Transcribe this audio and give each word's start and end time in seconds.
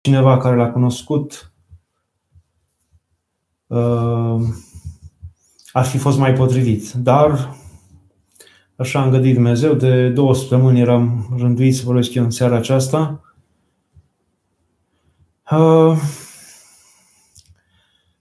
cineva 0.00 0.36
care 0.36 0.56
l-a 0.56 0.70
cunoscut, 0.70 1.52
uh, 3.66 4.40
ar 5.72 5.84
fi 5.84 5.98
fost 5.98 6.18
mai 6.18 6.32
potrivit. 6.32 6.92
Dar, 6.92 7.56
așa 8.76 9.00
am 9.00 9.10
gândit 9.10 9.34
Dumnezeu, 9.34 9.74
de 9.74 10.08
două 10.08 10.34
săptămâni 10.34 10.80
eram 10.80 11.34
rânduit 11.38 11.76
să 11.76 11.82
vorbesc 11.84 12.14
eu 12.14 12.24
în 12.24 12.30
seara 12.30 12.56
aceasta. 12.56 13.20
Uh, 15.50 15.98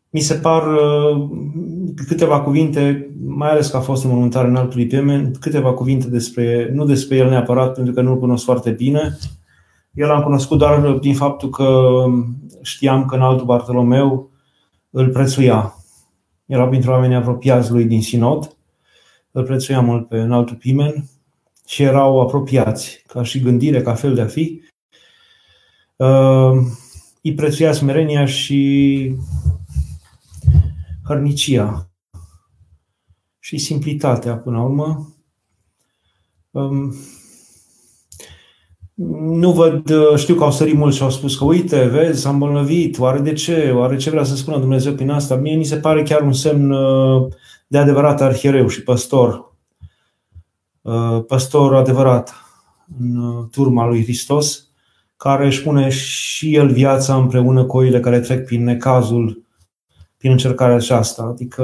mi 0.09 0.19
se 0.19 0.33
par 0.33 0.67
uh, 0.67 1.29
câteva 2.07 2.41
cuvinte, 2.41 3.09
mai 3.25 3.49
ales 3.49 3.69
că 3.69 3.77
a 3.77 3.81
fost 3.81 4.03
înmormântare 4.03 4.47
în 4.47 4.55
altul 4.55 4.85
Pimen, 4.85 5.33
câteva 5.39 5.73
cuvinte 5.73 6.07
despre, 6.07 6.69
nu 6.73 6.85
despre 6.85 7.15
el 7.15 7.29
neapărat, 7.29 7.73
pentru 7.73 7.93
că 7.93 8.01
nu-l 8.01 8.19
cunosc 8.19 8.43
foarte 8.43 8.71
bine. 8.71 9.17
Eu 9.99 10.07
l-am 10.07 10.23
cunoscut 10.23 10.57
doar 10.57 10.99
prin 10.99 11.15
faptul 11.15 11.49
că 11.49 12.03
știam 12.61 13.05
că 13.05 13.15
în 13.15 13.21
altul 13.21 13.45
Bartolomeu 13.45 14.31
îl 14.89 15.09
prețuia. 15.09 15.75
Era 16.45 16.67
printre 16.67 16.89
oamenii 16.89 17.15
apropiați 17.15 17.71
lui 17.71 17.85
din 17.85 18.01
Sinod, 18.01 18.57
îl 19.31 19.43
prețuia 19.43 19.81
mult 19.81 20.07
pe 20.07 20.19
înaltul 20.19 20.55
Pimen 20.55 21.09
și 21.67 21.83
erau 21.83 22.21
apropiați, 22.21 23.03
ca 23.07 23.23
și 23.23 23.39
gândire, 23.39 23.81
ca 23.81 23.93
fel 23.93 24.15
de 24.15 24.21
a 24.21 24.25
fi. 24.25 24.61
Uh, 25.95 26.57
îi 27.21 27.33
prețuia 27.33 27.71
smerenia 27.71 28.25
și 28.25 29.15
hărnicia 31.03 31.89
și 33.39 33.57
simplitatea 33.57 34.37
până 34.37 34.57
la 34.57 34.63
urmă. 34.63 35.13
Um, 36.51 36.93
nu 39.19 39.51
văd, 39.51 39.91
știu 40.15 40.35
că 40.35 40.43
au 40.43 40.51
sărit 40.51 40.75
mulți 40.75 40.97
și 40.97 41.03
au 41.03 41.09
spus 41.09 41.37
că 41.37 41.43
uite, 41.43 41.85
vezi, 41.85 42.21
s-a 42.21 42.29
îmbolnăvit, 42.29 42.99
oare 42.99 43.19
de 43.19 43.33
ce? 43.33 43.71
Oare 43.75 43.97
ce 43.97 44.09
vrea 44.09 44.23
să 44.23 44.35
spună 44.35 44.57
Dumnezeu 44.57 44.93
prin 44.93 45.09
asta? 45.09 45.35
Mie 45.35 45.55
mi 45.55 45.63
se 45.63 45.75
pare 45.75 46.03
chiar 46.03 46.21
un 46.21 46.33
semn 46.33 46.71
uh, 46.71 47.27
de 47.67 47.77
adevărat 47.77 48.21
arhiereu 48.21 48.67
și 48.67 48.83
păstor. 48.83 49.53
Uh, 50.81 51.23
păstor 51.27 51.75
adevărat 51.75 52.33
în 52.99 53.17
uh, 53.17 53.45
turma 53.51 53.87
lui 53.87 54.03
Hristos, 54.03 54.67
care 55.17 55.45
își 55.45 55.63
pune 55.63 55.89
și 55.89 56.55
el 56.55 56.71
viața 56.71 57.15
împreună 57.15 57.63
cu 57.63 57.77
oile 57.77 57.99
care 57.99 58.19
trec 58.19 58.45
prin 58.45 58.63
necazul 58.63 59.43
prin 60.17 60.31
încercarea 60.31 60.75
aceasta. 60.75 61.23
Adică 61.23 61.63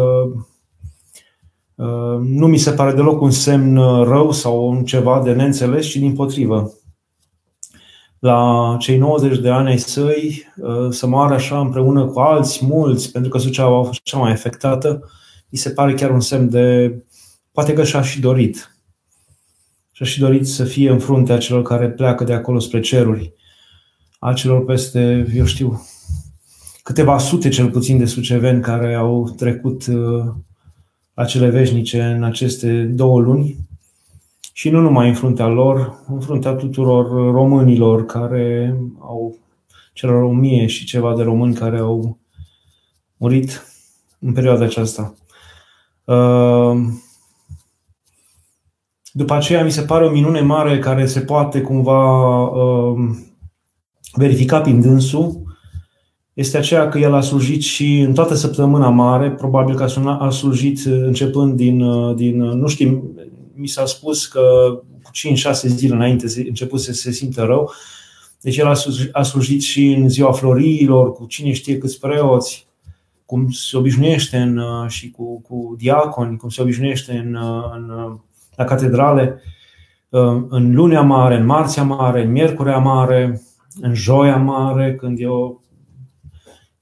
uh, 1.75 2.19
nu 2.21 2.47
mi 2.47 2.57
se 2.57 2.71
pare 2.71 2.93
deloc 2.93 3.21
un 3.21 3.31
semn 3.31 3.77
uh, 3.77 4.07
rău 4.07 4.31
sau 4.31 4.69
un 4.69 4.85
ceva 4.85 5.21
de 5.23 5.33
neînțeles, 5.33 5.85
ci 5.85 5.95
din 5.95 6.13
potrivă. 6.13 6.71
La 8.25 8.75
cei 8.79 8.97
90 8.97 9.39
de 9.39 9.49
ani 9.49 9.69
ai 9.69 9.77
săi, 9.77 10.53
uh, 10.55 10.87
să 10.89 11.07
moară 11.07 11.33
așa 11.33 11.59
împreună 11.59 12.05
cu 12.05 12.19
alți 12.19 12.65
mulți, 12.65 13.11
pentru 13.11 13.31
că 13.31 13.37
Suceava 13.37 13.79
a 13.79 13.83
fost 13.83 13.99
cea 14.03 14.17
mai 14.17 14.31
afectată, 14.31 15.09
mi 15.49 15.57
se 15.57 15.69
pare 15.69 15.93
chiar 15.93 16.09
un 16.09 16.19
semn 16.19 16.49
de, 16.49 16.95
poate 17.51 17.73
că 17.73 17.83
și-a 17.83 18.01
și 18.01 18.19
dorit. 18.19 18.77
Și-a 19.91 20.05
și 20.05 20.19
dorit 20.19 20.47
să 20.47 20.63
fie 20.63 20.89
în 20.89 20.99
fruntea 20.99 21.37
celor 21.37 21.61
care 21.61 21.89
pleacă 21.89 22.23
de 22.23 22.33
acolo 22.33 22.59
spre 22.59 22.79
ceruri, 22.79 23.33
a 24.19 24.33
celor 24.33 24.65
peste, 24.65 25.27
eu 25.35 25.45
știu, 25.45 25.85
câteva 26.83 27.17
sute 27.17 27.49
cel 27.49 27.69
puțin 27.69 27.97
de 27.97 28.05
suceveni 28.05 28.61
care 28.61 28.93
au 28.93 29.33
trecut 29.37 29.87
uh, 29.87 30.25
acele 31.13 31.49
veșnice 31.49 32.03
în 32.03 32.23
aceste 32.23 32.81
două 32.81 33.19
luni 33.19 33.57
și 34.57 34.69
nu 34.69 34.79
numai 34.79 35.07
în 35.07 35.13
fruntea 35.13 35.47
lor, 35.47 36.03
în 36.07 36.19
fruntea 36.19 36.51
tuturor 36.51 37.31
românilor 37.31 38.05
care 38.05 38.77
au, 38.99 39.37
celor 39.93 40.23
o 40.23 40.31
mie 40.31 40.65
și 40.65 40.85
ceva 40.85 41.15
de 41.15 41.23
români 41.23 41.53
care 41.53 41.77
au 41.77 42.17
murit 43.17 43.65
în 44.19 44.33
perioada 44.33 44.63
aceasta. 44.63 45.13
Uh, 46.03 46.77
după 49.11 49.33
aceea 49.33 49.63
mi 49.63 49.71
se 49.71 49.81
pare 49.81 50.05
o 50.05 50.11
minune 50.11 50.41
mare 50.41 50.79
care 50.79 51.05
se 51.05 51.19
poate 51.19 51.61
cumva 51.61 52.41
uh, 52.43 53.09
verifica 54.13 54.61
prin 54.61 54.81
dânsul, 54.81 55.57
este 56.33 56.57
aceea 56.57 56.89
că 56.89 56.97
el 56.97 57.13
a 57.13 57.21
slujit 57.21 57.61
și 57.61 57.99
în 57.99 58.13
toată 58.13 58.33
săptămâna 58.33 58.89
mare, 58.89 59.31
probabil 59.31 59.75
că 59.75 59.83
a 60.19 60.29
slujit 60.29 60.85
începând 60.85 61.55
din, 61.55 61.83
din 62.15 62.37
nu 62.37 62.67
știm, 62.67 63.14
mi 63.55 63.67
s-a 63.67 63.85
spus 63.85 64.25
că 64.25 64.41
cu 65.03 65.11
5-6 65.11 65.53
zile 65.65 65.95
înainte 65.95 66.47
început 66.47 66.79
să 66.79 66.93
se 66.93 67.11
simtă 67.11 67.43
rău. 67.43 67.71
Deci 68.41 68.57
el 68.57 68.73
a 69.11 69.23
slujit 69.23 69.61
și 69.61 69.91
în 69.91 70.09
ziua 70.09 70.31
floriilor, 70.31 71.11
cu 71.11 71.25
cine 71.25 71.51
știe 71.51 71.77
câți 71.77 71.99
preoți, 71.99 72.67
cum 73.25 73.49
se 73.49 73.77
obișnuiește 73.77 74.37
în, 74.37 74.61
și 74.87 75.11
cu, 75.11 75.41
cu 75.41 75.75
diaconi, 75.77 76.37
cum 76.37 76.49
se 76.49 76.61
obișnuiește 76.61 77.11
în, 77.11 77.37
în, 77.75 78.17
la 78.55 78.63
catedrale, 78.63 79.41
în 80.49 80.75
lunea 80.75 81.01
mare, 81.01 81.35
în 81.35 81.45
marțea 81.45 81.83
mare, 81.83 82.23
în 82.23 82.31
miercurea 82.31 82.77
mare, 82.77 83.41
în 83.81 83.93
joia 83.93 84.37
mare, 84.37 84.95
când 84.95 85.19
e 85.19 85.27
o 85.27 85.53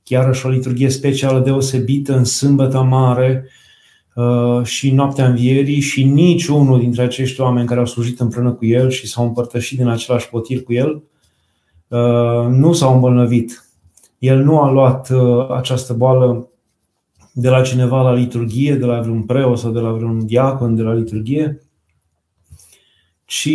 chiar 0.03 0.35
și 0.35 0.45
o 0.45 0.50
liturghie 0.50 0.90
specială 0.90 1.40
deosebită 1.40 2.17
în 2.17 2.23
sâmbătă 2.23 2.81
mare 2.81 3.44
uh, 3.45 3.51
și 4.63 4.91
noaptea 4.91 5.28
învierii 5.28 5.79
și 5.79 6.03
nici 6.03 6.47
unul 6.47 6.79
dintre 6.79 7.01
acești 7.01 7.41
oameni 7.41 7.68
care 7.68 7.79
au 7.79 7.85
slujit 7.85 8.19
împreună 8.19 8.51
cu 8.51 8.66
el 8.66 8.90
și 8.90 9.07
s-au 9.07 9.25
împărtășit 9.25 9.78
din 9.78 9.88
același 9.88 10.29
potir 10.29 10.63
cu 10.63 10.74
el 10.74 11.03
uh, 11.88 12.47
nu 12.50 12.73
s-au 12.73 12.94
îmbolnăvit. 12.94 13.68
El 14.18 14.44
nu 14.44 14.59
a 14.59 14.72
luat 14.72 15.09
uh, 15.09 15.50
această 15.50 15.94
boală 15.94 16.47
de 17.34 17.50
la 17.50 17.62
cineva 17.62 18.02
la 18.02 18.13
liturghie, 18.13 18.75
de 18.75 18.85
la 18.85 19.00
vreun 19.00 19.23
preot 19.23 19.57
sau 19.57 19.72
de 19.72 19.79
la 19.79 19.91
vreun 19.91 20.25
diacon 20.25 20.75
de 20.75 20.81
la 20.81 20.94
liturghie, 20.94 21.62
ci 23.25 23.50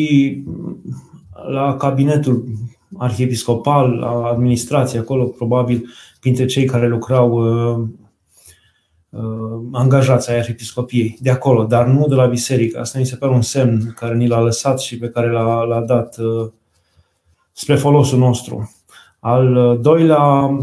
la 1.49 1.77
cabinetul 1.77 2.45
arhiepiscopal, 2.97 3.91
la 3.91 4.27
administrație 4.27 4.99
acolo, 4.99 5.25
probabil 5.25 5.89
printre 6.21 6.47
cei 6.47 6.65
care 6.65 6.89
lucrau 6.89 7.31
uh, 7.31 7.77
uh, 7.77 7.89
angajați 9.73 10.31
ai 10.31 10.39
arhiepiscopiei 10.39 11.19
de 11.21 11.31
acolo, 11.31 11.65
dar 11.65 11.87
nu 11.87 12.07
de 12.09 12.15
la 12.15 12.27
biserică. 12.27 12.81
Asta 12.81 12.99
mi 12.99 13.07
se 13.07 13.17
pare 13.17 13.33
un 13.33 13.43
semn 13.43 13.93
care 13.97 14.17
ni 14.17 14.27
l-a 14.27 14.41
lăsat 14.41 14.81
și 14.81 14.99
pe 14.99 15.09
care 15.09 15.31
l-a, 15.31 15.63
l-a 15.63 15.81
dat 15.81 16.17
uh, 16.19 16.51
spre 17.53 17.77
folosul 17.77 18.19
nostru. 18.19 18.75
Al 19.19 19.57
uh, 19.57 19.81
doilea 19.81 20.57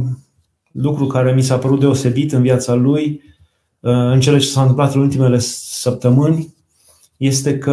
lucru 0.72 1.07
care 1.07 1.34
mi 1.34 1.41
s-a 1.41 1.57
părut 1.57 1.79
deosebit 1.79 2.31
în 2.31 2.41
viața 2.41 2.73
lui, 2.73 3.22
uh, 3.79 3.91
în 3.91 4.19
cele 4.19 4.38
ce 4.38 4.47
s-a 4.47 4.61
întâmplat 4.61 4.94
în 4.94 5.01
ultimele 5.01 5.38
săptămâni, 5.39 6.53
este 7.17 7.57
că 7.57 7.72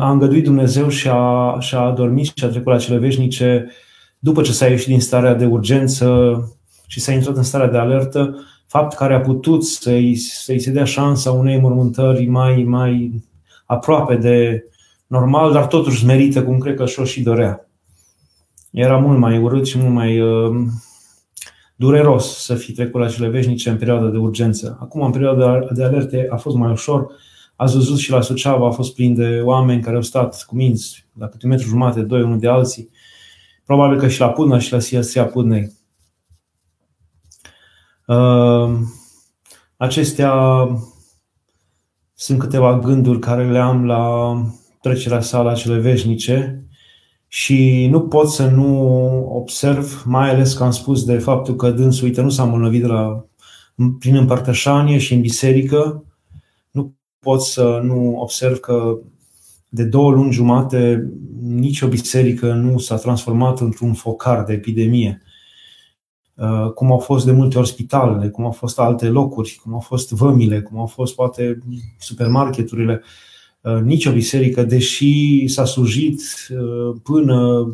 a 0.00 0.10
îngăduit 0.10 0.44
Dumnezeu 0.44 0.88
și 0.88 1.08
a, 1.08 1.56
și 1.60 1.74
a 1.74 1.78
adormit 1.78 2.32
și 2.36 2.44
a 2.44 2.48
trecut 2.48 2.72
la 2.72 2.78
cele 2.78 2.98
veșnice 2.98 3.70
după 4.18 4.42
ce 4.42 4.52
s-a 4.52 4.66
ieșit 4.66 4.86
din 4.86 5.00
starea 5.00 5.34
de 5.34 5.46
urgență 5.46 6.38
și 6.86 7.00
s-a 7.00 7.12
intrat 7.12 7.36
în 7.36 7.42
starea 7.42 7.68
de 7.68 7.78
alertă, 7.78 8.38
fapt 8.78 8.94
care 8.94 9.14
a 9.14 9.20
putut 9.20 9.64
să-i, 9.64 10.16
să-i 10.16 10.60
se 10.60 10.70
dea 10.70 10.84
șansa 10.84 11.30
unei 11.30 11.60
mormântări 11.60 12.26
mai, 12.26 12.62
mai 12.62 13.22
aproape 13.66 14.16
de 14.16 14.64
normal, 15.06 15.52
dar 15.52 15.66
totuși 15.66 16.04
merită, 16.04 16.44
cum 16.44 16.58
cred 16.58 16.76
că 16.76 16.86
și-o 16.86 17.04
și 17.04 17.22
dorea. 17.22 17.68
Era 18.70 18.96
mult 18.96 19.18
mai 19.18 19.38
urât 19.38 19.66
și 19.66 19.78
mult 19.78 19.92
mai 19.92 20.20
uh, 20.20 20.66
dureros 21.76 22.44
să 22.44 22.54
fi 22.54 22.72
trecut 22.72 23.00
la 23.00 23.08
cele 23.08 23.28
veșnice 23.28 23.70
în 23.70 23.76
perioada 23.76 24.08
de 24.08 24.16
urgență. 24.16 24.78
Acum, 24.80 25.02
în 25.02 25.10
perioada 25.10 25.58
de 25.70 25.84
alerte, 25.84 26.26
a 26.30 26.36
fost 26.36 26.56
mai 26.56 26.70
ușor. 26.70 27.06
Ați 27.56 27.74
văzut 27.74 27.98
și 27.98 28.10
la 28.10 28.20
Suceava 28.20 28.66
a 28.66 28.70
fost 28.70 28.94
plin 28.94 29.14
de 29.14 29.40
oameni 29.44 29.82
care 29.82 29.96
au 29.96 30.02
stat 30.02 30.44
cu 30.46 30.54
minți 30.54 31.06
la 31.18 31.28
câte 31.28 31.46
un 31.46 31.50
metru 31.50 31.68
jumate, 31.68 32.00
doi 32.00 32.22
unul 32.22 32.38
de 32.38 32.48
alții. 32.48 32.90
Probabil 33.64 33.98
că 33.98 34.08
și 34.08 34.20
la 34.20 34.28
Pudna 34.28 34.58
și 34.58 34.72
la 34.72 34.78
Sia 35.00 35.24
Pudnei. 35.24 35.72
Ehm, 38.06 38.92
acestea 39.76 40.32
sunt 42.14 42.38
câteva 42.38 42.78
gânduri 42.78 43.18
care 43.18 43.50
le 43.50 43.58
am 43.58 43.86
la 43.86 44.34
trecerea 44.80 45.20
sa 45.20 45.42
la 45.42 45.54
cele 45.54 45.78
veșnice 45.78 46.64
și 47.28 47.86
nu 47.90 48.00
pot 48.00 48.30
să 48.30 48.46
nu 48.46 48.88
observ, 49.28 50.02
mai 50.06 50.30
ales 50.30 50.54
că 50.54 50.62
am 50.62 50.70
spus 50.70 51.04
de 51.04 51.18
faptul 51.18 51.56
că 51.56 51.70
dânsul, 51.70 52.06
uite, 52.06 52.20
nu 52.20 52.30
s-a 52.30 52.42
îmbolnăvit 52.42 52.84
la, 52.84 53.24
prin 53.98 54.16
împărtășanie 54.16 54.98
și 54.98 55.14
în 55.14 55.20
biserică, 55.20 56.04
nu 56.70 56.94
pot 57.18 57.42
să 57.42 57.80
nu 57.82 58.16
observ 58.16 58.58
că 58.58 58.98
de 59.68 59.84
două 59.84 60.10
luni 60.10 60.32
jumate 60.32 61.10
nicio 61.42 61.88
biserică 61.88 62.52
nu 62.52 62.78
s-a 62.78 62.96
transformat 62.96 63.60
într-un 63.60 63.92
focar 63.92 64.44
de 64.44 64.52
epidemie. 64.52 65.22
Uh, 66.34 66.72
cum 66.72 66.92
au 66.92 66.98
fost 66.98 67.24
de 67.24 67.32
multe 67.32 67.58
ori 67.58 67.68
spitalele, 67.68 68.28
cum 68.28 68.44
au 68.44 68.50
fost 68.50 68.78
alte 68.78 69.08
locuri, 69.08 69.60
cum 69.62 69.72
au 69.72 69.80
fost 69.80 70.10
vămile, 70.10 70.60
cum 70.60 70.78
au 70.78 70.86
fost 70.86 71.14
poate 71.14 71.58
supermarketurile. 71.98 73.02
Uh, 73.60 73.80
nici 73.82 74.06
o 74.06 74.12
biserică, 74.12 74.62
deși 74.62 75.46
s-a 75.46 75.64
slujit 75.64 76.20
uh, 76.50 76.96
până 77.02 77.68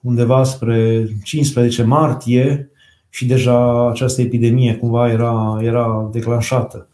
undeva 0.00 0.44
spre 0.44 1.08
15 1.22 1.82
martie 1.82 2.70
și 3.08 3.26
deja 3.26 3.88
această 3.88 4.20
epidemie 4.20 4.76
cumva 4.76 5.10
era, 5.10 5.58
era 5.62 6.08
declanșată. 6.12 6.88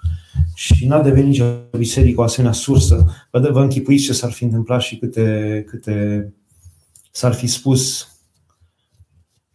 Și 0.55 0.87
n-a 0.87 1.03
devenit 1.03 1.29
nicio 1.29 1.45
biserică 1.79 2.21
o 2.21 2.25
asemenea 2.25 2.57
sursă. 2.57 3.07
Vă, 3.31 3.49
vă 3.53 3.61
închipuiți 3.61 4.05
ce 4.05 4.13
s-ar 4.13 4.33
fi 4.33 4.45
întâmplat 4.45 4.81
și 4.81 4.97
câte, 4.97 5.65
câte 5.69 6.33
s-ar 7.11 7.33
fi 7.33 7.47
spus 7.47 8.10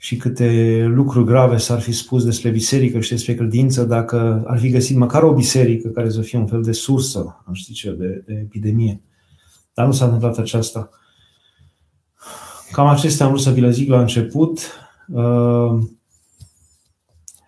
și 0.05 0.17
câte 0.17 0.81
lucruri 0.87 1.25
grave 1.25 1.57
s-ar 1.57 1.79
fi 1.79 1.91
spus 1.91 2.23
despre 2.23 2.49
biserică 2.49 2.99
și 2.99 3.09
despre 3.09 3.35
credință 3.35 3.83
dacă 3.83 4.43
ar 4.47 4.59
fi 4.59 4.69
găsit 4.69 4.97
măcar 4.97 5.23
o 5.23 5.33
biserică 5.33 5.87
care 5.87 6.09
să 6.09 6.21
fie 6.21 6.37
un 6.37 6.47
fel 6.47 6.61
de 6.61 6.71
sursă, 6.71 7.43
nu 7.47 7.53
știu 7.53 7.73
ce, 7.73 7.91
de, 7.91 8.23
de 8.25 8.33
epidemie. 8.33 9.01
Dar 9.73 9.85
nu 9.85 9.91
s-a 9.91 10.05
întâmplat 10.05 10.37
aceasta. 10.37 10.89
Cam 12.71 12.87
acestea 12.87 13.25
am 13.25 13.31
vrut 13.31 13.43
să 13.43 13.51
vi 13.51 13.59
le 13.59 13.69
zic 13.69 13.89
la 13.89 13.99
început. 13.99 14.59
Uh, 15.07 15.79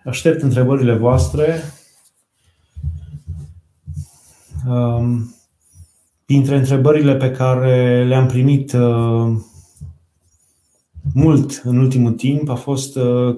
aștept 0.06 0.42
întrebările 0.42 0.95
voastre. 0.95 1.63
Um, 4.68 5.36
dintre 6.25 6.57
întrebările 6.57 7.15
pe 7.15 7.31
care 7.31 8.06
le-am 8.07 8.27
primit 8.27 8.74
uh, 8.74 9.38
mult 11.13 11.62
în 11.63 11.77
ultimul 11.77 12.12
timp 12.12 12.50
a 12.50 12.56
fost 12.56 12.95
uh, 12.95 13.38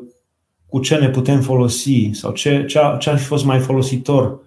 cu 0.70 0.80
ce 0.80 0.96
ne 0.96 1.10
putem 1.10 1.42
folosi 1.42 2.10
sau 2.14 2.32
ce, 2.32 2.66
ce, 2.66 2.80
ce 3.00 3.10
ar 3.10 3.18
fi 3.18 3.26
fost 3.26 3.46
mai 3.46 3.60
folositor 3.60 4.40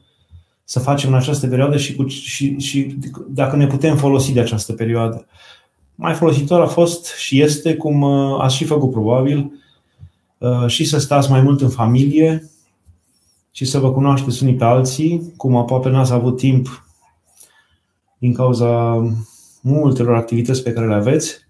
să 0.64 0.78
facem 0.78 1.10
în 1.10 1.16
această 1.16 1.46
perioadă 1.46 1.76
și, 1.76 1.94
cu, 1.94 2.06
și, 2.06 2.58
și 2.58 2.96
dacă 3.28 3.56
ne 3.56 3.66
putem 3.66 3.96
folosi 3.96 4.32
de 4.32 4.40
această 4.40 4.72
perioadă. 4.72 5.26
Mai 5.94 6.14
folositor 6.14 6.60
a 6.60 6.66
fost 6.66 7.06
și 7.06 7.40
este, 7.40 7.74
cum 7.74 8.02
uh, 8.02 8.38
ați 8.40 8.56
și 8.56 8.64
făcut 8.64 8.90
probabil, 8.90 9.52
uh, 10.38 10.66
și 10.66 10.84
să 10.84 10.98
stați 10.98 11.30
mai 11.30 11.40
mult 11.40 11.60
în 11.60 11.68
familie 11.68 12.50
și 13.50 13.64
să 13.64 13.78
vă 13.78 13.92
cunoașteți 13.92 14.42
unii 14.42 14.54
pe 14.54 14.64
alții, 14.64 15.32
cum 15.36 15.56
aproape 15.56 15.88
n-ați 15.88 16.12
avut 16.12 16.36
timp 16.36 16.86
din 18.18 18.32
cauza 18.34 19.02
multelor 19.60 20.14
activități 20.14 20.62
pe 20.62 20.72
care 20.72 20.86
le 20.86 20.94
aveți 20.94 21.41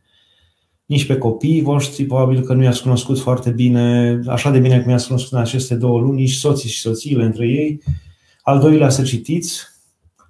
nici 0.87 1.07
pe 1.07 1.19
copiii 1.19 1.63
voștri, 1.63 2.05
probabil 2.05 2.41
că 2.41 2.55
nu 2.55 2.63
i-ați 2.63 2.83
cunoscut 2.83 3.19
foarte 3.19 3.51
bine, 3.51 4.19
așa 4.27 4.51
de 4.51 4.59
bine 4.59 4.81
cum 4.81 4.91
i-ați 4.91 5.07
cunoscut 5.07 5.33
în 5.33 5.39
aceste 5.39 5.75
două 5.75 6.01
luni, 6.01 6.21
nici 6.21 6.33
soții 6.33 6.69
și 6.69 6.81
soțiile 6.81 7.25
între 7.25 7.49
ei. 7.49 7.83
Al 8.43 8.61
doilea 8.61 8.89
să 8.89 9.03
citiți, 9.03 9.61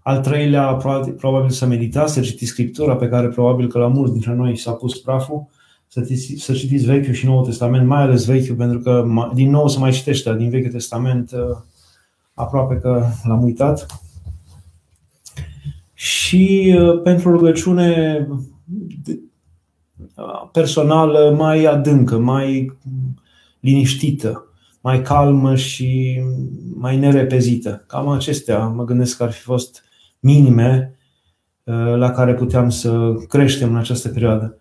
al 0.03 0.21
treilea 0.21 0.77
probabil 1.17 1.51
să 1.51 1.67
meditați, 1.67 2.13
să 2.13 2.21
citiți 2.21 2.51
Scriptura 2.51 2.97
pe 2.97 3.09
care 3.09 3.29
probabil 3.29 3.69
că 3.69 3.79
la 3.79 3.87
mulți 3.87 4.13
dintre 4.13 4.35
noi 4.35 4.57
s-a 4.57 4.73
pus 4.73 4.99
praful, 4.99 5.49
să, 5.89 6.09
să 6.37 6.53
citiți 6.53 6.85
Vechiul 6.85 7.15
și 7.15 7.27
Noul 7.27 7.45
Testament, 7.45 7.87
mai 7.87 8.03
ales 8.03 8.25
Vechiul, 8.25 8.57
pentru 8.57 8.79
că 8.79 9.05
din 9.35 9.51
nou 9.51 9.69
să 9.69 9.79
mai 9.79 9.93
citește 9.93 10.37
din 10.37 10.51
Vechiul 10.51 10.71
Testament, 10.71 11.33
uh, 11.33 11.57
aproape 12.35 12.75
că 12.75 13.07
l-am 13.25 13.43
uitat. 13.43 13.87
Și 15.93 16.77
uh, 16.79 17.03
pentru 17.03 17.31
rugăciune 17.31 18.29
personală 20.53 21.35
mai 21.39 21.65
adâncă, 21.65 22.19
mai 22.19 22.77
liniștită, 23.61 24.47
mai 24.81 25.03
calmă 25.03 25.55
și 25.57 26.21
mai 26.75 26.97
nerepezită. 26.99 27.85
Cam 27.87 28.09
acestea 28.09 28.67
mă 28.67 28.85
gândesc 28.85 29.17
că 29.17 29.23
ar 29.23 29.33
fi 29.33 29.41
fost 29.41 29.85
minime 30.21 30.97
uh, 31.65 31.95
la 31.97 32.11
care 32.11 32.35
puteam 32.35 32.71
să 32.71 33.15
creștem 33.29 33.71
în 33.71 33.77
această 33.77 34.09
perioadă. 34.09 34.57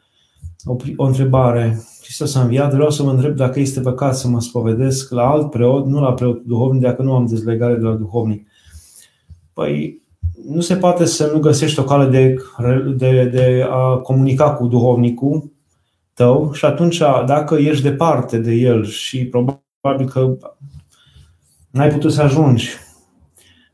O, 0.64 0.76
o 0.96 1.06
întrebare. 1.06 1.82
Hristos 2.02 2.36
a 2.36 2.42
înviat, 2.42 2.74
vreau 2.74 2.90
să 2.90 3.04
mă 3.04 3.12
întreb 3.12 3.36
dacă 3.36 3.60
este 3.60 3.80
păcat 3.80 4.18
să 4.18 4.28
mă 4.28 4.42
spovedesc 4.42 5.12
la 5.12 5.30
alt 5.30 5.50
preot, 5.50 5.86
nu 5.86 6.02
la 6.02 6.14
preot 6.14 6.44
duhovnic, 6.44 6.82
dacă 6.82 7.02
nu 7.02 7.14
am 7.14 7.26
dezlegare 7.26 7.76
de 7.76 7.82
la 7.82 7.94
duhovnic. 7.94 8.48
Păi, 9.54 10.01
nu 10.46 10.62
se 10.62 10.76
poate 10.76 11.06
să 11.06 11.30
nu 11.34 11.40
găsești 11.40 11.80
o 11.80 11.84
cale 11.84 12.10
de, 12.10 12.36
de, 12.96 13.26
de 13.26 13.66
a 13.70 13.96
comunica 13.96 14.54
cu 14.54 14.68
duhovnicul 14.68 15.52
tău 16.14 16.54
și 16.54 16.66
atunci 16.66 16.98
dacă 17.26 17.56
ești 17.56 17.84
departe 17.84 18.38
de 18.38 18.52
el 18.52 18.86
și 18.86 19.26
probabil 19.26 20.10
că 20.12 20.38
n-ai 21.70 21.90
putut 21.90 22.12
să 22.12 22.22
ajungi, 22.22 22.70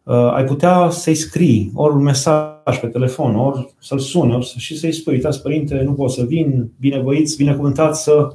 uh, 0.04 0.32
ai 0.34 0.44
putea 0.44 0.90
să-i 0.90 1.16
scrii 1.16 1.72
ori 1.74 1.94
un 1.96 2.04
mesaj 2.04 2.80
pe 2.82 2.88
telefon, 2.88 3.36
ori 3.36 3.76
să-l 3.80 4.00
suni 4.00 4.36
ori 4.36 4.54
și 4.58 4.78
să-i 4.78 4.92
spui, 4.92 5.14
uitați 5.14 5.42
părinte, 5.42 5.82
nu 5.86 5.94
pot 5.94 6.12
să 6.12 6.24
vin, 6.24 6.72
binevoiți, 6.80 7.38
binecuvântat 7.38 7.96
să 7.96 8.28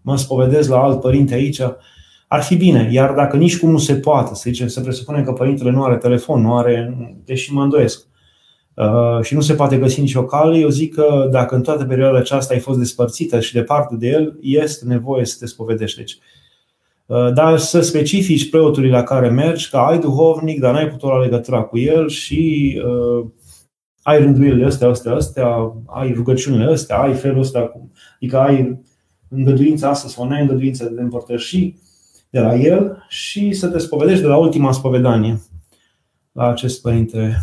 mă 0.00 0.16
spovedez 0.16 0.68
la 0.68 0.82
alt 0.82 1.00
părinte 1.00 1.34
aici 1.34 1.60
ar 2.28 2.42
fi 2.42 2.56
bine. 2.56 2.88
Iar 2.92 3.14
dacă 3.14 3.36
nici 3.36 3.58
cum 3.58 3.70
nu 3.70 3.78
se 3.78 3.94
poate, 3.94 4.34
să 4.34 4.42
zicem, 4.44 4.66
să 4.66 4.80
presupunem 4.80 5.24
că 5.24 5.32
părintele 5.32 5.70
nu 5.70 5.84
are 5.84 5.96
telefon, 5.96 6.42
nu 6.42 6.56
are, 6.56 6.96
deși 7.24 7.52
mă 7.52 7.62
îndoiesc, 7.62 8.06
uh, 8.74 9.22
și 9.22 9.34
nu 9.34 9.40
se 9.40 9.54
poate 9.54 9.76
găsi 9.76 10.00
nicio 10.00 10.24
cale, 10.24 10.58
eu 10.58 10.68
zic 10.68 10.94
că 10.94 11.28
dacă 11.30 11.54
în 11.54 11.62
toată 11.62 11.84
perioada 11.84 12.18
aceasta 12.18 12.54
ai 12.54 12.60
fost 12.60 12.78
despărțită 12.78 13.40
și 13.40 13.52
departe 13.52 13.96
de 13.96 14.08
el, 14.08 14.38
este 14.40 14.84
nevoie 14.84 15.24
să 15.24 15.36
te 15.38 15.46
spovedești. 15.46 15.98
Deci, 15.98 16.18
uh, 17.06 17.32
dar 17.34 17.58
să 17.58 17.80
specifici 17.80 18.50
preotului 18.50 18.90
la 18.90 19.02
care 19.02 19.28
mergi, 19.28 19.70
că 19.70 19.76
ai 19.76 19.98
duhovnic, 19.98 20.60
dar 20.60 20.72
n-ai 20.72 20.88
putut 20.88 21.08
la 21.08 21.20
legătura 21.20 21.62
cu 21.62 21.78
el 21.78 22.08
și 22.08 22.74
uh, 22.84 23.26
ai 24.02 24.18
rânduielile 24.18 24.66
astea, 24.66 24.88
astea, 24.88 25.12
astea, 25.12 25.72
ai 25.86 26.12
rugăciunile 26.12 26.64
astea, 26.64 26.98
ai 26.98 27.14
felul 27.14 27.40
ăsta, 27.40 27.72
adică 28.14 28.38
ai 28.38 28.80
îngăduința 29.28 29.88
asta 29.88 30.08
sau 30.08 30.28
n-ai 30.28 30.40
îngăduința 30.40 30.84
de 30.84 31.00
împărtăși 31.00 31.74
de 32.30 32.40
la 32.40 32.54
el 32.54 33.04
și 33.08 33.52
să 33.52 33.68
te 33.68 33.78
spovedești 33.78 34.22
de 34.22 34.28
la 34.28 34.36
ultima 34.36 34.72
spovedanie 34.72 35.40
la 36.32 36.48
acest 36.48 36.82
părinte. 36.82 37.36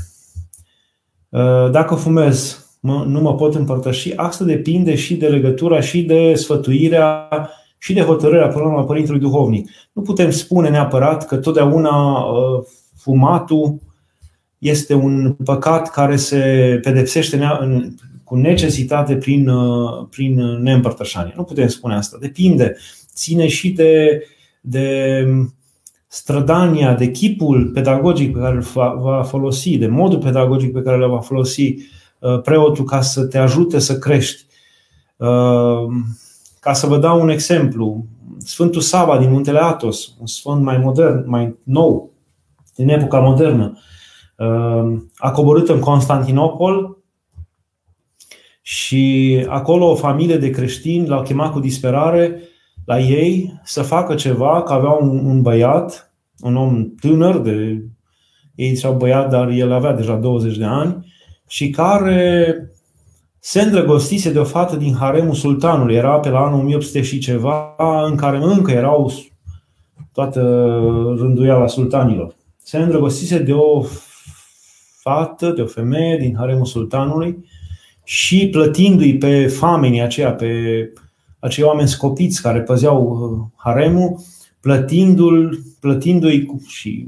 Uh, 1.30 1.70
dacă 1.72 1.96
fumez, 1.96 2.66
nu 2.80 3.22
mă 3.22 3.36
pot 3.36 3.56
împărtăși, 3.56 4.16
asta 4.16 4.44
depinde 4.44 4.96
și 4.96 5.16
de 5.16 5.28
legătura 5.28 5.82
și 5.82 6.02
de 6.02 6.34
sfătuirea 6.34 7.30
și 7.78 7.94
de 7.94 8.02
hotărârea 8.02 8.48
până 8.48 8.66
la 8.66 8.84
Părintelui 8.84 9.20
Duhovnic. 9.20 9.70
Nu 9.94 10.02
putem 10.02 10.30
spune 10.30 10.70
neapărat 10.70 11.28
că 11.28 11.38
totdeauna 11.38 12.24
uh, 12.24 12.64
fumatul 12.96 13.80
este 14.58 14.94
un 14.94 15.34
păcat 15.44 15.90
care 15.90 16.16
se 16.16 16.40
pedepsește 16.82 17.40
cu 18.24 18.36
necesitate 18.36 19.16
prin, 19.16 19.48
uh, 19.48 20.08
prin 20.10 20.36
neîmpărtășanie. 20.62 21.34
Nu 21.36 21.44
putem 21.44 21.68
spune 21.68 21.96
asta. 21.96 22.18
Depinde. 22.22 22.76
Ține 23.14 23.48
și 23.48 23.72
de 23.72 24.22
de 24.68 25.28
strădania, 26.08 26.94
de 26.94 27.12
chipul 27.12 27.66
pedagogic 27.74 28.34
pe 28.34 28.40
care 28.40 28.56
îl 28.56 28.66
va 29.00 29.24
folosi, 29.24 29.78
de 29.78 29.88
modul 29.88 30.20
pedagogic 30.20 30.74
pe 30.74 30.82
care 30.82 31.04
îl 31.04 31.10
va 31.10 31.20
folosi 31.20 31.76
uh, 32.20 32.42
preotul 32.42 32.86
ca 32.86 33.02
să 33.02 33.26
te 33.26 33.38
ajute 33.38 33.80
să 33.80 33.98
crești. 33.98 34.46
Uh, 35.16 35.86
ca 36.60 36.74
să 36.74 36.88
vă 36.88 36.98
dau 36.98 37.22
un 37.22 37.30
exemplu, 37.30 38.06
Sfântul 38.38 38.82
Saba 38.82 39.18
din 39.18 39.32
Muntele 39.32 39.60
Atos, 39.60 40.16
un 40.20 40.26
sfânt 40.26 40.62
mai 40.62 40.78
modern, 40.78 41.24
mai 41.30 41.56
nou, 41.64 42.12
din 42.76 42.90
epoca 42.90 43.20
modernă, 43.20 43.78
uh, 44.38 45.02
a 45.16 45.32
coborât 45.32 45.70
în 45.70 45.80
Constantinopol 45.80 46.98
și 48.62 49.46
acolo 49.50 49.90
o 49.90 49.96
familie 49.96 50.38
de 50.38 50.50
creștini 50.50 51.08
l-au 51.08 51.22
chemat 51.22 51.52
cu 51.52 51.60
disperare 51.60 52.42
la 52.86 53.00
ei 53.00 53.60
să 53.64 53.82
facă 53.82 54.16
ceva, 54.16 54.64
că 54.64 54.74
aveau 54.74 55.00
un, 55.02 55.26
un 55.26 55.42
băiat, 55.42 56.14
un 56.40 56.56
om 56.56 56.90
tânăr, 57.00 57.38
de, 57.38 57.84
ei 58.56 58.74
ziceau 58.74 58.94
băiat, 58.94 59.30
dar 59.30 59.50
el 59.50 59.72
avea 59.72 59.94
deja 59.94 60.16
20 60.16 60.58
de 60.58 60.66
ani, 60.66 61.14
și 61.48 61.70
care 61.70 62.58
se 63.40 63.62
îndrăgostise 63.62 64.32
de 64.32 64.40
o 64.40 64.44
fată 64.44 64.76
din 64.76 64.96
haremul 64.96 65.34
sultanului. 65.34 65.96
Era 65.96 66.20
pe 66.20 66.30
la 66.30 66.40
anul 66.40 66.60
1800 66.60 67.02
și 67.02 67.20
ceva, 67.20 67.76
în 68.08 68.16
care 68.16 68.38
încă 68.38 68.72
erau 68.72 69.12
toată 70.14 70.42
rânduiala 71.18 71.68
sultanilor. 71.68 72.36
Se 72.64 72.78
îndrăgostise 72.78 73.40
de 73.40 73.54
o 73.54 73.84
fată, 75.02 75.50
de 75.50 75.62
o 75.62 75.66
femeie 75.66 76.18
din 76.18 76.36
haremul 76.38 76.66
sultanului 76.66 77.46
și 78.04 78.48
plătindu-i 78.52 79.18
pe 79.18 79.48
famenii 79.48 80.02
aceia, 80.02 80.34
pe 80.34 80.50
acei 81.46 81.64
oameni 81.64 81.88
scopiți 81.88 82.42
care 82.42 82.62
păzeau 82.62 83.08
uh, 83.08 83.48
haremul, 83.56 84.20
plătindu-l, 84.60 85.60
plătindu-i 85.80 86.48
și 86.68 87.08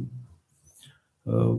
uh, 1.24 1.56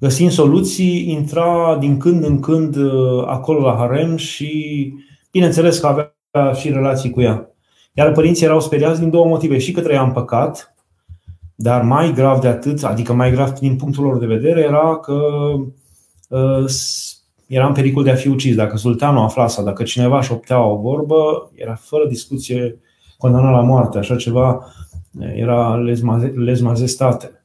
găsind 0.00 0.30
soluții, 0.30 1.10
intra 1.10 1.76
din 1.80 1.98
când 1.98 2.24
în 2.24 2.40
când 2.40 2.76
uh, 2.76 3.24
acolo 3.26 3.60
la 3.60 3.76
harem 3.76 4.16
și 4.16 4.92
bineînțeles 5.30 5.78
că 5.78 5.86
avea 5.86 6.52
și 6.52 6.70
relații 6.70 7.10
cu 7.10 7.20
ea. 7.20 7.50
Iar 7.92 8.12
părinții 8.12 8.44
erau 8.44 8.60
speriați 8.60 9.00
din 9.00 9.10
două 9.10 9.26
motive. 9.26 9.58
Și 9.58 9.72
că 9.72 9.80
trăia 9.80 10.02
în 10.02 10.12
păcat, 10.12 10.74
dar 11.54 11.82
mai 11.82 12.12
grav 12.12 12.40
de 12.40 12.48
atât, 12.48 12.84
adică 12.84 13.12
mai 13.12 13.30
grav 13.30 13.50
din 13.50 13.76
punctul 13.76 14.04
lor 14.04 14.18
de 14.18 14.26
vedere, 14.26 14.60
era 14.60 14.96
că 14.96 15.20
era 17.46 17.66
în 17.66 17.72
pericol 17.72 18.04
de 18.04 18.10
a 18.10 18.14
fi 18.14 18.28
ucis. 18.28 18.54
Dacă 18.54 18.76
sultanul 18.76 19.22
afla 19.22 19.42
asta, 19.42 19.62
dacă 19.62 19.82
cineva 19.82 20.20
șoptea 20.20 20.64
o 20.64 20.76
vorbă, 20.76 21.50
era 21.54 21.74
fără 21.74 22.06
discuție 22.06 22.78
condamnat 23.18 23.52
la 23.52 23.60
moarte. 23.60 23.98
Așa 23.98 24.16
ceva 24.16 24.66
era 25.34 25.76
lez 26.34 26.60
majestate. 26.60 27.42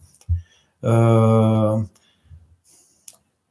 Uh, 0.79 1.81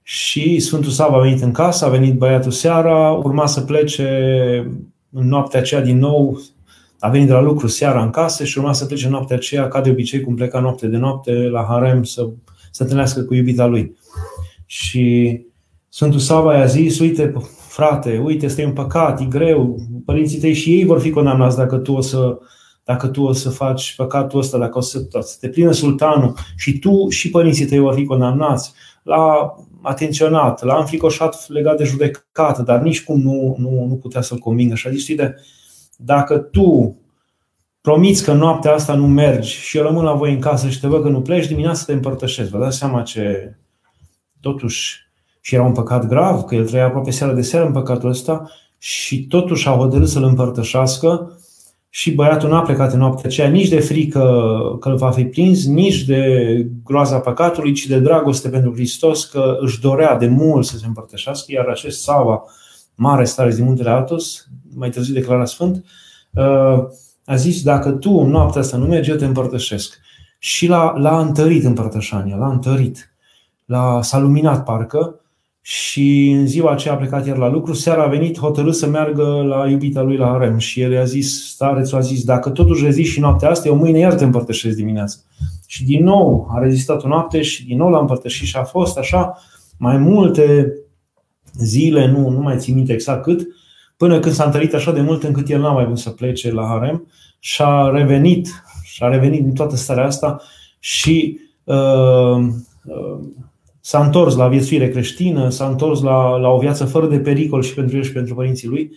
și 0.03 0.59
Sfântul 0.59 0.91
Sava 0.91 1.17
a 1.17 1.21
venit 1.21 1.43
în 1.43 1.53
casă, 1.53 1.85
a 1.85 1.89
venit 1.89 2.15
băiatul 2.15 2.51
seara, 2.51 3.11
urma 3.11 3.47
să 3.47 3.61
plece 3.61 4.07
în 5.11 5.29
noaptea 5.29 5.61
aceea 5.61 5.81
din 5.81 5.99
nou, 5.99 6.41
a 6.99 7.09
venit 7.09 7.27
de 7.27 7.33
la 7.33 7.41
lucru 7.41 7.67
seara 7.67 8.03
în 8.03 8.11
casă 8.11 8.45
și 8.45 8.59
urma 8.59 8.73
să 8.73 8.85
plece 8.85 9.05
în 9.05 9.11
noaptea 9.11 9.37
aceea, 9.37 9.69
ca 9.69 9.81
de 9.81 9.91
obicei, 9.91 10.21
cum 10.21 10.35
pleca 10.35 10.61
noapte 10.61 10.87
de 10.87 10.97
noapte 10.97 11.33
la 11.33 11.65
harem 11.69 12.03
să 12.03 12.29
se 12.71 12.83
întâlnească 12.83 13.23
cu 13.23 13.35
iubita 13.35 13.67
lui. 13.67 13.97
Și 14.67 15.41
Sfântul 15.93 16.21
Sava 16.21 16.57
i-a 16.57 16.67
zis, 16.67 16.99
uite, 16.99 17.33
frate, 17.69 18.19
uite, 18.19 18.45
este 18.45 18.65
un 18.65 18.73
păcat, 18.73 19.21
e 19.21 19.25
greu, 19.25 19.79
părinții 20.05 20.39
tăi 20.39 20.55
și 20.55 20.75
ei 20.75 20.85
vor 20.85 21.01
fi 21.01 21.11
condamnați 21.11 21.57
dacă 21.57 21.77
tu 21.77 21.93
o 21.93 22.01
să, 22.01 22.39
dacă 22.85 23.07
tu 23.07 23.23
o 23.23 23.33
să 23.33 23.51
faci 23.51 23.95
păcatul 23.97 24.39
ăsta, 24.39 24.59
dacă 24.59 24.79
o 24.79 24.81
să, 24.81 25.07
să 25.21 25.37
te 25.41 25.49
plină 25.49 25.73
sultanul 25.73 26.35
și 26.57 26.79
tu 26.79 27.09
și 27.09 27.31
părinții 27.31 27.67
tăi 27.67 27.79
vor 27.79 27.95
fi 27.95 28.05
condamnați. 28.05 28.73
L-a 29.03 29.55
atenționat, 29.83 30.63
l-a 30.63 30.79
înfricoșat 30.79 31.49
legat 31.49 31.77
de 31.77 31.85
judecată, 31.85 32.63
dar 32.63 32.81
nici 32.81 33.05
cum 33.05 33.21
nu, 33.21 33.57
nu, 33.59 33.87
nu 33.87 33.95
putea 33.95 34.21
să-l 34.21 34.39
convingă. 34.39 34.75
Și 34.75 34.87
a 34.87 34.91
zis, 34.91 35.09
uite, 35.09 35.37
dacă 35.97 36.39
tu 36.39 36.97
promiți 37.81 38.25
că 38.25 38.33
noaptea 38.33 38.73
asta 38.73 38.95
nu 38.95 39.07
mergi 39.07 39.51
și 39.51 39.77
eu 39.77 39.83
rămân 39.83 40.05
la 40.05 40.13
voi 40.13 40.33
în 40.33 40.41
casă 40.41 40.69
și 40.69 40.81
te 40.81 40.87
văd 40.87 41.03
că 41.03 41.09
nu 41.09 41.23
pleci, 41.23 41.47
dimineața 41.47 41.83
te 41.87 41.93
împărtășesc. 41.93 42.51
Vă 42.51 42.59
dați 42.59 42.79
seama 42.79 43.03
ce 43.03 43.57
totuși 44.41 45.10
și 45.41 45.55
era 45.55 45.65
un 45.65 45.73
păcat 45.73 46.07
grav, 46.07 46.43
că 46.43 46.55
el 46.55 46.67
trăia 46.67 46.87
aproape 46.87 47.11
seara 47.11 47.33
de 47.33 47.43
seară 47.43 47.67
în 47.67 47.73
păcatul 47.73 48.09
ăsta 48.09 48.51
și 48.79 49.27
totuși 49.27 49.69
a 49.69 49.73
hotărât 49.73 50.09
să-l 50.09 50.23
împărtășească 50.23 51.39
și 51.93 52.15
băiatul 52.15 52.49
n-a 52.49 52.63
plecat 52.63 52.93
în 52.93 52.99
noaptea 52.99 53.23
aceea 53.25 53.49
nici 53.49 53.69
de 53.69 53.81
frică 53.81 54.21
că 54.81 54.89
îl 54.89 54.97
va 54.97 55.11
fi 55.11 55.25
prins, 55.25 55.67
nici 55.67 56.05
de 56.05 56.67
groaza 56.85 57.19
păcatului, 57.19 57.73
ci 57.73 57.87
de 57.87 57.99
dragoste 57.99 58.49
pentru 58.49 58.73
Hristos, 58.73 59.25
că 59.25 59.57
își 59.61 59.81
dorea 59.81 60.17
de 60.17 60.27
mult 60.27 60.67
să 60.67 60.77
se 60.77 60.87
împărtășească, 60.87 61.53
iar 61.53 61.67
acest 61.67 62.03
Sava, 62.03 62.45
mare 62.95 63.25
stare 63.25 63.55
din 63.55 63.65
muntele 63.65 63.91
Atos, 63.91 64.49
mai 64.75 64.91
târziu 64.91 65.15
declarat 65.15 65.49
sfânt, 65.49 65.85
uh, 66.35 66.85
a 67.25 67.37
zis, 67.37 67.63
dacă 67.63 67.91
tu 67.91 68.11
în 68.11 68.31
noaptea 68.31 68.61
asta 68.61 68.77
nu 68.77 68.87
mergi, 68.87 69.11
eu 69.11 69.17
te 69.17 69.25
împărtășesc. 69.25 69.99
Și 70.39 70.67
l-a, 70.67 70.93
l-a 70.97 71.21
întărit 71.21 71.65
împărtășania, 71.65 72.37
l-a 72.37 72.51
întărit. 72.51 73.15
L-a, 73.65 74.03
s-a 74.03 74.19
luminat 74.19 74.65
parcă 74.65 75.21
și 75.63 76.31
în 76.31 76.47
ziua 76.47 76.73
aceea 76.73 76.95
a 76.95 76.97
plecat 76.97 77.27
iar 77.27 77.37
la 77.37 77.49
lucru, 77.49 77.73
seara 77.73 78.03
a 78.03 78.09
venit 78.09 78.39
hotărât 78.39 78.75
să 78.75 78.87
meargă 78.87 79.23
la 79.23 79.69
iubita 79.69 80.03
lui 80.03 80.17
la 80.17 80.27
harem 80.27 80.59
și 80.59 80.81
el 80.81 80.93
i-a 80.93 81.05
zis, 81.05 81.51
starețul 81.51 81.99
a 81.99 82.01
zis, 82.01 82.25
dacă 82.25 82.51
totuși 82.51 82.85
rezist 82.85 83.11
și 83.11 83.21
noaptea 83.21 83.51
asta, 83.51 83.69
eu 83.69 83.77
mâine 83.77 83.99
iar 83.99 84.15
te 84.15 84.25
împărtășesc 84.25 84.77
dimineața. 84.77 85.17
Și 85.67 85.85
din 85.85 86.05
nou 86.05 86.49
a 86.51 86.59
rezistat 86.59 87.05
o 87.05 87.09
noapte 87.09 87.43
și 87.43 87.67
din 87.67 87.77
nou 87.77 87.91
l-a 87.91 87.99
împărtășit 87.99 88.47
și 88.47 88.57
a 88.57 88.65
fost 88.65 88.99
așa 88.99 89.39
mai 89.79 89.97
multe 89.97 90.73
zile, 91.59 92.07
nu, 92.07 92.29
nu 92.29 92.41
mai 92.41 92.59
țin 92.59 92.75
minte 92.75 92.93
exact 92.93 93.23
cât, 93.23 93.47
până 93.97 94.19
când 94.19 94.35
s-a 94.35 94.45
întărit 94.45 94.75
așa 94.75 94.93
de 94.93 95.01
mult 95.01 95.23
încât 95.23 95.49
el 95.49 95.61
n-a 95.61 95.73
mai 95.73 95.85
vrut 95.85 95.99
să 95.99 96.11
plece 96.11 96.53
la 96.53 96.67
harem 96.67 97.07
și 97.39 97.63
a 97.63 97.91
revenit, 97.91 98.49
și 98.83 99.03
a 99.03 99.09
revenit 99.09 99.43
din 99.43 99.55
toată 99.55 99.77
starea 99.77 100.05
asta 100.05 100.41
și 100.79 101.39
uh, 101.65 102.37
uh, 102.85 103.19
s-a 103.81 104.05
întors 104.05 104.35
la 104.35 104.49
viețuire 104.49 104.89
creștină, 104.89 105.49
s-a 105.49 105.67
întors 105.67 106.01
la, 106.01 106.37
la 106.37 106.49
o 106.49 106.59
viață 106.59 106.85
fără 106.85 107.07
de 107.07 107.19
pericol 107.19 107.63
și 107.63 107.75
pentru 107.75 107.97
el 107.97 108.03
și 108.03 108.13
pentru 108.13 108.35
părinții 108.35 108.69
lui. 108.69 108.91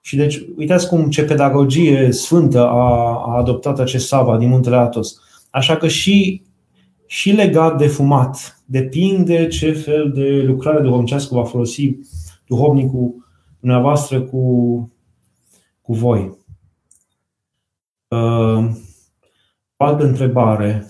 Și 0.00 0.16
deci, 0.16 0.42
uitați 0.56 0.88
cum 0.88 1.10
ce 1.10 1.24
pedagogie 1.24 2.12
sfântă 2.12 2.68
a, 2.68 2.98
a 3.26 3.36
adoptat 3.36 3.78
acest 3.78 4.06
Sava 4.06 4.36
din 4.36 4.48
muntele 4.48 4.76
Atos. 4.76 5.20
Așa 5.50 5.76
că 5.76 5.88
și, 5.88 6.42
și 7.06 7.30
legat 7.30 7.78
de 7.78 7.86
fumat, 7.86 8.62
depinde 8.64 9.46
ce 9.46 9.72
fel 9.72 10.12
de 10.14 10.42
lucrare 10.46 10.80
duhovnicească 10.80 11.34
va 11.34 11.44
folosi 11.44 11.96
duhovnicul 12.46 13.26
dumneavoastră 13.60 14.20
cu, 14.20 14.92
cu 15.82 15.94
voi. 15.94 16.36
Uh, 18.08 18.70
o 19.76 19.84
altă 19.84 20.04
întrebare. 20.04 20.86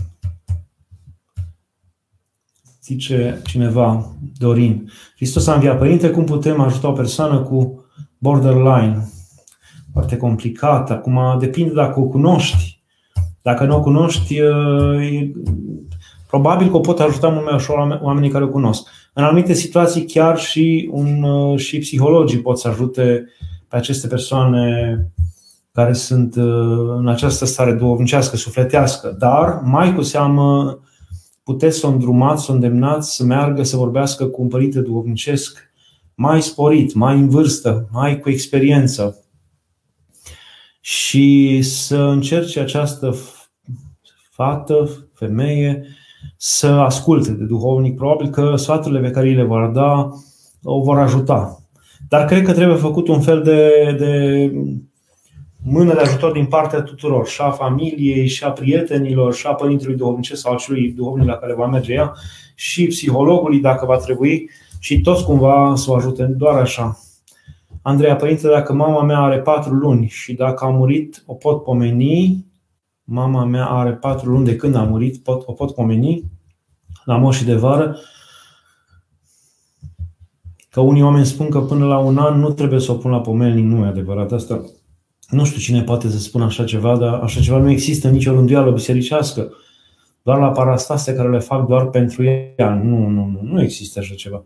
Zice 2.88 3.40
cineva, 3.44 4.12
Dorin, 4.38 4.90
Hristos 5.16 5.46
a 5.46 5.54
înviat. 5.54 5.78
Părinte, 5.78 6.10
cum 6.10 6.24
putem 6.24 6.60
ajuta 6.60 6.88
o 6.88 6.92
persoană 6.92 7.38
cu 7.38 7.84
borderline? 8.18 9.08
Foarte 9.92 10.16
complicat. 10.16 10.90
Acum 10.90 11.36
depinde 11.38 11.72
dacă 11.72 12.00
o 12.00 12.02
cunoști. 12.02 12.82
Dacă 13.42 13.64
nu 13.64 13.76
o 13.76 13.80
cunoști, 13.80 14.36
e, 14.36 15.32
probabil 16.28 16.70
că 16.70 16.76
o 16.76 16.80
pot 16.80 17.00
ajuta 17.00 17.28
mult 17.28 17.44
mai 17.44 17.54
ușor 17.54 17.98
oamenii 18.02 18.30
care 18.30 18.44
o 18.44 18.48
cunosc. 18.48 18.88
În 19.12 19.24
anumite 19.24 19.52
situații, 19.52 20.04
chiar 20.04 20.38
și, 20.38 20.88
un, 20.92 21.26
și 21.56 21.78
psihologii 21.78 22.40
pot 22.40 22.58
să 22.58 22.68
ajute 22.68 23.24
pe 23.68 23.76
aceste 23.76 24.06
persoane 24.06 24.96
care 25.72 25.92
sunt 25.92 26.34
în 26.98 27.08
această 27.08 27.44
stare 27.44 27.72
duhovnicească, 27.72 28.36
sufletească, 28.36 29.16
dar 29.18 29.60
mai 29.64 29.94
cu 29.94 30.02
seamă 30.02 30.78
puteți 31.48 31.78
să 31.78 31.86
o 31.86 31.90
îndrumați, 31.90 32.44
să 32.44 32.50
o 32.50 32.54
îndemnați 32.54 33.14
să 33.16 33.24
meargă 33.24 33.62
să 33.62 33.76
vorbească 33.76 34.26
cu 34.26 34.42
un 34.42 34.48
părinte 34.48 34.80
duhovnicesc 34.80 35.70
mai 36.14 36.42
sporit, 36.42 36.94
mai 36.94 37.18
în 37.18 37.28
vârstă, 37.28 37.88
mai 37.92 38.20
cu 38.20 38.30
experiență 38.30 39.24
și 40.80 41.60
să 41.62 41.96
încerce 41.96 42.60
această 42.60 43.14
fată, 44.30 44.88
femeie, 45.14 45.86
să 46.36 46.66
asculte 46.66 47.32
de 47.32 47.44
duhovnic. 47.44 47.96
Probabil 47.96 48.28
că 48.28 48.56
sfaturile 48.56 49.00
pe 49.00 49.10
care 49.10 49.34
le 49.34 49.44
vor 49.44 49.70
da 49.70 50.10
o 50.62 50.82
vor 50.82 50.98
ajuta. 50.98 51.62
Dar 52.08 52.24
cred 52.24 52.44
că 52.44 52.52
trebuie 52.52 52.76
făcut 52.76 53.08
un 53.08 53.20
fel 53.20 53.42
de, 53.42 53.94
de 53.98 54.52
mână 55.62 55.94
de 55.94 56.00
ajutor 56.00 56.32
din 56.32 56.46
partea 56.46 56.82
tuturor, 56.82 57.26
și 57.26 57.40
a 57.40 57.50
familiei, 57.50 58.28
și 58.28 58.44
a 58.44 58.50
prietenilor, 58.50 59.34
și 59.34 59.46
a 59.46 59.54
părintelui 59.54 59.96
duhovnicesc 59.96 60.40
sau 60.40 60.52
acelui 60.52 60.92
duhovnic 60.92 61.26
la 61.26 61.36
care 61.36 61.54
va 61.54 61.66
merge 61.66 61.92
ea, 61.92 62.12
și 62.54 62.86
psihologului 62.86 63.60
dacă 63.60 63.86
va 63.86 63.96
trebui, 63.96 64.50
și 64.78 65.00
toți 65.00 65.24
cumva 65.24 65.74
să 65.76 65.90
o 65.90 65.94
ajute, 65.94 66.24
doar 66.24 66.60
așa. 66.60 66.98
Andreea, 67.82 68.16
părinte, 68.16 68.48
dacă 68.48 68.72
mama 68.72 69.02
mea 69.02 69.18
are 69.18 69.38
patru 69.38 69.74
luni 69.74 70.06
și 70.06 70.34
dacă 70.34 70.64
a 70.64 70.68
murit, 70.68 71.22
o 71.26 71.34
pot 71.34 71.62
pomeni. 71.62 72.46
Mama 73.04 73.44
mea 73.44 73.66
are 73.66 73.92
patru 73.92 74.30
luni 74.30 74.44
de 74.44 74.56
când 74.56 74.74
a 74.74 74.82
murit, 74.82 75.16
pot, 75.16 75.42
o 75.46 75.52
pot 75.52 75.74
pomeni 75.74 76.24
la 77.04 77.16
moșii 77.16 77.46
de 77.46 77.54
vară. 77.54 77.98
Că 80.70 80.80
unii 80.80 81.02
oameni 81.02 81.26
spun 81.26 81.48
că 81.48 81.60
până 81.60 81.86
la 81.86 81.98
un 81.98 82.18
an 82.18 82.40
nu 82.40 82.50
trebuie 82.50 82.80
să 82.80 82.92
o 82.92 82.94
pun 82.94 83.10
la 83.10 83.20
pomelnic, 83.20 83.64
nu 83.64 83.84
e 83.84 83.88
adevărat. 83.88 84.32
Asta 84.32 84.64
nu 85.28 85.44
știu 85.44 85.60
cine 85.60 85.82
poate 85.82 86.08
să 86.08 86.18
spună 86.18 86.44
așa 86.44 86.64
ceva, 86.64 86.96
dar 86.96 87.14
așa 87.14 87.40
ceva 87.40 87.58
nu 87.58 87.70
există 87.70 88.08
nicio 88.08 88.32
rânduială 88.32 88.70
bisericească. 88.70 89.52
Doar 90.22 90.38
la 90.38 90.50
parastase 90.50 91.14
care 91.14 91.30
le 91.30 91.38
fac 91.38 91.66
doar 91.66 91.86
pentru 91.86 92.24
ea. 92.24 92.74
Nu, 92.84 93.06
nu, 93.06 93.24
nu, 93.24 93.40
nu 93.42 93.62
există 93.62 93.98
așa 93.98 94.14
ceva. 94.14 94.44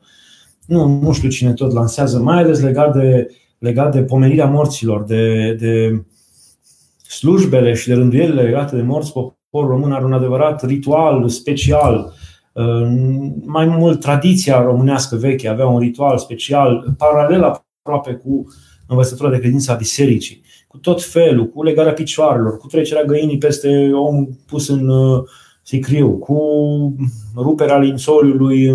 Nu, 0.67 1.01
nu 1.01 1.13
știu 1.13 1.29
cine 1.29 1.53
tot 1.53 1.73
lansează, 1.73 2.19
mai 2.19 2.39
ales 2.39 2.61
legat 2.61 2.97
de, 2.97 3.27
legat 3.59 3.93
de 3.93 4.03
pomenirea 4.03 4.47
morților, 4.47 5.05
de, 5.05 5.55
de 5.55 6.03
slujbele 7.09 7.75
și 7.75 7.89
de 7.89 7.95
rânduielile 7.95 8.43
legate 8.43 8.77
de 8.77 8.83
morți. 8.83 9.13
Poporul 9.13 9.71
român 9.71 9.93
are 9.93 10.05
un 10.05 10.13
adevărat 10.13 10.65
ritual 10.67 11.29
special. 11.29 12.13
Mai 13.45 13.67
mult, 13.67 14.01
tradiția 14.01 14.63
românească 14.63 15.17
veche 15.17 15.49
avea 15.49 15.67
un 15.67 15.79
ritual 15.79 16.19
special, 16.19 16.95
paralel 16.99 17.43
aproape 17.43 18.13
cu 18.13 18.47
învățătura 18.87 19.31
de 19.31 19.39
credință 19.39 19.73
a 19.73 19.75
bisericii 19.75 20.43
cu 20.73 20.79
tot 20.79 21.03
felul, 21.03 21.49
cu 21.49 21.63
legarea 21.63 21.93
picioarelor, 21.93 22.57
cu 22.57 22.67
trecerea 22.67 23.05
găinii 23.05 23.39
peste 23.39 23.91
om 23.93 24.27
pus 24.47 24.69
în 24.69 24.89
uh, 24.89 25.23
sicriu, 25.63 26.11
cu 26.11 26.39
ruperea 27.37 27.79
lințoliului 27.79 28.67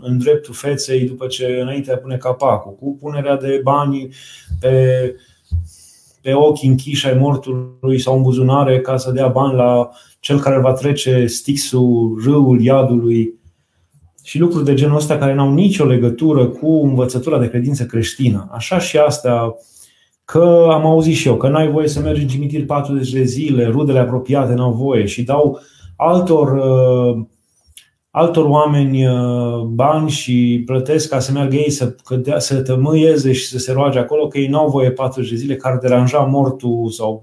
în 0.00 0.18
dreptul 0.18 0.54
feței 0.54 1.06
după 1.06 1.26
ce 1.26 1.58
înainte 1.62 1.96
pune 1.96 2.16
capacul, 2.16 2.74
cu 2.74 2.96
punerea 3.00 3.36
de 3.36 3.60
bani 3.62 4.08
pe, 4.60 5.14
pe 6.22 6.32
ochi 6.32 6.62
închiși 6.62 7.06
ai 7.06 7.18
mortului 7.18 7.98
sau 7.98 8.16
în 8.16 8.22
buzunare 8.22 8.80
ca 8.80 8.96
să 8.96 9.10
dea 9.10 9.28
bani 9.28 9.54
la 9.54 9.90
cel 10.20 10.40
care 10.40 10.60
va 10.60 10.72
trece 10.72 11.26
stixul, 11.26 12.20
râul, 12.24 12.60
iadului 12.60 13.34
și 14.22 14.38
lucruri 14.38 14.64
de 14.64 14.74
genul 14.74 14.96
ăsta 14.96 15.18
care 15.18 15.34
n-au 15.34 15.52
nicio 15.52 15.84
legătură 15.84 16.46
cu 16.46 16.82
învățătura 16.82 17.38
de 17.38 17.48
credință 17.48 17.84
creștină. 17.84 18.48
Așa 18.52 18.78
și 18.78 18.98
astea 18.98 19.54
că 20.30 20.66
am 20.70 20.86
auzit 20.86 21.14
și 21.14 21.28
eu 21.28 21.36
că 21.36 21.48
n-ai 21.48 21.70
voie 21.70 21.88
să 21.88 22.00
mergi 22.00 22.22
în 22.22 22.28
cimitir 22.28 22.64
40 22.64 23.10
de 23.12 23.24
zile, 23.24 23.66
rudele 23.66 23.98
apropiate 23.98 24.54
n-au 24.54 24.72
voie 24.72 25.04
și 25.06 25.22
dau 25.22 25.60
altor, 25.96 26.52
uh, 26.52 27.24
altor 28.10 28.44
oameni 28.44 29.06
bani 29.64 30.10
și 30.10 30.62
plătesc 30.66 31.08
ca 31.08 31.18
să 31.18 31.32
meargă 31.32 31.56
ei 31.56 31.70
să, 31.70 31.94
cădea, 32.04 32.38
să 32.38 32.60
tămâieze 32.60 33.32
și 33.32 33.46
să 33.46 33.58
se 33.58 33.72
roage 33.72 33.98
acolo, 33.98 34.26
că 34.26 34.38
ei 34.38 34.46
n-au 34.46 34.68
voie 34.68 34.90
40 34.90 35.30
de 35.30 35.36
zile, 35.36 35.56
care 35.56 35.78
deranja 35.80 36.18
mortul 36.18 36.88
sau 36.90 37.22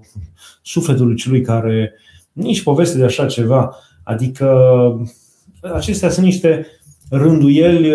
sufletul 0.62 1.14
celui 1.14 1.40
care... 1.40 1.92
Nici 2.32 2.62
poveste 2.62 2.98
de 2.98 3.04
așa 3.04 3.26
ceva. 3.26 3.76
Adică 4.02 4.48
acestea 5.74 6.10
sunt 6.10 6.24
niște 6.24 6.66
rânduieli, 7.10 7.92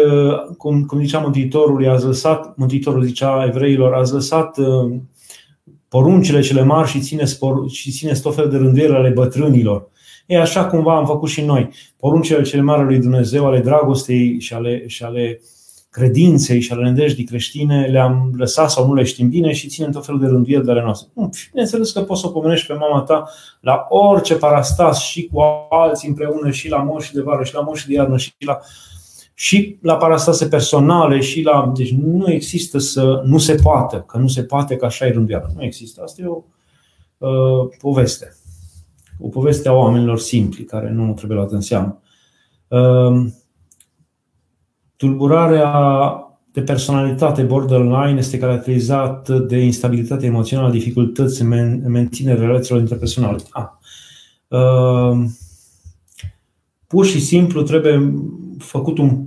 cum, 0.58 0.84
cum 0.84 1.00
zicea 1.00 1.20
Mântuitorul, 1.20 1.84
i-a 1.84 2.00
lăsat, 2.04 2.58
Mântuitorul 2.58 3.04
zicea 3.04 3.46
evreilor, 3.48 3.94
a 3.94 4.00
lăsat 4.12 4.58
poruncile 5.88 6.42
cele 6.42 6.64
mari 6.64 6.90
și 6.90 7.00
ține, 7.00 7.26
spor, 7.26 7.70
și 7.70 7.92
ține 7.92 8.14
tot 8.22 8.36
fel 8.36 8.50
de 8.50 8.58
rânduieli 8.58 8.96
ale 8.96 9.10
bătrânilor. 9.10 9.90
E 10.26 10.40
așa 10.40 10.66
cumva 10.66 10.96
am 10.96 11.06
făcut 11.06 11.30
și 11.30 11.42
noi. 11.42 11.70
Poruncile 11.98 12.42
cele 12.42 12.62
mari 12.62 12.80
ale 12.80 12.90
lui 12.90 13.00
Dumnezeu, 13.00 13.46
ale 13.46 13.60
dragostei 13.60 14.40
și 14.40 14.54
ale, 14.54 14.84
și 14.88 15.04
ale 15.04 15.42
credinței 15.90 16.60
și 16.60 16.72
ale 16.72 16.84
nădejdii 16.84 17.24
creștine 17.24 17.86
le-am 17.86 18.34
lăsat 18.38 18.72
sau 18.72 18.88
nu 18.88 18.94
le 18.94 19.04
știm 19.04 19.30
bine 19.30 19.52
și 19.54 19.68
ținem 19.68 19.92
tot 19.92 20.06
felul 20.06 20.20
de 20.20 20.28
rânduieli 20.28 20.64
de 20.64 20.72
ale 20.72 20.82
noastre. 20.82 21.10
Bineînțeles 21.50 21.92
că 21.92 22.02
poți 22.02 22.22
să 22.22 22.28
o 22.28 22.30
pomenești 22.30 22.68
pe 22.68 22.74
mama 22.74 23.02
ta 23.02 23.30
la 23.60 23.86
orice 23.90 24.36
parastas 24.36 25.00
și 25.00 25.30
cu 25.34 25.42
alții 25.70 26.08
împreună 26.08 26.52
și 26.52 26.70
la 26.70 26.78
moși 26.78 27.14
de 27.14 27.22
vară 27.22 27.44
și 27.44 27.54
la 27.54 27.62
moși 27.62 27.88
de 27.88 27.94
iarnă 27.94 28.18
și 28.18 28.34
la 28.40 28.60
și 29.42 29.78
la 29.82 29.96
parastase 29.96 30.48
personale 30.48 31.20
și 31.20 31.42
la... 31.42 31.72
Deci 31.76 31.92
nu 31.92 32.32
există 32.32 32.78
să... 32.78 33.22
Nu 33.26 33.38
se 33.38 33.56
poate, 33.56 34.04
că 34.08 34.18
nu 34.18 34.28
se 34.28 34.44
poate, 34.44 34.76
că 34.76 34.86
așa 34.86 35.06
e 35.06 35.12
rânduială. 35.12 35.52
Nu 35.56 35.64
există. 35.64 36.02
Asta 36.04 36.22
e 36.22 36.26
o 36.26 36.44
uh, 37.18 37.70
poveste. 37.80 38.36
O 39.20 39.28
poveste 39.28 39.70
a 39.70 39.74
oamenilor 39.74 40.20
simpli, 40.20 40.64
care 40.64 40.92
nu 40.92 41.14
trebuie 41.14 41.38
luată 41.38 41.56
în 41.56 41.62
seamă. 41.62 42.02
Uh, 42.68 43.26
tulburarea 44.96 46.16
de 46.52 46.62
personalitate 46.62 47.42
borderline 47.42 48.18
este 48.18 48.38
caracterizat 48.38 49.30
de 49.30 49.58
instabilitate 49.58 50.26
emoțională, 50.26 50.72
dificultăți 50.72 51.42
în 51.42 51.92
menținerea 51.92 52.46
relațiilor 52.46 52.82
interpersonale. 52.82 53.38
Ah. 53.50 53.68
Uh, 54.48 55.26
pur 56.88 57.06
și 57.06 57.22
simplu 57.22 57.62
trebuie 57.62 58.14
făcut 58.58 58.98
un, 58.98 59.26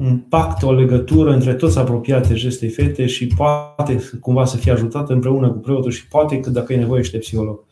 un 0.00 0.18
pact, 0.18 0.62
o 0.62 0.72
legătură 0.72 1.32
între 1.32 1.54
toți 1.54 1.78
apropiații 1.78 2.34
acestei 2.34 2.68
fete 2.68 3.06
și 3.06 3.26
poate 3.26 4.10
cumva 4.20 4.44
să 4.44 4.56
fie 4.56 4.72
ajutată 4.72 5.12
împreună 5.12 5.50
cu 5.50 5.58
preotul 5.58 5.90
și 5.90 6.06
poate 6.06 6.40
că 6.40 6.50
dacă 6.50 6.72
e 6.72 6.76
nevoie 6.76 7.02
și 7.02 7.10
de 7.10 7.18
psiholog. 7.18 7.64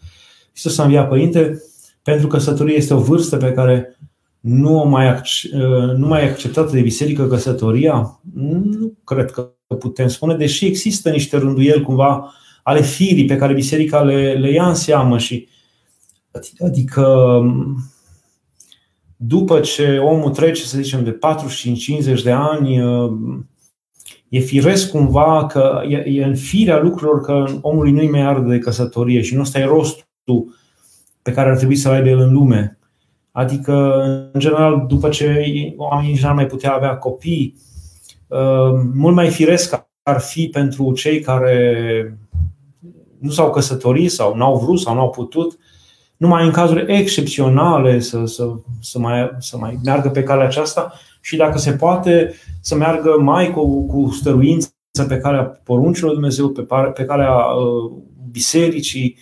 Să 0.52 0.68
să 0.68 0.82
învia 0.82 1.06
părinte, 1.06 1.62
pentru 2.02 2.26
că 2.26 2.37
căsătoria 2.37 2.76
este 2.76 2.94
o 2.94 3.00
vârstă 3.00 3.37
pe 3.37 3.52
care 3.52 3.99
nu, 4.40 4.80
o 4.80 4.85
mai, 4.88 5.20
nu 5.97 6.06
mai 6.06 6.23
e 6.23 6.28
acceptată 6.28 6.73
de 6.73 6.80
biserică 6.80 7.26
căsătoria, 7.26 8.20
nu 8.35 8.92
cred 9.04 9.30
că 9.30 9.50
putem 9.78 10.08
spune, 10.08 10.37
deși 10.37 10.66
există 10.66 11.11
niște 11.11 11.37
rânduieli 11.37 11.82
cumva 11.82 12.32
ale 12.62 12.82
firii 12.82 13.25
pe 13.25 13.37
care 13.37 13.52
biserica 13.52 14.02
le, 14.02 14.32
le 14.32 14.50
ia 14.50 14.68
în 14.68 14.75
seamă 14.75 15.18
și 15.18 15.49
adică 16.58 17.40
după 19.20 19.60
ce 19.60 19.98
omul 19.98 20.30
trece, 20.30 20.62
să 20.62 20.80
zicem, 20.80 21.04
de 21.04 21.18
45-50 22.18 22.22
de 22.22 22.30
ani, 22.30 22.76
e 24.28 24.38
firesc 24.38 24.90
cumva 24.90 25.46
că 25.46 25.82
e 26.04 26.25
în 26.25 26.37
firea 26.37 26.80
lucrurilor 26.80 27.20
că 27.20 27.44
omului 27.60 27.92
nu-i 27.92 28.10
mai 28.10 28.20
arde 28.20 28.48
de 28.48 28.58
căsătorie 28.58 29.22
și 29.22 29.34
nu 29.34 29.40
ăsta 29.40 29.58
e 29.58 29.64
rostul 29.64 30.56
pe 31.22 31.32
care 31.32 31.50
ar 31.50 31.56
trebui 31.56 31.76
să-l 31.76 31.92
aibă 31.92 32.08
el 32.08 32.18
în 32.18 32.32
lume. 32.32 32.78
Adică, 33.32 34.02
în 34.32 34.40
general, 34.40 34.84
după 34.88 35.08
ce 35.08 35.26
oamenii 35.76 36.10
în 36.10 36.16
general 36.16 36.37
mai 36.37 36.46
putea 36.46 36.72
avea 36.72 36.96
copii, 36.96 37.56
mult 38.94 39.14
mai 39.14 39.28
firesc 39.28 39.87
ar 40.02 40.20
fi 40.20 40.48
pentru 40.48 40.92
cei 40.92 41.20
care 41.20 42.18
nu 43.18 43.30
s-au 43.30 43.50
căsătorit 43.50 44.10
sau 44.10 44.37
n-au 44.37 44.58
vrut 44.58 44.80
sau 44.80 44.94
n-au 44.94 45.10
putut 45.10 45.58
numai 46.18 46.44
în 46.44 46.50
cazuri 46.50 46.84
excepționale 46.94 48.00
să, 48.00 48.25
să, 48.25 48.48
să, 48.80 48.98
mai, 48.98 49.30
să 49.38 49.56
mai 49.56 49.78
meargă 49.84 50.08
pe 50.08 50.23
calea 50.23 50.47
aceasta 50.47 50.93
și 51.21 51.36
dacă 51.36 51.58
se 51.58 51.73
poate 51.73 52.34
să 52.60 52.75
meargă 52.75 53.16
mai 53.21 53.50
cu, 53.50 53.86
cu 53.86 54.10
stăruință 54.10 54.73
pe 55.08 55.19
calea 55.19 55.43
poruncilor 55.43 56.12
Dumnezeu, 56.12 56.49
pe, 56.49 56.66
pe 56.95 57.04
calea 57.04 57.34
uh, 57.34 57.93
bisericii, 58.30 59.16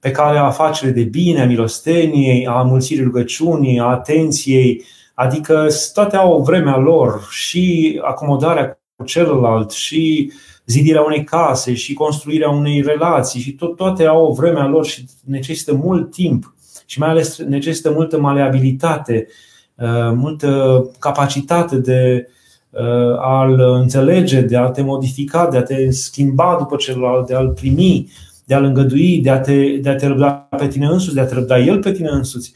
pe 0.00 0.10
calea 0.10 0.44
afacerii 0.44 0.94
de 0.94 1.02
bine, 1.02 1.42
a 1.42 1.46
milosteniei, 1.46 2.46
a 2.46 2.62
mulțirii 2.62 3.04
rugăciunii, 3.04 3.80
a 3.80 3.84
atenției, 3.84 4.84
adică 5.14 5.66
toate 5.92 6.16
au 6.16 6.32
o 6.32 6.42
vremea 6.42 6.76
lor 6.76 7.26
și 7.30 7.98
acomodarea 8.04 8.80
cu 8.96 9.04
celălalt 9.04 9.70
și 9.70 10.32
zidirea 10.70 11.02
unei 11.02 11.24
case 11.24 11.74
și 11.74 11.94
construirea 11.94 12.50
unei 12.50 12.82
relații 12.82 13.40
și 13.40 13.52
tot, 13.52 13.76
toate 13.76 14.04
au 14.04 14.26
o 14.26 14.32
vremea 14.32 14.66
lor 14.66 14.86
și 14.86 15.04
necesită 15.24 15.74
mult 15.74 16.10
timp 16.10 16.54
și 16.86 16.98
mai 16.98 17.08
ales 17.08 17.38
necesită 17.38 17.90
multă 17.90 18.20
maleabilitate, 18.20 19.26
uh, 19.74 20.12
multă 20.14 20.84
capacitate 20.98 21.76
de 21.76 22.28
uh, 22.70 23.18
a-l 23.18 23.60
înțelege, 23.60 24.40
de 24.40 24.56
a 24.56 24.70
te 24.70 24.82
modifica, 24.82 25.48
de 25.48 25.56
a 25.56 25.62
te 25.62 25.90
schimba 25.90 26.56
după 26.58 26.76
celălalt, 26.76 27.26
de 27.26 27.34
a-l 27.34 27.48
primi, 27.48 28.10
de 28.44 28.54
a-l 28.54 28.64
îngădui, 28.64 29.20
de 29.20 29.30
a 29.30 29.40
te, 29.40 29.66
de 29.66 29.88
a 29.88 29.94
te 29.94 30.06
răbda 30.06 30.30
pe 30.32 30.68
tine 30.68 30.86
însuți, 30.86 31.14
de 31.14 31.20
a 31.20 31.26
te 31.26 31.34
răbda 31.34 31.58
el 31.58 31.78
pe 31.78 31.92
tine 31.92 32.08
însuți. 32.08 32.54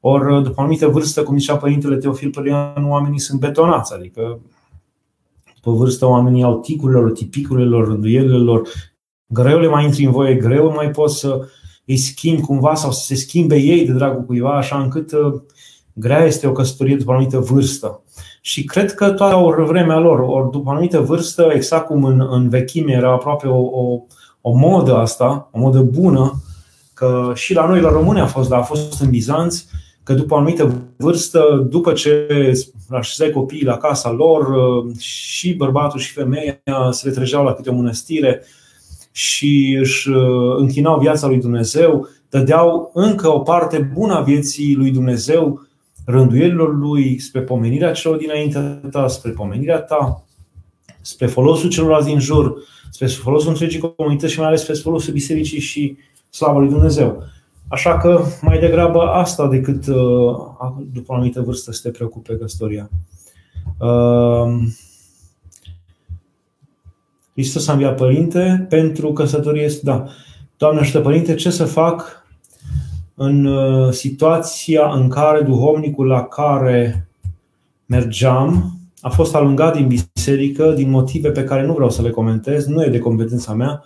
Ori, 0.00 0.42
după 0.42 0.54
o 0.56 0.60
anumită 0.60 0.86
vârstă, 0.86 1.22
cum 1.22 1.38
zicea 1.38 1.56
Părintele 1.56 1.96
Teofil 1.96 2.30
Părian, 2.30 2.88
oamenii 2.88 3.20
sunt 3.20 3.40
betonați, 3.40 3.94
adică 3.94 4.40
pe 5.66 5.72
vârstă 5.72 6.06
oamenii 6.06 6.42
au 6.42 6.60
ticurilor, 6.60 7.10
tipicurilor, 7.10 7.86
rânduielilor, 7.86 8.68
greu 9.26 9.58
le 9.58 9.68
mai 9.68 9.84
intri 9.84 10.04
în 10.04 10.10
voie, 10.10 10.34
greu 10.34 10.72
mai 10.72 10.90
poți 10.90 11.18
să 11.18 11.48
îi 11.86 11.96
schimbi 11.96 12.40
cumva 12.40 12.74
sau 12.74 12.92
să 12.92 13.04
se 13.04 13.14
schimbe 13.14 13.56
ei 13.56 13.86
de 13.86 13.92
dragul 13.92 14.24
cuiva, 14.24 14.56
așa 14.56 14.80
încât 14.82 15.12
uh, 15.12 15.40
grea 15.92 16.24
este 16.24 16.46
o 16.46 16.52
căsătorie 16.52 16.96
după 16.96 17.10
o 17.10 17.14
anumită 17.14 17.38
vârstă. 17.38 18.02
Și 18.40 18.64
cred 18.64 18.94
că 18.94 19.10
toate 19.10 19.34
au 19.34 19.64
vremea 19.66 19.98
lor, 19.98 20.18
ori 20.18 20.50
după 20.50 20.68
o 20.68 20.70
anumită 20.70 21.00
vârstă, 21.00 21.50
exact 21.54 21.86
cum 21.86 22.04
în, 22.04 22.26
în 22.30 22.48
vechime 22.48 22.92
era 22.92 23.12
aproape 23.12 23.46
o, 23.46 23.60
o, 23.60 24.00
o 24.40 24.52
modă 24.52 24.96
asta, 24.96 25.48
o 25.52 25.58
modă 25.58 25.80
bună, 25.80 26.42
că 26.94 27.32
și 27.34 27.54
la 27.54 27.66
noi, 27.66 27.80
la 27.80 27.90
români 27.90 28.20
a 28.20 28.26
fost, 28.26 28.48
dar 28.48 28.58
a 28.58 28.62
fost 28.62 29.00
în 29.00 29.10
Bizanț, 29.10 29.64
că 30.06 30.14
după 30.14 30.34
o 30.34 30.36
anumită 30.36 30.82
vârstă, 30.96 31.66
după 31.70 31.92
ce 31.92 32.26
așezai 32.90 33.30
copiii 33.30 33.64
la 33.64 33.76
casa 33.76 34.10
lor, 34.10 34.46
și 34.98 35.54
bărbatul 35.54 36.00
și 36.00 36.12
femeia 36.12 36.60
se 36.90 37.08
retrăgeau 37.08 37.44
la 37.44 37.52
câte 37.52 37.70
o 37.70 37.74
mănăstire 37.74 38.42
și 39.12 39.76
își 39.80 40.08
uh, 40.08 40.56
închinau 40.56 40.98
viața 40.98 41.26
lui 41.26 41.38
Dumnezeu, 41.38 42.08
dădeau 42.28 42.90
încă 42.94 43.28
o 43.28 43.38
parte 43.38 43.90
bună 43.94 44.14
a 44.14 44.20
vieții 44.20 44.74
lui 44.74 44.90
Dumnezeu 44.90 45.66
rânduielilor 46.04 46.78
lui 46.78 47.18
spre 47.18 47.40
pomenirea 47.40 47.92
celor 47.92 48.16
dinaintea 48.16 48.80
ta, 48.90 49.08
spre 49.08 49.30
pomenirea 49.30 49.78
ta, 49.78 50.24
spre 51.00 51.26
folosul 51.26 51.70
celorlalți 51.70 52.06
din 52.06 52.18
jur, 52.18 52.54
spre 52.90 53.06
folosul 53.06 53.48
întregii 53.48 53.94
comunități 53.96 54.32
și 54.32 54.38
mai 54.38 54.48
ales 54.48 54.60
spre 54.60 54.74
folosul 54.74 55.12
bisericii 55.12 55.60
și 55.60 55.96
slavă 56.30 56.58
lui 56.58 56.68
Dumnezeu. 56.68 57.22
Așa 57.68 57.96
că 57.96 58.22
mai 58.40 58.58
degrabă 58.58 59.02
asta 59.02 59.48
decât 59.48 59.86
uh, 59.86 60.36
după 60.92 61.12
o 61.12 61.14
anumită 61.14 61.40
vârstă 61.40 61.72
să 61.72 61.80
te 61.82 61.90
preocupe 61.90 62.36
căsătoria. 62.36 62.90
Uh, 63.78 64.66
Hristos 67.32 67.68
a 67.68 67.72
înviat 67.72 67.96
părinte 67.96 68.66
pentru 68.68 69.12
căsătorie 69.12 69.62
este, 69.62 69.80
da. 69.84 70.06
Doamne 70.56 70.80
ajută 70.80 71.00
părinte, 71.00 71.34
ce 71.34 71.50
să 71.50 71.64
fac 71.64 72.26
în 73.14 73.44
uh, 73.44 73.92
situația 73.92 74.90
în 74.92 75.08
care 75.08 75.42
duhovnicul 75.42 76.06
la 76.06 76.22
care 76.24 77.08
mergeam 77.86 78.78
a 79.00 79.08
fost 79.08 79.34
alungat 79.34 79.76
din 79.76 79.86
biserică 79.86 80.70
din 80.70 80.90
motive 80.90 81.30
pe 81.30 81.44
care 81.44 81.66
nu 81.66 81.72
vreau 81.72 81.90
să 81.90 82.02
le 82.02 82.10
comentez, 82.10 82.66
nu 82.66 82.82
e 82.82 82.88
de 82.88 82.98
competența 82.98 83.52
mea, 83.52 83.84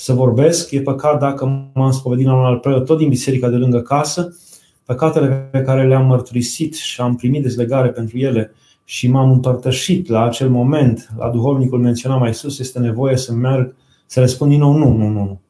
să 0.00 0.12
vorbesc. 0.12 0.70
E 0.70 0.80
păcat 0.80 1.18
dacă 1.18 1.70
m-am 1.74 1.90
spovedit 1.90 2.26
la 2.26 2.34
un 2.34 2.44
alt 2.44 2.60
preot, 2.60 2.84
tot 2.84 2.98
din 2.98 3.08
biserica 3.08 3.48
de 3.48 3.56
lângă 3.56 3.80
casă, 3.80 4.36
păcatele 4.84 5.48
pe 5.50 5.62
care 5.62 5.86
le-am 5.86 6.06
mărturisit 6.06 6.74
și 6.74 7.00
am 7.00 7.16
primit 7.16 7.42
dezlegare 7.42 7.88
pentru 7.88 8.18
ele 8.18 8.52
și 8.84 9.08
m-am 9.08 9.30
împărtășit 9.30 10.08
la 10.08 10.24
acel 10.24 10.50
moment, 10.50 11.08
la 11.16 11.30
duhovnicul 11.30 11.78
menționat 11.78 12.18
mai 12.18 12.34
sus, 12.34 12.58
este 12.58 12.78
nevoie 12.78 13.16
să 13.16 13.32
merg, 13.32 13.74
să 14.06 14.20
răspund 14.20 14.50
din 14.50 14.60
nou, 14.60 14.76
nu, 14.76 14.96
nu, 14.96 15.08
nu, 15.08 15.24
nu. 15.24 15.40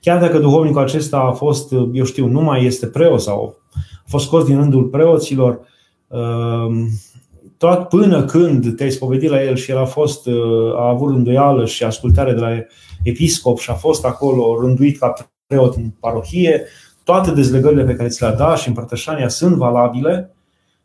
Chiar 0.00 0.20
dacă 0.20 0.38
duhovnicul 0.38 0.82
acesta 0.82 1.18
a 1.18 1.32
fost, 1.32 1.72
eu 1.92 2.04
știu, 2.04 2.26
nu 2.26 2.40
mai 2.40 2.64
este 2.64 2.86
preot 2.86 3.20
sau 3.20 3.58
a 3.72 4.04
fost 4.06 4.24
scos 4.24 4.44
din 4.44 4.56
rândul 4.56 4.84
preoților, 4.84 5.60
um, 6.06 6.88
tot 7.56 7.88
până 7.88 8.24
când 8.24 8.76
te-ai 8.76 8.90
spovedit 8.90 9.30
la 9.30 9.42
el 9.42 9.56
și 9.56 9.70
el 9.70 9.78
a 9.78 9.84
fost, 9.84 10.26
uh, 10.26 10.74
a 10.76 10.88
avut 10.88 11.14
îndoială 11.14 11.66
și 11.66 11.84
ascultare 11.84 12.32
de 12.32 12.40
la 12.40 12.64
episcop 13.02 13.58
și 13.58 13.70
a 13.70 13.74
fost 13.74 14.04
acolo 14.04 14.60
rânduit 14.60 14.98
ca 14.98 15.14
preot 15.46 15.74
în 15.76 15.90
parohie, 16.00 16.64
toate 17.04 17.30
dezlegările 17.30 17.84
pe 17.84 17.94
care 17.94 18.08
ți 18.08 18.22
le-a 18.22 18.32
dat 18.32 18.58
și 18.58 18.68
împărtășania 18.68 19.28
sunt 19.28 19.54
valabile, 19.54 20.34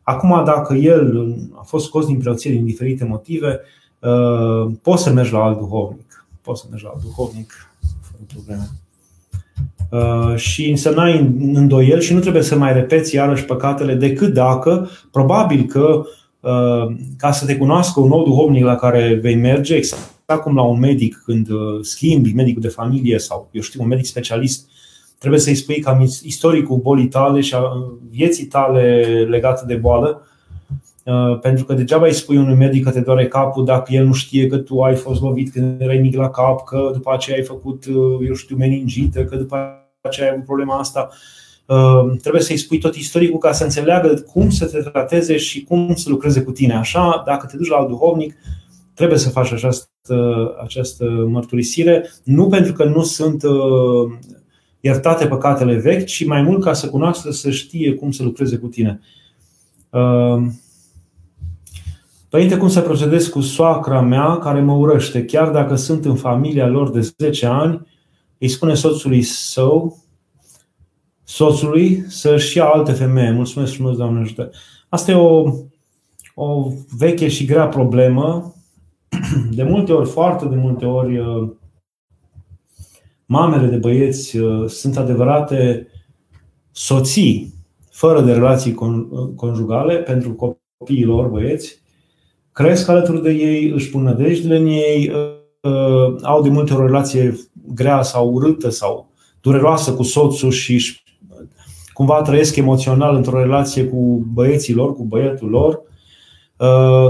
Acum, 0.10 0.44
dacă 0.46 0.74
el 0.74 1.36
a 1.56 1.62
fost 1.62 1.86
scos 1.86 2.06
din 2.06 2.18
preoție 2.18 2.52
din 2.52 2.66
diferite 2.66 3.06
motive, 3.06 3.60
poți 4.82 5.04
să 5.04 5.10
mergi 5.10 5.32
la 5.32 5.44
alt 5.44 5.58
duhovnic. 5.58 6.28
Poți 6.42 6.62
să 6.62 6.68
mergi 6.70 6.84
la 6.84 6.92
alt 6.94 7.02
duhovnic 7.02 7.54
fără 8.02 8.24
probleme. 8.34 8.68
Și 10.38 10.76
să 10.76 10.90
n-ai 10.90 11.20
îndoiel 11.54 12.00
și 12.00 12.14
nu 12.14 12.20
trebuie 12.20 12.44
să 12.44 12.56
mai 12.56 12.74
repeți 12.74 13.16
iarăși 13.16 13.46
păcatele 13.46 13.94
decât 13.94 14.34
dacă, 14.34 14.90
probabil 15.12 15.66
că 15.66 16.04
ca 17.18 17.32
să 17.32 17.46
te 17.46 17.58
cunoască 17.58 18.00
un 18.00 18.08
nou 18.08 18.24
duhovnic 18.24 18.64
la 18.64 18.76
care 18.76 19.20
vei 19.22 19.36
merge, 19.36 19.76
exact 19.76 20.42
cum 20.44 20.56
la 20.56 20.64
un 20.64 20.80
medic 20.80 21.22
când 21.26 21.48
schimbi 21.82 22.34
medicul 22.34 22.62
de 22.62 22.68
familie 22.68 23.20
sau, 23.20 23.50
eu 23.52 23.62
știu, 23.62 23.82
un 23.82 23.88
medic 23.88 24.06
specialist, 24.06 24.70
trebuie 25.20 25.40
să-i 25.40 25.56
spui 25.56 25.80
cam 25.80 26.02
istoricul 26.24 26.78
bolii 26.78 27.08
tale 27.08 27.42
și 27.42 27.56
a 27.56 27.62
vieții 28.10 28.46
tale 28.46 29.04
legate 29.30 29.66
de 29.66 29.76
boală, 29.76 30.28
uh, 31.06 31.40
pentru 31.40 31.66
că 31.66 31.74
degeaba 31.74 32.06
îi 32.06 32.14
spui 32.14 32.38
unui 32.38 32.56
medic 32.56 32.84
că 32.84 32.92
te 32.92 33.00
doare 33.00 33.28
capul 33.28 33.66
dacă 33.66 33.94
el 33.94 34.06
nu 34.06 34.14
știe 34.14 34.48
că 34.48 34.58
tu 34.58 34.82
ai 34.82 34.96
fost 34.96 35.22
lovit 35.22 35.52
când 35.52 35.82
erai 35.82 35.98
mic 35.98 36.16
la 36.16 36.30
cap, 36.30 36.64
că 36.64 36.90
după 36.94 37.14
aceea 37.14 37.38
ai 37.38 37.44
făcut, 37.44 37.86
uh, 37.86 38.28
eu 38.28 38.34
știu, 38.34 38.56
meningită, 38.56 39.26
că 39.26 39.36
după 39.36 39.58
aceea 40.02 40.28
ai 40.28 40.34
avut 40.34 40.46
problema 40.46 40.78
asta. 40.78 41.10
Uh, 41.12 41.18
trebuie 42.22 42.42
să-i 42.42 42.58
spui 42.58 42.78
tot 42.78 42.96
istoricul 42.96 43.40
ca 43.40 43.52
să 43.52 43.64
înțeleagă 43.64 44.24
cum 44.32 44.50
să 44.50 44.66
te 44.66 44.78
trateze 44.78 45.38
și 45.38 45.64
cum 45.64 45.96
să 45.96 46.10
lucreze 46.10 46.42
cu 46.42 46.52
tine. 46.52 46.74
Așa, 46.74 47.24
dacă 47.26 47.46
te 47.46 47.58
duci 47.58 47.68
la 47.68 47.76
alt 47.76 47.88
duhovnic, 47.88 48.36
trebuie 48.94 49.18
să 49.18 49.30
faci 49.30 49.52
această, 49.52 50.56
această 50.64 51.06
mărturisire, 51.30 52.10
nu 52.24 52.48
pentru 52.48 52.74
că 52.74 52.84
nu 52.84 53.04
sunt 53.04 53.44
iertate 54.80 55.28
păcatele 55.28 55.76
vechi, 55.76 56.06
ci 56.06 56.26
mai 56.26 56.42
mult 56.42 56.64
ca 56.64 56.74
să 56.74 56.90
cunoască, 56.90 57.32
să 57.32 57.50
știe 57.50 57.94
cum 57.94 58.12
să 58.12 58.24
lucreze 58.24 58.58
cu 58.58 58.68
tine. 58.68 59.00
Ehm, 59.90 60.60
Părinte, 62.30 62.58
cum 62.58 62.70
să 62.70 62.82
procedez 62.82 63.28
cu 63.28 63.42
soacra 63.42 64.02
mea 64.02 64.38
care 64.38 64.62
mă 64.62 64.74
urăște, 64.74 65.26
chiar 65.26 65.50
dacă 65.50 65.76
sunt 65.76 66.06
în 66.06 66.16
familia 66.16 66.68
lor 66.68 66.92
de 66.92 67.14
10 67.18 67.46
ani, 67.46 67.88
îi 68.38 68.48
spune 68.48 68.74
soțului 68.74 69.22
său, 69.22 70.04
soțului, 71.30 72.04
să-și 72.08 72.58
ia 72.58 72.66
alte 72.66 72.92
femeie. 72.92 73.32
Mulțumesc 73.32 73.74
frumos, 73.74 73.98
Doamne 73.98 74.20
ajută. 74.20 74.52
Asta 74.90 75.12
e 75.12 75.16
o, 75.16 75.52
o 76.36 76.72
veche 76.98 77.28
și 77.28 77.46
grea 77.46 77.68
problemă. 77.68 78.54
De 79.56 79.64
multe 79.64 79.94
ori, 79.94 80.10
foarte 80.10 80.46
de 80.46 80.56
multe 80.56 80.86
ori, 80.86 81.20
mamele 83.26 83.68
de 83.68 83.76
băieți 83.76 84.38
uh, 84.38 84.70
sunt 84.70 84.98
adevărate 84.98 85.88
soții 86.72 87.54
fără 87.92 88.22
de 88.22 88.34
relații 88.34 88.74
conjugale 89.36 89.96
pentru 89.96 90.34
copiii 90.34 91.06
lor 91.06 91.28
băieți, 91.28 91.82
cresc 92.52 92.88
alături 92.88 93.22
de 93.22 93.32
ei, 93.32 93.70
își 93.70 93.90
pun 93.90 94.02
nădejdele 94.02 94.58
în 94.58 94.66
ei, 94.66 95.10
uh, 95.10 95.72
uh, 95.72 96.16
au 96.22 96.42
de 96.42 96.50
multe 96.50 96.74
ori 96.74 96.82
o 96.82 96.86
relație 96.86 97.38
grea 97.74 98.02
sau 98.02 98.34
urâtă 98.34 98.70
sau 98.70 99.10
dureroasă 99.42 99.94
cu 99.94 100.04
soțul 100.04 100.52
și 100.52 100.99
cumva 102.00 102.22
trăiesc 102.22 102.56
emoțional 102.56 103.16
într-o 103.16 103.40
relație 103.40 103.84
cu 103.84 104.26
băieții 104.34 104.74
lor, 104.74 104.96
cu 104.96 105.04
băietul 105.04 105.50
lor, 105.50 105.82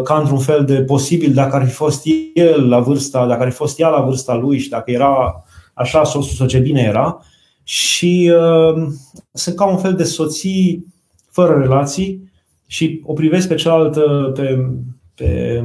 ca 0.03 0.17
într-un 0.19 0.39
fel 0.39 0.65
de 0.65 0.81
posibil 0.81 1.33
dacă 1.33 1.55
ar 1.55 1.65
fi 1.65 1.71
fost 1.71 2.03
el 2.33 2.69
la 2.69 2.79
vârsta, 2.79 3.27
dacă 3.27 3.41
ar 3.41 3.49
fi 3.49 3.55
fost 3.55 3.79
ea 3.79 3.89
la 3.89 4.01
vârsta 4.01 4.35
lui 4.35 4.59
și 4.59 4.69
dacă 4.69 4.91
era 4.91 5.43
așa 5.73 6.03
soțul 6.03 6.47
ce 6.47 6.59
bine 6.59 6.81
era, 6.81 7.21
și 7.63 8.31
uh, 8.35 8.87
sunt 9.31 9.55
ca 9.55 9.65
un 9.65 9.77
fel 9.77 9.93
de 9.93 10.03
soții 10.03 10.85
fără 11.31 11.59
relații 11.59 12.31
și 12.65 13.01
o 13.05 13.13
privesc 13.13 13.47
pe 13.47 13.55
cealaltă, 13.55 14.31
pe, 14.35 14.69
pe 15.15 15.63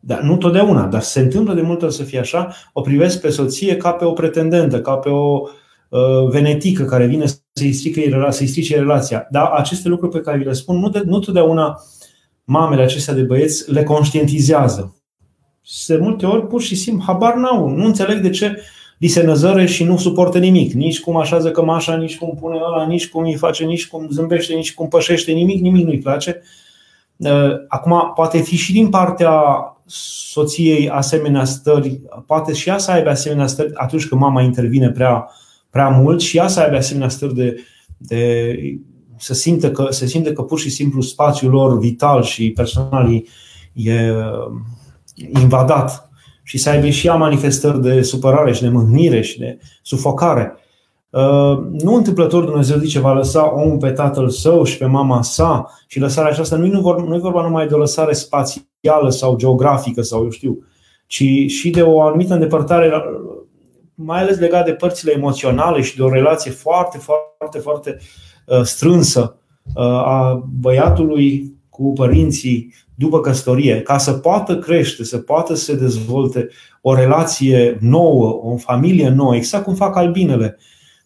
da, 0.00 0.20
nu 0.22 0.36
totdeauna, 0.36 0.86
dar 0.86 1.00
se 1.00 1.20
întâmplă 1.20 1.54
de 1.54 1.62
multe 1.62 1.84
ori 1.84 1.94
să 1.94 2.02
fie 2.02 2.18
așa, 2.18 2.54
o 2.72 2.80
privesc 2.80 3.20
pe 3.20 3.30
soție 3.30 3.76
ca 3.76 3.92
pe 3.92 4.04
o 4.04 4.12
pretendentă, 4.12 4.80
ca 4.80 4.96
pe 4.96 5.08
o 5.08 5.42
uh, 5.88 6.28
venetică 6.30 6.84
care 6.84 7.06
vine 7.06 7.24
să-i 7.52 7.72
strice, 7.72 8.26
să 8.30 8.44
strice 8.46 8.76
relația. 8.76 9.26
Dar 9.30 9.50
aceste 9.50 9.88
lucruri 9.88 10.12
pe 10.12 10.20
care 10.20 10.38
vi 10.38 10.44
le 10.44 10.52
spun, 10.52 10.78
nu, 10.78 10.88
de, 10.88 11.02
nu 11.04 11.18
totdeauna 11.18 11.80
mamele 12.44 12.82
acestea 12.82 13.14
de 13.14 13.22
băieți 13.22 13.72
le 13.72 13.82
conștientizează. 13.82 14.96
Se 15.64 15.96
multe 15.96 16.26
ori 16.26 16.46
pur 16.46 16.62
și 16.62 16.74
simplu 16.74 17.04
habar 17.06 17.34
n-au, 17.34 17.68
nu 17.68 17.84
înțeleg 17.84 18.20
de 18.20 18.30
ce 18.30 18.62
li 18.98 19.08
se 19.08 19.22
năzăre 19.22 19.66
și 19.66 19.84
nu 19.84 19.96
suportă 19.96 20.38
nimic. 20.38 20.72
Nici 20.72 21.00
cum 21.00 21.16
așează 21.16 21.50
cămașa, 21.50 21.96
nici 21.96 22.18
cum 22.18 22.36
pune 22.40 22.56
ăla, 22.56 22.86
nici 22.86 23.08
cum 23.08 23.24
îi 23.24 23.36
face, 23.36 23.64
nici 23.64 23.88
cum 23.88 24.08
zâmbește, 24.10 24.54
nici 24.54 24.74
cum 24.74 24.88
pășește, 24.88 25.32
nimic, 25.32 25.60
nimic 25.60 25.86
nu-i 25.86 25.98
place. 25.98 26.42
Uh, 27.16 27.54
acum, 27.68 28.12
poate 28.14 28.38
fi 28.38 28.56
și 28.56 28.72
din 28.72 28.88
partea 28.88 29.32
soției 29.86 30.88
asemenea 30.88 31.44
stări, 31.44 32.00
poate 32.26 32.52
și 32.52 32.68
ea 32.68 32.78
să 32.78 32.90
aibă 32.90 33.10
asemenea 33.10 33.46
stări 33.46 33.74
atunci 33.74 34.06
când 34.06 34.20
mama 34.20 34.42
intervine 34.42 34.90
prea, 34.90 35.30
prea 35.72 35.88
mult 35.88 36.20
și 36.20 36.36
ea 36.36 36.48
să 36.48 36.60
aibă 36.60 36.76
asemenea 36.76 37.08
stări 37.08 37.34
de, 37.34 37.56
de 37.96 38.54
să 39.18 39.34
simtă 39.34 39.70
că, 39.70 39.86
să 39.90 40.06
simtă 40.06 40.32
că 40.32 40.42
pur 40.42 40.58
și 40.58 40.70
simplu 40.70 41.00
spațiul 41.00 41.50
lor 41.50 41.78
vital 41.78 42.22
și 42.22 42.50
personal 42.50 43.12
e, 43.12 43.22
e 43.72 44.12
invadat 45.40 46.10
și 46.42 46.58
să 46.58 46.70
aibă 46.70 46.88
și 46.88 47.06
ea 47.06 47.14
manifestări 47.14 47.82
de 47.82 48.02
supărare 48.02 48.52
și 48.52 48.62
de 48.62 48.68
mâhnire 48.68 49.20
și 49.20 49.38
de 49.38 49.58
sufocare. 49.82 50.56
Uh, 51.10 51.58
nu 51.70 51.94
întâmplător 51.94 52.44
Dumnezeu 52.44 52.78
zice 52.78 53.00
va 53.00 53.12
lăsa 53.12 53.54
omul 53.54 53.76
pe 53.76 53.90
tatăl 53.90 54.28
său 54.28 54.64
și 54.64 54.78
pe 54.78 54.86
mama 54.86 55.22
sa 55.22 55.70
și 55.86 56.00
lăsarea 56.00 56.30
aceasta 56.30 56.56
nu 56.56 56.66
e 57.14 57.18
vorba 57.18 57.42
numai 57.42 57.66
de 57.66 57.74
o 57.74 57.78
lăsare 57.78 58.12
spațială 58.12 59.10
sau 59.10 59.36
geografică 59.36 60.02
sau 60.02 60.22
eu 60.22 60.30
știu, 60.30 60.64
ci 61.06 61.24
și 61.46 61.70
de 61.70 61.82
o 61.82 62.02
anumită 62.02 62.34
îndepărtare, 62.34 62.90
mai 64.04 64.20
ales 64.20 64.38
legat 64.38 64.64
de 64.64 64.72
părțile 64.72 65.12
emoționale 65.12 65.82
și 65.82 65.96
de 65.96 66.02
o 66.02 66.12
relație 66.12 66.50
foarte, 66.50 66.98
foarte, 66.98 67.58
foarte 67.58 67.98
uh, 68.46 68.62
strânsă 68.62 69.36
uh, 69.74 69.84
a 69.84 70.48
băiatului 70.60 71.54
cu 71.68 71.92
părinții 71.92 72.74
după 72.94 73.20
căsătorie, 73.20 73.80
ca 73.80 73.98
să 73.98 74.12
poată 74.12 74.58
crește, 74.58 75.04
să 75.04 75.18
poată 75.18 75.54
să 75.54 75.64
se 75.64 75.76
dezvolte 75.76 76.48
o 76.80 76.94
relație 76.94 77.78
nouă, 77.80 78.40
o 78.42 78.56
familie 78.56 79.08
nouă, 79.08 79.34
exact 79.34 79.64
cum 79.64 79.74
fac 79.74 79.96
albinele. 79.96 80.58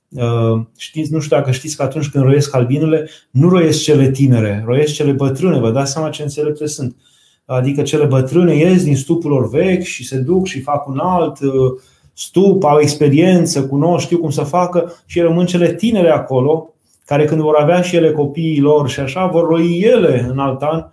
Uh, 0.09 0.63
știți, 0.77 1.13
nu 1.13 1.21
știu 1.21 1.37
dacă 1.37 1.51
știți 1.51 1.77
că 1.77 1.83
atunci 1.83 2.09
când 2.09 2.25
roiesc 2.25 2.55
albinele, 2.55 3.09
nu 3.31 3.49
roiesc 3.49 3.83
cele 3.83 4.11
tinere, 4.11 4.63
roiesc 4.67 4.95
cele 4.95 5.13
bătrâne, 5.13 5.59
vă 5.59 5.71
dați 5.71 5.93
seama 5.93 6.09
ce 6.09 6.23
înțelepte 6.23 6.67
sunt. 6.67 6.97
Adică 7.45 7.83
cele 7.83 8.05
bătrâne 8.05 8.55
ies 8.55 8.85
din 8.85 8.97
stupul 8.97 9.31
lor 9.31 9.49
vechi 9.49 9.83
și 9.83 10.07
se 10.07 10.17
duc 10.17 10.47
și 10.47 10.61
fac 10.61 10.89
un 10.89 10.99
alt 10.99 11.41
uh, 11.41 11.53
stup, 12.17 12.65
au 12.65 12.79
experiență, 12.81 13.67
cunosc, 13.67 14.05
știu 14.05 14.19
cum 14.19 14.31
să 14.31 14.43
facă 14.43 14.93
și 15.07 15.21
rămân 15.21 15.47
cele 15.47 15.75
tinere 15.75 16.11
acolo, 16.11 16.75
care 17.05 17.25
când 17.25 17.41
vor 17.41 17.55
avea 17.55 17.81
și 17.81 17.97
ele 17.97 18.13
copiii 18.13 18.61
lor 18.61 18.89
și 18.89 19.01
așa, 19.01 19.27
vor 19.27 19.49
roi 19.49 19.81
ele 19.81 20.27
în 20.31 20.39
alt 20.39 20.63
an 20.63 20.85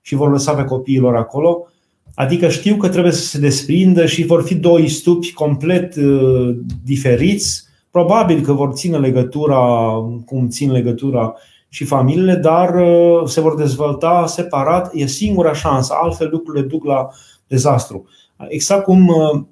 și 0.00 0.14
vor 0.14 0.30
lăsa 0.30 0.52
pe 0.52 0.64
copiilor 0.64 1.16
acolo. 1.16 1.66
Adică 2.14 2.48
știu 2.48 2.76
că 2.76 2.88
trebuie 2.88 3.12
să 3.12 3.24
se 3.24 3.38
desprindă 3.38 4.06
și 4.06 4.26
vor 4.26 4.42
fi 4.42 4.54
doi 4.54 4.88
stupi 4.88 5.32
complet 5.32 5.96
uh, 5.96 6.56
diferiți. 6.84 7.64
Probabil 7.90 8.40
că 8.40 8.52
vor 8.52 8.72
ține 8.72 8.98
legătura 8.98 9.92
cum 10.26 10.48
țin 10.48 10.72
legătura 10.72 11.34
și 11.68 11.84
familiile, 11.84 12.34
dar 12.34 12.74
uh, 12.74 13.22
se 13.24 13.40
vor 13.40 13.54
dezvolta 13.54 14.26
separat. 14.26 14.90
E 14.94 15.06
singura 15.06 15.52
șansă, 15.52 15.94
altfel 16.02 16.28
lucrurile 16.30 16.66
duc 16.66 16.84
la 16.84 17.08
dezastru. 17.46 18.04
Exact 18.48 18.84
cum 18.84 19.06
uh, 19.06 19.42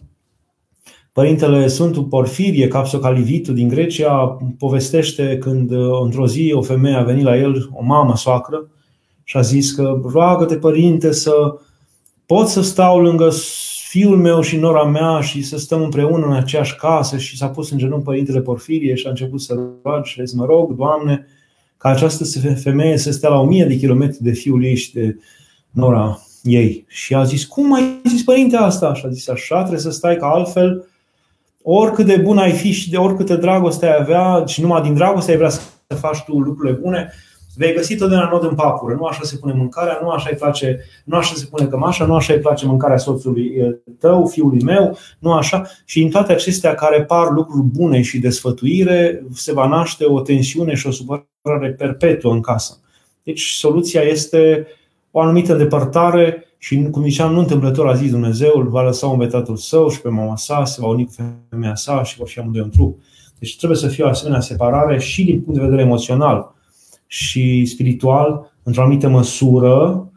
Părintele 1.20 1.66
Sfântul 1.66 2.02
Porfirie, 2.02 2.68
Capsocalivitul 2.68 3.54
din 3.54 3.68
Grecia, 3.68 4.38
povestește 4.59 5.38
când 5.40 5.70
într-o 6.02 6.26
zi 6.26 6.52
o 6.54 6.62
femeie 6.62 6.96
a 6.96 7.02
venit 7.02 7.24
la 7.24 7.37
el, 7.37 7.70
o 7.72 7.83
mamă 7.85 8.16
soacră, 8.16 8.68
și 9.24 9.37
a 9.37 9.40
zis 9.40 9.72
că 9.72 10.00
roagă-te, 10.12 10.56
părinte, 10.56 11.12
să 11.12 11.33
pot 12.26 12.46
să 12.46 12.62
stau 12.62 13.00
lângă 13.00 13.30
fiul 13.88 14.16
meu 14.16 14.40
și 14.40 14.56
nora 14.56 14.85
mea 14.85 15.20
și 15.20 15.42
să 15.42 15.59
stăm 15.59 15.83
împreună 15.83 16.26
în 16.26 16.33
aceeași 16.33 16.76
casă 16.76 17.16
și 17.16 17.37
s-a 17.37 17.48
pus 17.48 17.70
în 17.70 17.78
genunchi 17.78 18.04
părintele 18.04 18.40
Porfirie 18.40 18.94
și 18.94 19.06
a 19.06 19.11
început 19.11 19.40
să 19.40 19.59
roage 19.83 20.11
și 20.11 20.20
a 20.20 20.24
zis, 20.24 20.35
mă 20.35 20.44
rog, 20.44 20.76
Doamne, 20.76 21.26
ca 21.76 21.88
această 21.88 22.24
femeie 22.54 22.96
să 22.96 23.11
stea 23.12 23.28
la 23.28 23.40
o 23.40 23.44
mie 23.44 23.64
de 23.64 23.76
kilometri 23.76 24.22
de 24.22 24.33
fiul 24.33 24.64
ei 24.64 24.76
și 24.76 24.92
de 24.92 25.16
nora 25.70 26.18
ei. 26.42 26.85
Și 26.88 27.14
a 27.14 27.24
zis, 27.24 27.44
cum 27.44 27.72
ai 27.72 28.00
zis 28.09 28.24
părinte 28.24 28.56
asta? 28.56 28.94
Și 28.94 29.06
a 29.06 29.09
zis, 29.09 29.28
așa 29.28 29.59
trebuie 29.59 29.80
să 29.80 29.90
stai, 29.90 30.16
că 30.16 30.24
altfel, 30.24 30.85
oricât 31.62 32.07
de 32.07 32.16
bun 32.16 32.38
ai 32.38 32.53
fi 32.53 32.70
și 32.70 32.90
de 32.90 32.96
oricâtă 32.96 33.37
dragoste 33.37 33.87
ai 33.87 33.96
avea, 34.01 34.44
și 34.46 34.61
numai 34.61 34.83
din 34.83 34.94
dragoste 34.94 35.31
ai 35.31 35.37
vrea 35.37 35.49
să 35.49 35.61
faci 36.01 36.23
tu 36.23 36.38
lucrurile 36.38 36.79
bune, 36.81 37.12
vei 37.57 37.75
găsi 37.75 37.96
totdeauna 37.96 38.29
nod 38.29 38.44
în 38.44 38.55
papură. 38.55 38.94
Nu 38.94 39.05
așa 39.05 39.20
se 39.23 39.37
pune 39.37 39.53
mâncarea, 39.53 39.99
nu 40.03 40.09
așa 40.09 40.29
îi 40.31 40.37
place, 40.37 40.85
nu 41.05 41.16
așa 41.16 41.35
se 41.35 41.46
pune 41.51 41.66
cămașa, 41.66 42.05
nu 42.05 42.14
așa 42.14 42.33
îi 42.33 42.38
place 42.38 42.66
mâncarea 42.66 42.96
soțului 42.96 43.79
tău, 43.99 44.27
fiului 44.27 44.62
meu, 44.62 44.99
nu 45.18 45.33
așa. 45.33 45.66
Și 45.85 46.03
în 46.03 46.11
toate 46.11 46.33
acestea 46.33 46.75
care 46.75 47.03
par 47.03 47.31
lucruri 47.31 47.66
bune 47.66 48.03
și 48.03 48.18
de 48.18 48.31
sfătuire, 48.31 49.23
se 49.35 49.53
va 49.53 49.66
naște 49.66 50.05
o 50.05 50.20
tensiune 50.20 50.75
și 50.75 50.87
o 50.87 50.90
supărare 50.90 51.70
perpetuă 51.79 52.33
în 52.33 52.40
casă. 52.40 52.79
Deci 53.23 53.51
soluția 53.51 54.01
este 54.01 54.66
o 55.11 55.20
anumită 55.20 55.53
îndepărtare 55.53 56.44
și, 56.62 56.88
cum 56.90 57.03
ziceam, 57.03 57.33
nu 57.33 57.38
întâmplător 57.38 57.88
a 57.88 57.94
zis 57.94 58.11
Dumnezeu, 58.11 58.53
îl 58.55 58.68
va 58.68 58.83
lăsa 58.83 59.07
un 59.07 59.18
betatul 59.18 59.57
său 59.57 59.88
și 59.88 60.01
pe 60.01 60.09
mama 60.09 60.37
sa, 60.37 60.64
se 60.64 60.81
va 60.81 60.87
uni 60.87 61.05
cu 61.05 61.12
femeia 61.49 61.75
sa 61.75 62.03
și 62.03 62.16
vor 62.16 62.29
fi 62.29 62.38
amândoi 62.38 62.62
un 62.62 62.70
trup. 62.70 63.01
Deci 63.38 63.57
trebuie 63.57 63.79
să 63.79 63.88
fie 63.88 64.05
o 64.05 64.09
asemenea 64.09 64.40
separare 64.40 64.99
și 64.99 65.25
din 65.25 65.40
punct 65.40 65.59
de 65.59 65.64
vedere 65.64 65.83
emoțional 65.83 66.55
și 67.07 67.64
spiritual, 67.64 68.53
într-o 68.62 68.83
anumită 68.83 69.09
măsură. 69.09 70.09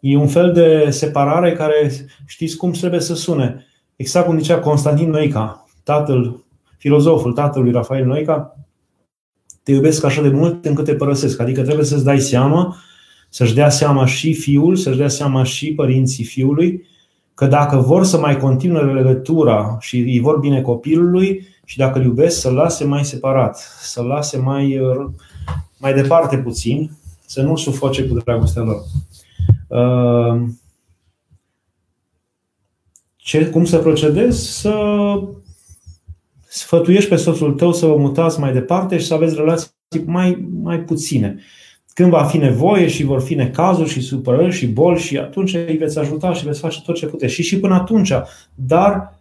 E 0.00 0.16
un 0.16 0.26
fel 0.26 0.52
de 0.52 0.90
separare 0.90 1.52
care, 1.52 1.90
știți 2.26 2.56
cum 2.56 2.70
trebuie 2.70 3.00
să 3.00 3.14
sune. 3.14 3.66
Exact 3.96 4.26
cum 4.26 4.38
zicea 4.38 4.58
Constantin 4.58 5.10
Noica, 5.10 5.66
tatăl, 5.82 6.44
filozoful 6.78 7.32
tatălui 7.32 7.70
Rafael 7.70 8.06
Noica, 8.06 8.56
te 9.62 9.72
iubesc 9.72 10.04
așa 10.04 10.22
de 10.22 10.28
mult 10.28 10.64
încât 10.64 10.84
te 10.84 10.94
părăsesc. 10.94 11.40
Adică 11.40 11.62
trebuie 11.62 11.84
să-ți 11.84 12.04
dai 12.04 12.20
seama, 12.20 12.76
să-și 13.34 13.54
dea 13.54 13.68
seama 13.68 14.06
și 14.06 14.34
fiul, 14.34 14.76
să-și 14.76 14.96
dea 14.96 15.08
seama 15.08 15.42
și 15.42 15.74
părinții 15.74 16.24
fiului, 16.24 16.86
că 17.34 17.46
dacă 17.46 17.76
vor 17.76 18.04
să 18.04 18.18
mai 18.18 18.36
continue 18.36 18.92
legătura 18.92 19.76
și 19.80 19.98
îi 19.98 20.20
vor 20.20 20.38
bine 20.38 20.60
copilului 20.60 21.46
și 21.64 21.76
dacă 21.76 21.98
îl 21.98 22.04
iubesc, 22.04 22.40
să-l 22.40 22.54
lase 22.54 22.84
mai 22.84 23.04
separat, 23.04 23.56
să-l 23.80 24.06
lase 24.06 24.38
mai, 24.38 24.80
mai 25.78 25.94
departe 25.94 26.36
puțin, 26.36 26.90
să 27.26 27.42
nu 27.42 27.56
sufoce 27.56 28.04
cu 28.06 28.14
dragostea 28.14 28.62
lor. 28.62 28.82
Uh, 29.66 30.42
ce, 33.16 33.46
cum 33.46 33.64
să 33.64 33.78
procedezi? 33.78 34.60
Să 34.60 34.74
sfătuiești 36.48 37.08
pe 37.08 37.16
soțul 37.16 37.52
tău 37.52 37.72
să 37.72 37.86
vă 37.86 37.96
mutați 37.96 38.40
mai 38.40 38.52
departe 38.52 38.98
și 38.98 39.06
să 39.06 39.14
aveți 39.14 39.34
relații 39.34 39.70
mai, 40.04 40.48
mai 40.62 40.80
puține. 40.80 41.40
Când 41.94 42.10
va 42.10 42.24
fi 42.24 42.36
nevoie 42.36 42.88
și 42.88 43.04
vor 43.04 43.20
fi 43.20 43.34
necazuri 43.34 43.90
și 43.90 44.00
supărări 44.00 44.52
și 44.52 44.66
boli 44.66 45.00
și 45.00 45.18
atunci 45.18 45.54
îi 45.54 45.76
veți 45.76 45.98
ajuta 45.98 46.32
și 46.32 46.44
veți 46.44 46.60
face 46.60 46.82
tot 46.82 46.94
ce 46.94 47.06
puteți. 47.06 47.32
Și 47.32 47.42
și 47.42 47.58
până 47.58 47.74
atunci, 47.74 48.12
dar 48.54 49.20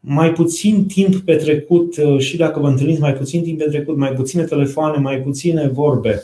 mai 0.00 0.32
puțin 0.32 0.86
timp 0.86 1.16
petrecut 1.16 1.94
și 2.18 2.36
dacă 2.36 2.60
vă 2.60 2.68
întâlniți 2.68 3.00
mai 3.00 3.12
puțin 3.12 3.42
timp 3.42 3.58
petrecut, 3.58 3.96
mai 3.96 4.12
puține 4.12 4.42
telefoane, 4.42 4.96
mai 4.96 5.16
puține 5.16 5.68
vorbe 5.68 6.22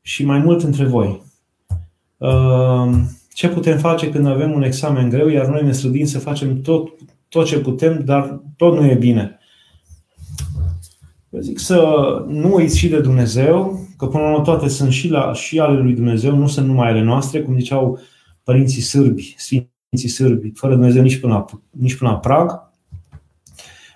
și 0.00 0.24
mai 0.24 0.38
mult 0.38 0.62
între 0.62 0.84
voi. 0.84 1.22
Ce 3.32 3.48
putem 3.48 3.78
face 3.78 4.10
când 4.10 4.26
avem 4.26 4.52
un 4.52 4.62
examen 4.62 5.08
greu, 5.08 5.28
iar 5.28 5.46
noi 5.46 5.64
ne 5.64 5.72
străduim 5.72 6.06
să 6.06 6.18
facem 6.18 6.60
tot 6.60 6.88
tot 7.28 7.46
ce 7.46 7.58
putem, 7.58 8.02
dar 8.04 8.40
tot 8.56 8.74
nu 8.74 8.86
e 8.86 8.94
bine. 8.94 9.38
Eu 11.30 11.40
zic 11.40 11.58
să 11.58 11.80
nu 12.28 12.54
uiți 12.54 12.78
și 12.78 12.88
de 12.88 13.00
Dumnezeu, 13.00 13.87
că 13.98 14.06
până 14.06 14.22
la 14.22 14.30
urmă 14.30 14.44
toate 14.44 14.68
sunt 14.68 14.92
și, 14.92 15.08
la, 15.08 15.32
și 15.32 15.58
ale 15.58 15.78
lui 15.78 15.94
Dumnezeu, 15.94 16.36
nu 16.36 16.46
sunt 16.46 16.66
numai 16.66 16.88
ale 16.88 17.02
noastre, 17.02 17.42
cum 17.42 17.58
ziceau 17.58 17.98
părinții 18.42 18.82
sârbi, 18.82 19.34
sfinții 19.38 20.08
sârbi, 20.08 20.50
fără 20.54 20.74
Dumnezeu 20.74 21.02
nici 21.02 21.16
până 21.16 21.32
la, 21.32 21.44
nici 21.70 21.94
până 21.94 22.10
la 22.10 22.16
prag. 22.16 22.70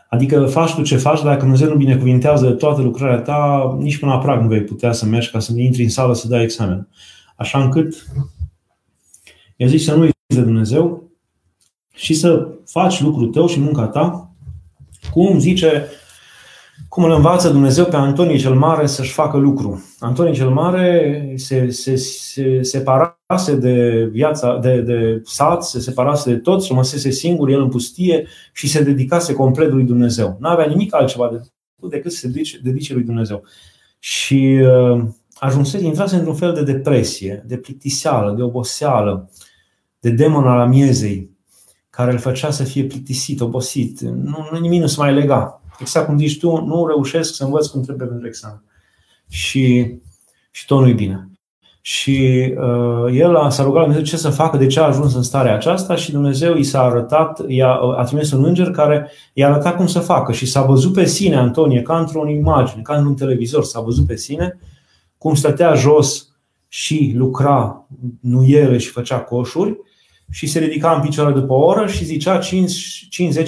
Adică 0.08 0.46
faci 0.46 0.74
tu 0.74 0.82
ce 0.82 0.96
faci, 0.96 1.22
dacă 1.22 1.40
Dumnezeu 1.40 1.68
nu 1.68 1.74
binecuvintează 1.74 2.50
toată 2.50 2.82
lucrarea 2.82 3.20
ta, 3.20 3.74
nici 3.78 3.98
până 3.98 4.12
la 4.12 4.18
prag 4.18 4.40
nu 4.40 4.48
vei 4.48 4.62
putea 4.62 4.92
să 4.92 5.06
mergi 5.06 5.30
ca 5.30 5.38
să 5.38 5.52
intri 5.56 5.82
în 5.82 5.88
sală 5.88 6.14
să 6.14 6.28
dai 6.28 6.42
examen. 6.42 6.88
Așa 7.36 7.62
încât, 7.62 8.06
eu 9.56 9.68
zic 9.68 9.80
să 9.80 9.94
nu 9.94 10.00
uiți 10.00 10.14
de 10.26 10.40
Dumnezeu, 10.40 11.12
și 11.94 12.14
să 12.14 12.48
faci 12.66 13.00
lucrul 13.00 13.28
tău 13.28 13.46
și 13.46 13.60
munca 13.60 13.86
ta, 13.86 14.30
cum 15.12 15.38
zice, 15.38 15.88
cum 16.92 17.05
îl 17.05 17.11
învață 17.11 17.48
Dumnezeu 17.48 17.85
pe 17.85 17.96
Antonie 17.96 18.37
cel 18.37 18.55
Mare 18.55 18.87
să-și 18.87 19.12
facă 19.12 19.37
lucru. 19.37 19.85
Antonie 19.98 20.33
cel 20.33 20.50
Mare 20.50 21.33
se, 21.37 21.70
se, 21.70 21.96
se 21.96 22.62
separase 22.62 23.57
de 23.57 24.05
viața, 24.11 24.59
de, 24.59 24.81
de 24.81 25.20
sat, 25.24 25.64
se 25.64 25.81
separase 25.81 26.31
de 26.31 26.37
toți, 26.37 26.68
rămăsese 26.68 27.11
singur, 27.11 27.48
el 27.48 27.61
în 27.61 27.68
pustie 27.68 28.26
și 28.52 28.68
se 28.68 28.83
dedicase 28.83 29.33
complet 29.33 29.70
lui 29.70 29.85
Dumnezeu. 29.85 30.37
Nu 30.40 30.48
avea 30.48 30.66
nimic 30.66 30.94
altceva 30.94 31.28
de, 31.33 31.40
decât 31.88 32.12
să 32.12 32.18
se 32.18 32.28
dedice, 32.28 32.61
dedice 32.62 32.94
lui 32.94 33.02
Dumnezeu. 33.02 33.42
Și 33.98 34.61
uh, 34.62 35.05
ajunsese, 35.35 35.85
intrase 35.85 36.16
într-un 36.16 36.35
fel 36.35 36.52
de 36.52 36.62
depresie, 36.62 37.44
de 37.46 37.57
plictiseală, 37.57 38.33
de 38.33 38.42
oboseală, 38.42 39.31
de 40.00 40.11
demon 40.11 40.46
al 40.46 40.61
amiezei 40.61 41.31
care 41.90 42.12
îl 42.12 42.18
făcea 42.18 42.50
să 42.50 42.64
fie 42.64 42.85
plictisit, 42.85 43.40
obosit. 43.40 44.00
Nu, 44.00 44.48
nu 44.52 44.59
nimic 44.61 44.81
nu 44.81 44.87
se 44.87 44.96
mai 44.98 45.14
lega. 45.14 45.62
Exact 45.78 46.06
cum 46.06 46.18
zici 46.18 46.38
tu, 46.38 46.64
nu 46.64 46.87
reușesc 46.87 47.35
să 47.35 47.44
învăț 47.44 47.66
cum 47.66 47.82
trebuie 47.82 48.06
pentru 48.08 48.26
examen. 48.26 48.62
Și, 49.28 49.94
și 50.50 50.66
tot 50.66 50.80
nu-i 50.80 50.94
bine. 50.94 51.26
Și 51.80 52.54
uh, 52.56 53.14
el 53.18 53.37
a, 53.37 53.48
s-a 53.48 53.62
rugat 53.62 53.78
la 53.78 53.87
Dumnezeu 53.87 54.04
ce 54.04 54.16
să 54.16 54.30
facă, 54.30 54.56
de 54.56 54.66
ce 54.66 54.80
a 54.80 54.85
ajuns 54.85 55.14
în 55.14 55.22
starea 55.22 55.54
aceasta 55.54 55.94
și 55.94 56.12
Dumnezeu 56.12 56.54
i 56.54 56.62
s-a 56.62 56.82
arătat, 56.82 57.42
i-a, 57.48 57.72
a 57.74 58.04
trimis 58.04 58.32
un 58.32 58.44
înger 58.44 58.70
care 58.70 59.11
i-a 59.32 59.48
arătat 59.48 59.76
cum 59.76 59.87
să 59.87 59.98
facă 59.98 60.32
și 60.32 60.46
s-a 60.46 60.62
văzut 60.62 60.92
pe 60.92 61.04
sine, 61.04 61.37
Antonie, 61.37 61.82
ca 61.82 61.98
într-o 61.98 62.28
imagine, 62.28 62.82
ca 62.82 62.96
într-un 62.96 63.14
televizor, 63.14 63.64
s-a 63.64 63.80
văzut 63.80 64.06
pe 64.06 64.16
sine 64.16 64.58
cum 65.18 65.35
stătea 65.35 65.74
jos 65.74 66.28
și 66.68 67.12
lucra 67.16 67.87
nuiele 68.20 68.78
și 68.78 68.88
făcea 68.88 69.20
coșuri 69.20 69.78
și 70.33 70.47
se 70.47 70.59
ridica 70.59 70.92
în 70.92 71.01
picioare 71.01 71.33
după 71.33 71.53
o 71.53 71.64
oră 71.64 71.87
și 71.87 72.05
zicea 72.05 72.38
5-10 72.38 72.42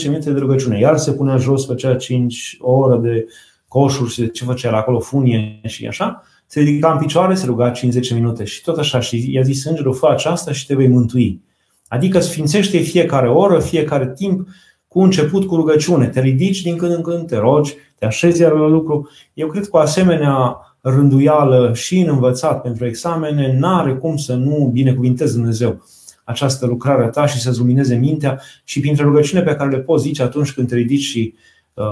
minute 0.05 0.31
de 0.31 0.39
rugăciune. 0.39 0.79
Iar 0.79 0.97
se 0.97 1.13
punea 1.13 1.37
jos, 1.37 1.67
făcea 1.67 1.95
5 1.95 2.57
o 2.61 2.73
oră 2.73 2.97
de 2.97 3.27
coșuri 3.69 4.11
și 4.11 4.21
de 4.21 4.29
ce 4.29 4.45
făcea 4.45 4.71
la 4.71 4.77
acolo, 4.77 5.01
funie 5.01 5.61
și 5.65 5.87
așa. 5.87 6.23
Se 6.47 6.61
ridica 6.61 6.93
în 6.93 6.99
picioare, 6.99 7.35
se 7.35 7.47
ruga 7.47 7.73
5-10 7.73 7.75
minute 8.15 8.45
și 8.45 8.63
tot 8.63 8.79
așa. 8.79 9.01
Și 9.01 9.33
i-a 9.33 9.43
zis 9.43 9.65
îngerul, 9.65 9.95
fă 9.95 10.09
aceasta 10.11 10.53
și 10.53 10.67
te 10.67 10.75
vei 10.75 10.89
mântui. 10.89 11.41
Adică 11.89 12.21
sfințește 12.21 12.79
fiecare 12.79 13.29
oră, 13.29 13.61
fiecare 13.61 14.13
timp, 14.13 14.49
cu 14.89 15.01
început 15.01 15.47
cu 15.47 15.55
rugăciune. 15.55 16.07
Te 16.07 16.21
ridici 16.21 16.63
din 16.63 16.77
când 16.77 16.93
în 16.93 17.03
când, 17.03 17.27
te 17.27 17.37
rogi, 17.37 17.75
te 17.99 18.07
așezi 18.07 18.41
iar 18.41 18.53
la 18.53 18.67
lucru. 18.67 19.09
Eu 19.33 19.49
cred 19.49 19.63
că 19.69 19.77
o 19.77 19.79
asemenea 19.79 20.57
rânduială 20.81 21.73
și 21.75 21.99
în 21.99 22.09
învățat 22.09 22.63
pentru 22.63 22.87
examene, 22.87 23.57
n-are 23.59 23.95
cum 23.95 24.17
să 24.17 24.35
nu 24.35 24.71
binecuvinteze 24.73 25.33
Dumnezeu 25.33 25.83
această 26.25 26.67
lucrare 26.67 27.05
a 27.05 27.09
ta 27.09 27.27
și 27.27 27.41
să-ți 27.41 27.59
lumineze 27.59 27.95
mintea 27.95 28.41
și 28.65 28.81
printre 28.81 29.05
rugăciune 29.05 29.43
pe 29.43 29.55
care 29.55 29.71
le 29.71 29.81
poți 29.81 30.03
zice 30.03 30.23
atunci 30.23 30.53
când 30.53 30.69
te 30.69 30.75
ridici 30.75 31.03
și 31.03 31.35
uh, 31.75 31.85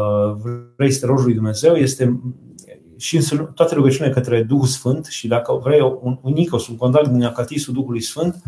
vrei 0.77 0.91
să 0.91 1.01
te 1.01 1.07
rogi 1.07 1.25
lui 1.25 1.35
Dumnezeu 1.35 1.75
este 1.75 2.21
și 2.99 3.17
în 3.17 3.47
toate 3.55 3.75
rugăciunile 3.75 4.15
către 4.15 4.43
Duhul 4.43 4.67
Sfânt 4.67 5.07
și 5.07 5.29
dacă 5.29 5.61
vrei 5.63 5.81
un 6.01 6.19
unicos, 6.23 6.69
un 6.69 6.77
contact 6.77 7.09
din 7.09 7.25
Acatistul 7.25 7.75
Duhului 7.75 8.01
Sfânt, 8.01 8.43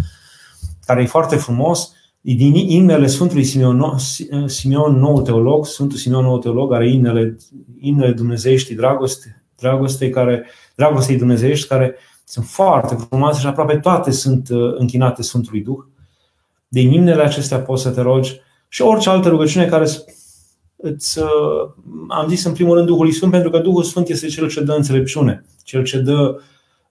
care 0.87 1.03
e 1.03 1.07
foarte 1.07 1.37
frumos, 1.37 1.93
din 2.21 2.55
imnele 2.55 3.07
Sfântului 3.07 3.45
Simeon, 3.45 3.99
Simeon 4.47 4.99
Nou 4.99 5.23
Teolog, 5.23 5.67
Sfântul 5.67 5.99
Simeon 5.99 6.25
Nou 6.25 6.39
Teolog 6.39 6.73
are 6.73 6.91
imnele, 6.91 7.37
imnele 7.81 8.13
dumnezeiești 8.13 8.75
dragoste, 8.75 9.45
dragostei 9.57 10.11
care, 10.11 10.47
dragostei 10.75 11.17
dumnezeiești 11.17 11.69
care 11.69 11.97
sunt 12.25 12.45
foarte 12.45 12.97
frumoase 13.09 13.41
și 13.41 13.47
aproape 13.47 13.77
toate 13.77 14.11
sunt 14.11 14.49
uh, 14.49 14.75
închinate 14.77 15.23
Sfântului 15.23 15.61
Duh. 15.61 15.85
De 16.69 16.81
imnele 16.81 17.23
acestea 17.23 17.61
poți 17.61 17.83
să 17.83 17.91
te 17.91 18.01
rogi 18.01 18.41
și 18.69 18.83
orice 18.83 19.09
altă 19.09 19.29
rugăciune 19.29 19.67
care 19.67 19.85
îți, 20.77 21.19
uh, 21.19 21.71
am 22.09 22.29
zis 22.29 22.45
în 22.45 22.53
primul 22.53 22.75
rând 22.75 22.87
Duhul 22.87 23.11
Sfânt, 23.11 23.33
pentru 23.33 23.51
că 23.51 23.59
Duhul 23.59 23.83
Sfânt 23.83 24.09
este 24.09 24.27
cel 24.27 24.49
ce 24.49 24.61
dă 24.61 24.73
înțelepciune, 24.73 25.45
cel 25.63 25.85
ce 25.85 25.99
dă 25.99 26.41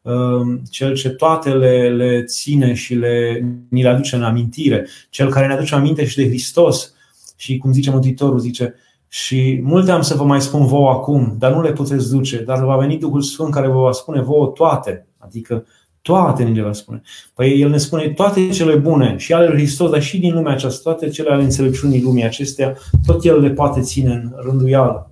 um, 0.02 0.62
cel 0.70 0.96
ce 0.96 1.10
toate 1.10 1.50
le, 1.54 1.90
le 1.90 2.24
ține 2.24 2.74
și 2.74 2.94
le, 2.94 3.46
ni 3.70 3.82
le 3.82 3.90
aduce 3.90 4.16
în 4.16 4.24
amintire, 4.24 4.88
cel 5.10 5.30
care 5.30 5.48
ne 5.48 5.54
aduce 5.54 5.76
aminte 5.76 6.06
și 6.06 6.16
de 6.16 6.28
Hristos. 6.28 6.94
Și 7.36 7.58
cum 7.58 7.74
zice 7.74 7.90
Mântuitorul, 7.90 8.40
zice, 8.40 8.76
și 9.14 9.60
multe 9.64 9.92
am 9.92 10.02
să 10.02 10.16
vă 10.16 10.24
mai 10.24 10.42
spun 10.42 10.66
vouă 10.66 10.90
acum, 10.90 11.36
dar 11.40 11.54
nu 11.54 11.62
le 11.62 11.74
puteți 11.74 12.10
duce, 12.10 12.44
dar 12.44 12.64
va 12.64 12.78
veni 12.78 12.98
Duhul 12.98 13.22
Sfânt 13.22 13.54
care 13.54 13.68
vă 13.68 13.80
va 13.80 13.92
spune 13.92 14.22
vouă 14.22 14.48
toate. 14.48 15.08
Adică 15.18 15.66
toate 16.02 16.44
ne 16.44 16.62
va 16.62 16.72
spune. 16.72 17.02
Păi 17.34 17.62
El 17.62 17.70
ne 17.70 17.78
spune 17.78 18.10
toate 18.10 18.50
cele 18.50 18.76
bune 18.76 19.16
și 19.18 19.34
ale 19.34 19.48
lui 19.48 19.58
Hristos, 19.58 19.90
dar 19.90 20.02
și 20.02 20.20
din 20.20 20.34
lumea 20.34 20.54
aceasta, 20.54 20.90
toate 20.90 21.10
cele 21.10 21.30
ale 21.30 21.44
înțelepciunii 21.44 22.02
lumii 22.02 22.24
acestea, 22.24 22.78
tot 23.06 23.26
El 23.26 23.40
le 23.40 23.50
poate 23.50 23.82
ține 23.82 24.12
în 24.12 24.32
rânduială. 24.36 25.12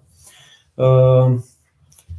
Uh, 0.74 1.40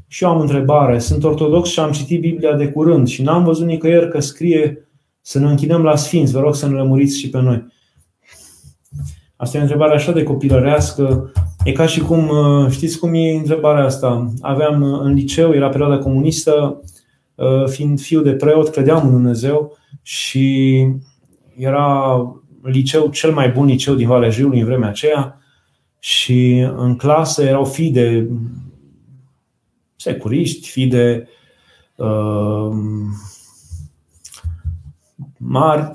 și 0.06 0.24
eu 0.24 0.30
am 0.30 0.40
întrebare. 0.40 0.98
Sunt 0.98 1.24
ortodox 1.24 1.68
și 1.68 1.80
am 1.80 1.92
citit 1.92 2.20
Biblia 2.20 2.54
de 2.54 2.68
curând 2.68 3.08
și 3.08 3.22
n-am 3.22 3.44
văzut 3.44 3.66
nicăieri 3.66 4.10
că 4.10 4.20
scrie 4.20 4.88
să 5.20 5.38
ne 5.38 5.50
închinăm 5.50 5.82
la 5.82 5.96
Sfinți. 5.96 6.32
Vă 6.32 6.40
rog 6.40 6.54
să 6.54 6.68
ne 6.68 6.74
lămuriți 6.74 7.18
și 7.18 7.30
pe 7.30 7.40
noi. 7.40 7.70
Asta 9.36 9.56
e 9.56 9.60
o 9.60 9.62
întrebare 9.62 9.94
așa 9.94 10.12
de 10.12 10.22
copilărească. 10.22 11.32
E 11.64 11.72
ca 11.72 11.86
și 11.86 12.00
cum, 12.00 12.28
uh, 12.28 12.70
știți 12.70 12.98
cum 12.98 13.14
e 13.14 13.36
întrebarea 13.36 13.84
asta? 13.84 14.32
Aveam 14.40 14.82
uh, 14.82 15.00
în 15.02 15.12
liceu, 15.14 15.52
era 15.52 15.68
perioada 15.68 15.98
comunistă, 15.98 16.82
Uh, 17.34 17.68
fiind 17.68 18.00
fiu 18.00 18.20
de 18.20 18.32
preot, 18.32 18.68
credeam 18.68 19.06
în 19.06 19.10
Dumnezeu 19.10 19.78
și 20.02 20.86
era 21.56 22.16
liceu, 22.62 23.10
cel 23.10 23.32
mai 23.32 23.50
bun 23.50 23.66
liceu 23.66 23.94
din 23.94 24.06
Valea 24.06 24.30
Jiului 24.30 24.58
în 24.58 24.64
vremea 24.64 24.88
aceea 24.88 25.40
și 25.98 26.66
în 26.76 26.96
clasă 26.96 27.42
erau 27.42 27.64
fii 27.64 27.90
de 27.90 28.28
securiști, 29.96 30.68
fii 30.68 30.86
de 30.86 31.28
uh, 31.96 32.70
mari 35.44 35.90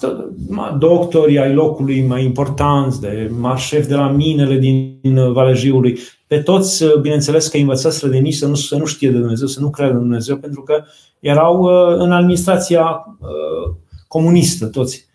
doctori 0.77 1.39
ai 1.39 1.53
locului 1.53 2.01
mai 2.01 2.23
importanți, 2.23 3.01
de 3.01 3.31
mari 3.39 3.59
șefi 3.59 3.87
de 3.87 3.95
la 3.95 4.09
minele 4.09 4.57
din 4.57 4.99
Valejiului, 5.31 5.99
pe 6.27 6.37
toți, 6.37 6.83
bineînțeles 7.01 7.47
că 7.47 7.57
învățați 7.57 8.09
de 8.09 8.17
nici 8.17 8.33
să 8.33 8.47
nu, 8.47 8.55
să 8.55 8.77
nu 8.77 8.85
știe 8.85 9.11
de 9.11 9.17
Dumnezeu, 9.17 9.47
să 9.47 9.59
nu 9.59 9.69
creadă 9.69 9.93
în 9.93 9.99
Dumnezeu, 9.99 10.37
pentru 10.37 10.61
că 10.61 10.83
erau 11.19 11.61
uh, 11.61 11.97
în 11.97 12.11
administrația 12.11 12.83
uh, 13.19 13.75
comunistă 14.07 14.65
toți. 14.65 15.05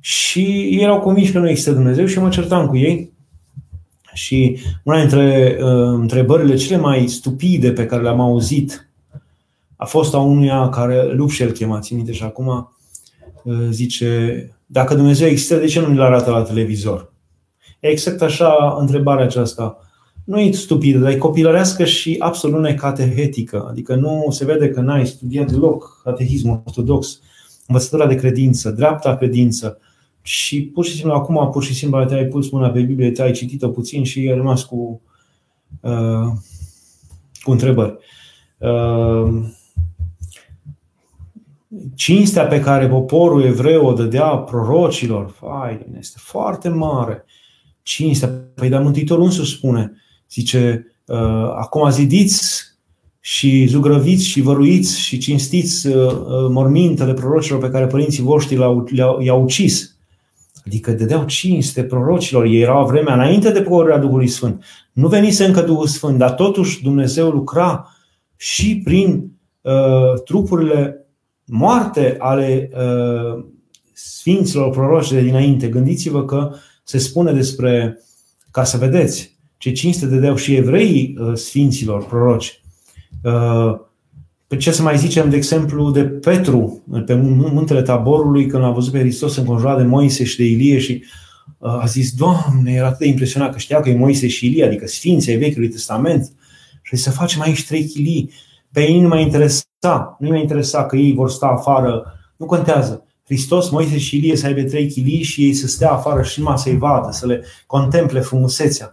Și 0.00 0.42
ei 0.44 0.82
erau 0.82 1.00
convinși 1.00 1.32
că 1.32 1.38
nu 1.38 1.48
există 1.48 1.72
Dumnezeu 1.72 2.06
și 2.06 2.18
mă 2.18 2.28
certam 2.28 2.66
cu 2.66 2.76
ei. 2.76 3.12
Și 4.12 4.58
una 4.82 4.98
dintre 4.98 5.56
uh, 5.60 5.68
întrebările 5.86 6.54
cele 6.54 6.76
mai 6.76 7.08
stupide 7.08 7.72
pe 7.72 7.86
care 7.86 8.02
le-am 8.02 8.20
auzit 8.20 8.90
a 9.76 9.84
fost 9.84 10.14
a 10.14 10.18
unuia 10.18 10.68
care, 10.68 11.12
Lupșel 11.12 11.50
chema, 11.50 11.80
țin 11.80 11.96
minte 11.96 12.12
și 12.12 12.22
acum, 12.22 12.46
uh, 12.46 12.62
zice, 13.70 14.50
dacă 14.66 14.94
Dumnezeu 14.94 15.28
există, 15.28 15.56
de 15.56 15.66
ce 15.66 15.80
nu 15.80 15.88
ne-l 15.88 16.00
arată 16.00 16.30
la 16.30 16.42
televizor? 16.42 17.12
E 17.80 17.88
exact 17.88 18.22
așa 18.22 18.76
întrebarea 18.78 19.24
aceasta. 19.24 19.78
Nu 20.24 20.40
e 20.40 20.50
stupidă, 20.50 20.98
dar 20.98 21.10
e 21.10 21.16
copilărească 21.16 21.84
și 21.84 22.16
absolut 22.18 22.60
necatehetică. 22.60 23.66
Adică 23.70 23.94
nu 23.94 24.26
se 24.30 24.44
vede 24.44 24.70
că 24.70 24.80
n-ai 24.80 25.06
studiat 25.06 25.50
deloc 25.50 26.00
catehismul 26.04 26.62
ortodox, 26.66 27.20
învățătura 27.66 28.06
de 28.06 28.14
credință, 28.14 28.70
dreapta 28.70 29.16
credință, 29.16 29.78
și 30.22 30.62
pur 30.62 30.84
și 30.84 30.94
simplu 30.94 31.12
acum, 31.12 31.50
pur 31.50 31.62
și 31.62 31.74
simplu, 31.74 32.04
te-ai 32.04 32.24
pus 32.24 32.50
mâna 32.50 32.68
pe 32.68 32.80
Biblie, 32.80 33.10
te-ai 33.10 33.32
citit-o 33.32 33.68
puțin 33.68 34.04
și 34.04 34.18
ai 34.18 34.36
rămas 34.36 34.64
cu, 34.64 35.00
uh, 35.80 36.32
cu 37.42 37.50
întrebări. 37.50 37.96
Uh, 38.58 39.42
cinstea 41.94 42.46
pe 42.46 42.60
care 42.60 42.88
poporul 42.88 43.42
evreu 43.42 43.86
o 43.86 43.92
dădea 43.92 44.26
prorocilor, 44.26 45.34
fai, 45.38 45.86
este 45.98 46.18
foarte 46.20 46.68
mare. 46.68 47.24
Cinstea, 47.82 48.28
păi 48.54 48.68
dar 48.68 48.82
Mântuitorul 48.82 49.24
însuși 49.24 49.56
spune, 49.56 49.92
zice, 50.30 50.86
uh, 51.06 51.52
acum 51.54 51.90
zidiți 51.90 52.70
și 53.20 53.66
zugrăviți 53.66 54.26
și 54.26 54.40
văruiți 54.40 55.00
și 55.00 55.18
cinstiți 55.18 55.86
uh, 55.86 55.94
uh, 55.94 56.48
mormintele 56.50 57.14
prorocilor 57.14 57.60
pe 57.60 57.70
care 57.70 57.86
părinții 57.86 58.22
voștri 58.22 58.58
i-au 59.20 59.42
ucis. 59.42 59.96
Adică 60.66 60.92
dădeau 60.92 61.24
cinste 61.24 61.84
prorocilor, 61.84 62.44
ei 62.44 62.60
erau 62.60 62.86
vremea 62.86 63.14
înainte 63.14 63.50
de 63.50 63.62
pogorârea 63.62 63.98
Duhului 63.98 64.28
Sfânt. 64.28 64.64
Nu 64.92 65.08
venise 65.08 65.44
încă 65.44 65.60
Duhul 65.60 65.86
Sfânt, 65.86 66.18
dar 66.18 66.30
totuși 66.30 66.82
Dumnezeu 66.82 67.30
lucra 67.30 67.88
și 68.36 68.80
prin 68.84 69.30
uh, 69.60 70.22
trupurile 70.24 71.01
moarte 71.52 72.16
ale 72.18 72.70
uh, 72.72 73.44
sfinților 73.92 74.70
proroci 74.70 75.10
de 75.10 75.20
dinainte. 75.20 75.68
Gândiți-vă 75.68 76.24
că 76.24 76.54
se 76.84 76.98
spune 76.98 77.32
despre, 77.32 78.00
ca 78.50 78.64
să 78.64 78.76
vedeți, 78.76 79.38
ce 79.56 79.72
cinste 79.72 80.06
dădeau 80.06 80.36
și 80.36 80.54
evreii 80.54 81.16
uh, 81.18 81.34
sfinților 81.34 82.06
proroci. 82.06 82.62
Uh, 83.22 83.74
pe 84.46 84.56
ce 84.56 84.70
să 84.70 84.82
mai 84.82 84.98
zicem, 84.98 85.30
de 85.30 85.36
exemplu, 85.36 85.90
de 85.90 86.04
Petru, 86.04 86.82
pe 87.06 87.14
muntele 87.14 87.82
Taborului, 87.82 88.46
când 88.46 88.64
a 88.64 88.70
văzut 88.70 88.92
pe 88.92 88.98
Hristos 88.98 89.36
înconjurat 89.36 89.76
de 89.76 89.84
Moise 89.84 90.24
și 90.24 90.36
de 90.36 90.44
Ilie 90.44 90.78
și 90.78 91.04
uh, 91.58 91.82
a 91.82 91.84
zis, 91.86 92.12
Doamne, 92.12 92.72
era 92.72 92.86
atât 92.86 92.98
de 92.98 93.06
impresionat 93.06 93.52
că 93.52 93.58
știa 93.58 93.80
că 93.80 93.88
e 93.88 93.96
Moise 93.96 94.28
și 94.28 94.46
Ilie, 94.46 94.64
adică 94.64 94.86
Sfinții 94.86 95.36
Vechiului 95.36 95.68
Testament. 95.68 96.32
Și 96.82 96.96
să 96.96 97.10
facem 97.10 97.40
aici 97.40 97.66
trei 97.66 97.84
chilii. 97.84 98.30
Pe 98.72 98.80
ei 98.80 99.00
nu 99.00 99.08
mai 99.08 99.22
interesa, 99.22 100.16
nu 100.18 100.28
mai 100.28 100.40
interesa 100.40 100.86
că 100.86 100.96
ei 100.96 101.14
vor 101.14 101.30
sta 101.30 101.46
afară, 101.46 102.04
nu 102.36 102.46
contează. 102.46 103.06
Hristos, 103.24 103.70
Moise 103.70 103.98
și 103.98 104.16
Ilie 104.16 104.36
să 104.36 104.46
aibă 104.46 104.62
trei 104.62 104.88
chilii 104.88 105.22
și 105.22 105.44
ei 105.44 105.54
să 105.54 105.66
stea 105.66 105.92
afară 105.92 106.22
și 106.22 106.40
numai 106.40 106.58
să-i 106.58 106.76
vadă, 106.76 107.08
să 107.10 107.26
le 107.26 107.44
contemple 107.66 108.20
frumusețea 108.20 108.92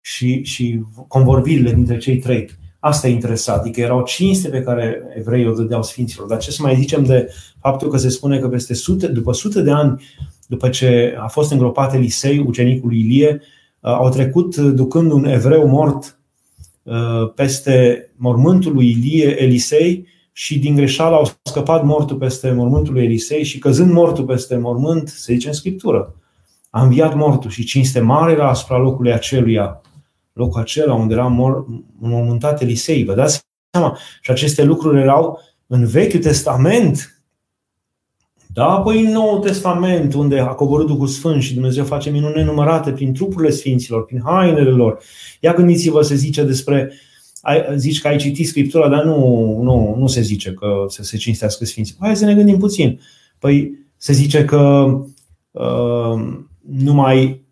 și, 0.00 0.42
și 0.42 0.80
convorbirile 1.08 1.72
dintre 1.72 1.98
cei 1.98 2.18
trei. 2.18 2.48
Asta 2.78 3.08
e 3.08 3.10
interesant, 3.10 3.60
adică 3.60 3.80
erau 3.80 4.02
cinste 4.02 4.48
pe 4.48 4.62
care 4.62 5.02
evreii 5.16 5.48
o 5.48 5.52
dădeau 5.52 5.82
sfinților. 5.82 6.26
Dar 6.26 6.38
ce 6.38 6.50
să 6.50 6.62
mai 6.62 6.76
zicem 6.76 7.04
de 7.04 7.32
faptul 7.60 7.90
că 7.90 7.96
se 7.96 8.08
spune 8.08 8.38
că 8.38 8.48
peste 8.48 8.74
sute, 8.74 9.06
după 9.06 9.32
sute 9.32 9.62
de 9.62 9.70
ani, 9.70 10.02
după 10.46 10.68
ce 10.68 11.16
a 11.18 11.26
fost 11.26 11.50
îngropat 11.50 11.94
Elisei, 11.94 12.38
ucenicul 12.38 12.88
lui 12.88 12.98
Ilie, 12.98 13.40
uh, 13.80 13.90
au 13.90 14.08
trecut 14.08 14.56
ducând 14.56 15.12
un 15.12 15.24
evreu 15.24 15.66
mort 15.66 16.04
uh, 16.04 16.15
peste 17.34 18.06
mormântul 18.16 18.72
lui 18.72 18.90
Ilie, 18.90 19.42
Elisei, 19.42 20.06
și 20.32 20.58
din 20.58 20.74
greșeală 20.74 21.14
au 21.14 21.30
scăpat 21.42 21.84
mortul 21.84 22.16
peste 22.16 22.50
mormântul 22.50 22.92
lui 22.92 23.04
Elisei 23.04 23.44
și 23.44 23.58
căzând 23.58 23.92
mortul 23.92 24.24
peste 24.24 24.56
mormânt, 24.56 25.08
se 25.08 25.32
zice 25.32 25.48
în 25.48 25.54
Scriptură, 25.54 26.14
a 26.70 26.82
înviat 26.82 27.14
mortul 27.14 27.50
și 27.50 27.64
cinste 27.64 28.00
mare 28.00 28.32
era 28.32 28.48
asupra 28.48 28.78
locului 28.78 29.12
aceluia 29.12 29.80
locul 30.32 30.60
acela 30.60 30.94
unde 30.94 31.14
era 31.14 31.26
mormântat 31.98 32.62
Elisei. 32.62 33.04
Vă 33.04 33.14
dați 33.14 33.40
seama? 33.70 33.98
Și 34.20 34.30
aceste 34.30 34.64
lucruri 34.64 35.00
erau 35.00 35.40
în 35.66 35.86
Vechiul 35.86 36.20
Testament. 36.20 37.15
Da, 38.56 38.68
apoi 38.68 39.04
în 39.04 39.12
Noul 39.12 39.38
Testament, 39.38 40.14
unde 40.14 40.38
a 40.38 40.46
coborât 40.46 40.86
Duhul 40.86 41.06
Sfânt 41.06 41.42
și 41.42 41.54
Dumnezeu 41.54 41.84
face 41.84 42.10
minuni 42.10 42.34
nenumărate 42.34 42.90
prin 42.90 43.12
trupurile 43.12 43.50
Sfinților, 43.50 44.04
prin 44.04 44.20
hainele 44.24 44.70
lor. 44.70 44.98
Ia 45.40 45.52
gândiți-vă, 45.52 46.02
se 46.02 46.14
zice 46.14 46.44
despre 46.44 46.92
ai, 47.40 47.64
zici 47.76 48.00
că 48.00 48.08
ai 48.08 48.16
citit 48.16 48.46
Scriptura, 48.46 48.88
dar 48.88 49.04
nu, 49.04 49.18
nu, 49.62 49.96
nu 49.98 50.06
se 50.06 50.20
zice 50.20 50.52
că 50.52 50.84
să 50.88 51.02
se 51.02 51.16
cinstească 51.16 51.64
Sfinții. 51.64 51.96
Hai 51.98 52.16
să 52.16 52.24
ne 52.24 52.34
gândim 52.34 52.58
puțin. 52.58 53.00
Păi 53.38 53.78
se 53.96 54.12
zice 54.12 54.44
că 54.44 54.86
uh, 55.50 56.28
numai 56.68 57.44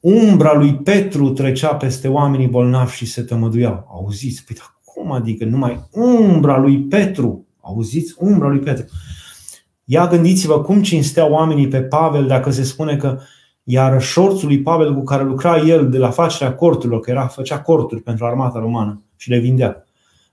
umbra 0.00 0.54
lui 0.54 0.74
Petru 0.74 1.30
trecea 1.30 1.74
peste 1.74 2.08
oamenii 2.08 2.46
bolnavi 2.46 2.96
și 2.96 3.06
se 3.06 3.22
tămăduiau. 3.22 3.86
Auziți? 3.90 4.44
Păi 4.44 4.56
cum 4.84 5.12
adică 5.12 5.44
numai 5.44 5.88
umbra 5.92 6.58
lui 6.58 6.78
Petru? 6.78 7.46
Auziți? 7.60 8.14
Umbra 8.18 8.48
lui 8.48 8.58
Petru. 8.58 8.84
Ia 9.90 10.06
gândiți-vă 10.06 10.60
cum 10.60 10.82
cinsteau 10.82 11.32
oamenii 11.32 11.68
pe 11.68 11.82
Pavel 11.82 12.26
dacă 12.26 12.50
se 12.50 12.62
spune 12.62 12.96
că 12.96 13.18
iar 13.62 14.02
șorțul 14.02 14.48
lui 14.48 14.62
Pavel 14.62 14.94
cu 14.94 15.02
care 15.02 15.22
lucra 15.22 15.58
el 15.58 15.90
de 15.90 15.98
la 15.98 16.10
facerea 16.10 16.54
corturilor, 16.54 17.00
că 17.00 17.10
era, 17.10 17.26
făcea 17.26 17.60
corturi 17.60 18.00
pentru 18.00 18.24
armata 18.24 18.58
romană 18.58 19.02
și 19.16 19.30
le 19.30 19.38
vindea. 19.38 19.84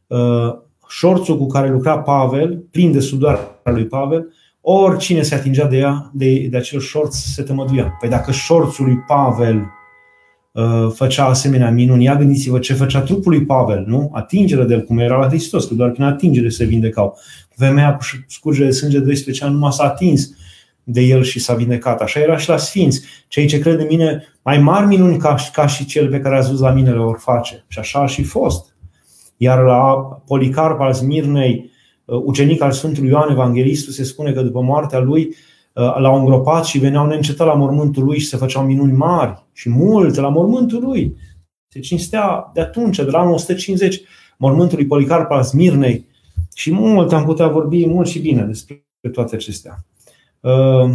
Uh, 0.08 0.56
șorțul 0.88 1.38
cu 1.38 1.48
care 1.48 1.70
lucra 1.70 2.00
Pavel, 2.00 2.64
plin 2.72 2.92
de 2.92 3.00
sudoare 3.00 3.40
lui 3.64 3.86
Pavel, 3.86 4.34
oricine 4.62 5.22
se 5.22 5.36
atingea 5.36 5.68
de 5.68 5.78
ea, 5.78 6.10
de, 6.14 6.48
de 6.50 6.58
acel 6.58 6.80
șorț, 6.80 7.16
se 7.16 7.44
tămăduia. 7.44 7.98
Păi 8.00 8.10
dacă 8.10 8.32
șorțul 8.32 8.86
lui 8.86 8.98
Pavel 9.08 9.56
uh, 9.56 9.64
făcea 10.94 11.26
asemenea 11.26 11.72
minuni, 11.72 12.04
ia 12.04 12.16
gândiți-vă 12.16 12.60
ce 12.60 12.74
făcea 12.74 13.02
trupul 13.02 13.32
lui 13.32 13.46
Pavel, 13.46 13.84
nu? 13.88 14.12
Atingere 14.14 14.64
de 14.64 14.74
el, 14.74 14.82
cum 14.82 14.98
era 14.98 15.18
la 15.18 15.28
Hristos, 15.28 15.66
că 15.66 15.74
doar 15.74 15.90
prin 15.92 16.04
atingere 16.04 16.50
se 16.50 16.66
vindecau. 16.66 17.18
Femeia 17.56 17.96
cu 17.96 18.04
scurgere 18.28 18.66
de 18.66 18.72
sânge 18.72 18.98
de 18.98 19.04
12 19.04 19.44
ani 19.44 19.54
numai 19.54 19.72
s-a 19.72 19.84
atins 19.84 20.30
de 20.84 21.02
el 21.02 21.24
și 21.24 21.40
s-a 21.40 21.54
vindecat. 21.54 22.02
Așa 22.02 22.20
era 22.20 22.38
și 22.38 22.50
la 22.50 22.58
sfinți. 22.58 23.02
Cei 23.28 23.46
ce 23.46 23.60
cred 23.60 23.80
în 23.80 23.86
mine, 23.90 24.24
mai 24.42 24.60
mari 24.60 24.86
minuni 24.86 25.18
ca, 25.18 25.36
ca 25.54 25.68
și 25.68 25.86
cel 25.86 26.10
pe 26.10 26.20
care 26.20 26.36
a 26.36 26.40
văzut 26.40 26.60
la 26.60 26.72
mine 26.72 26.92
le 26.92 26.98
vor 26.98 27.18
face. 27.20 27.66
Și 27.68 27.80
așa 27.80 28.00
a 28.00 28.06
și 28.06 28.24
fost. 28.24 28.76
Iar 29.38 29.64
la 29.64 29.94
Policarp 30.26 30.80
al 30.80 30.94
Smirnei, 30.94 31.74
Uh, 32.06 32.22
ucenic 32.24 32.62
al 32.62 32.72
Sfântului 32.72 33.10
Ioan 33.10 33.32
Evanghelistul, 33.32 33.94
se 33.94 34.04
spune 34.04 34.32
că 34.32 34.42
după 34.42 34.62
moartea 34.62 35.00
lui 35.00 35.22
uh, 35.22 35.36
l-au 35.76 36.20
îngropat 36.20 36.66
și 36.66 36.80
veneau 36.80 37.06
neîncetat 37.06 37.48
la 37.48 37.54
mormântul 37.54 38.04
lui 38.04 38.20
și 38.20 38.28
se 38.28 38.38
făceau 38.38 38.66
minuni 38.66 38.92
mari 38.92 39.44
și 39.52 39.70
multe 39.70 40.22
la 40.22 40.30
mormântul 40.30 40.84
lui. 40.84 41.16
Se 41.68 41.80
cinstea 41.80 42.52
de 42.54 42.62
atunci, 42.62 42.96
de 42.96 43.04
la 43.04 43.20
anul 43.20 43.34
150, 43.34 44.02
mormântul 44.38 44.78
lui 44.78 44.88
Policarp 44.88 45.32
al 45.32 45.44
Smirnei 45.44 46.08
și 46.56 46.72
mult 46.72 47.14
am 47.14 47.26
putea 47.26 47.48
vorbi 47.48 47.88
mult 47.88 48.08
și 48.08 48.20
bine 48.20 48.44
despre 48.44 48.84
toate 49.12 49.36
acestea. 49.36 49.86
Uh, 50.40 50.92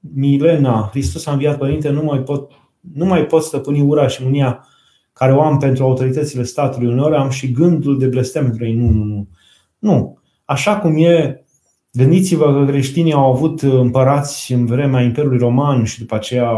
Milena, 0.00 0.88
Hristos 0.90 1.26
a 1.26 1.32
înviat 1.32 1.58
Părinte, 1.58 1.88
nu 1.88 2.02
mai 2.02 2.18
pot, 2.18 2.50
nu 2.94 3.04
mai 3.04 3.26
pot 3.26 3.42
stăpâni 3.42 3.80
ura 3.80 4.06
și 4.06 4.22
mânia 4.22 4.66
care 5.12 5.32
o 5.32 5.42
am 5.42 5.58
pentru 5.58 5.84
autoritățile 5.84 6.42
statului. 6.42 6.88
Uneori 6.88 7.16
am 7.16 7.30
și 7.30 7.52
gândul 7.52 7.98
de 7.98 8.06
blestem 8.06 8.44
pentru 8.44 8.64
ei. 8.64 8.74
Nu, 8.74 8.88
nu, 8.88 9.04
nu. 9.04 9.28
Nu. 9.78 10.18
Așa 10.44 10.78
cum 10.78 10.96
e, 10.96 11.44
gândiți-vă 11.92 12.52
că 12.52 12.70
creștinii 12.70 13.12
au 13.12 13.32
avut 13.32 13.62
împărați 13.62 14.52
în 14.52 14.66
vremea 14.66 15.02
Imperiului 15.02 15.38
Roman 15.38 15.84
și 15.84 15.98
după 15.98 16.14
aceea, 16.14 16.52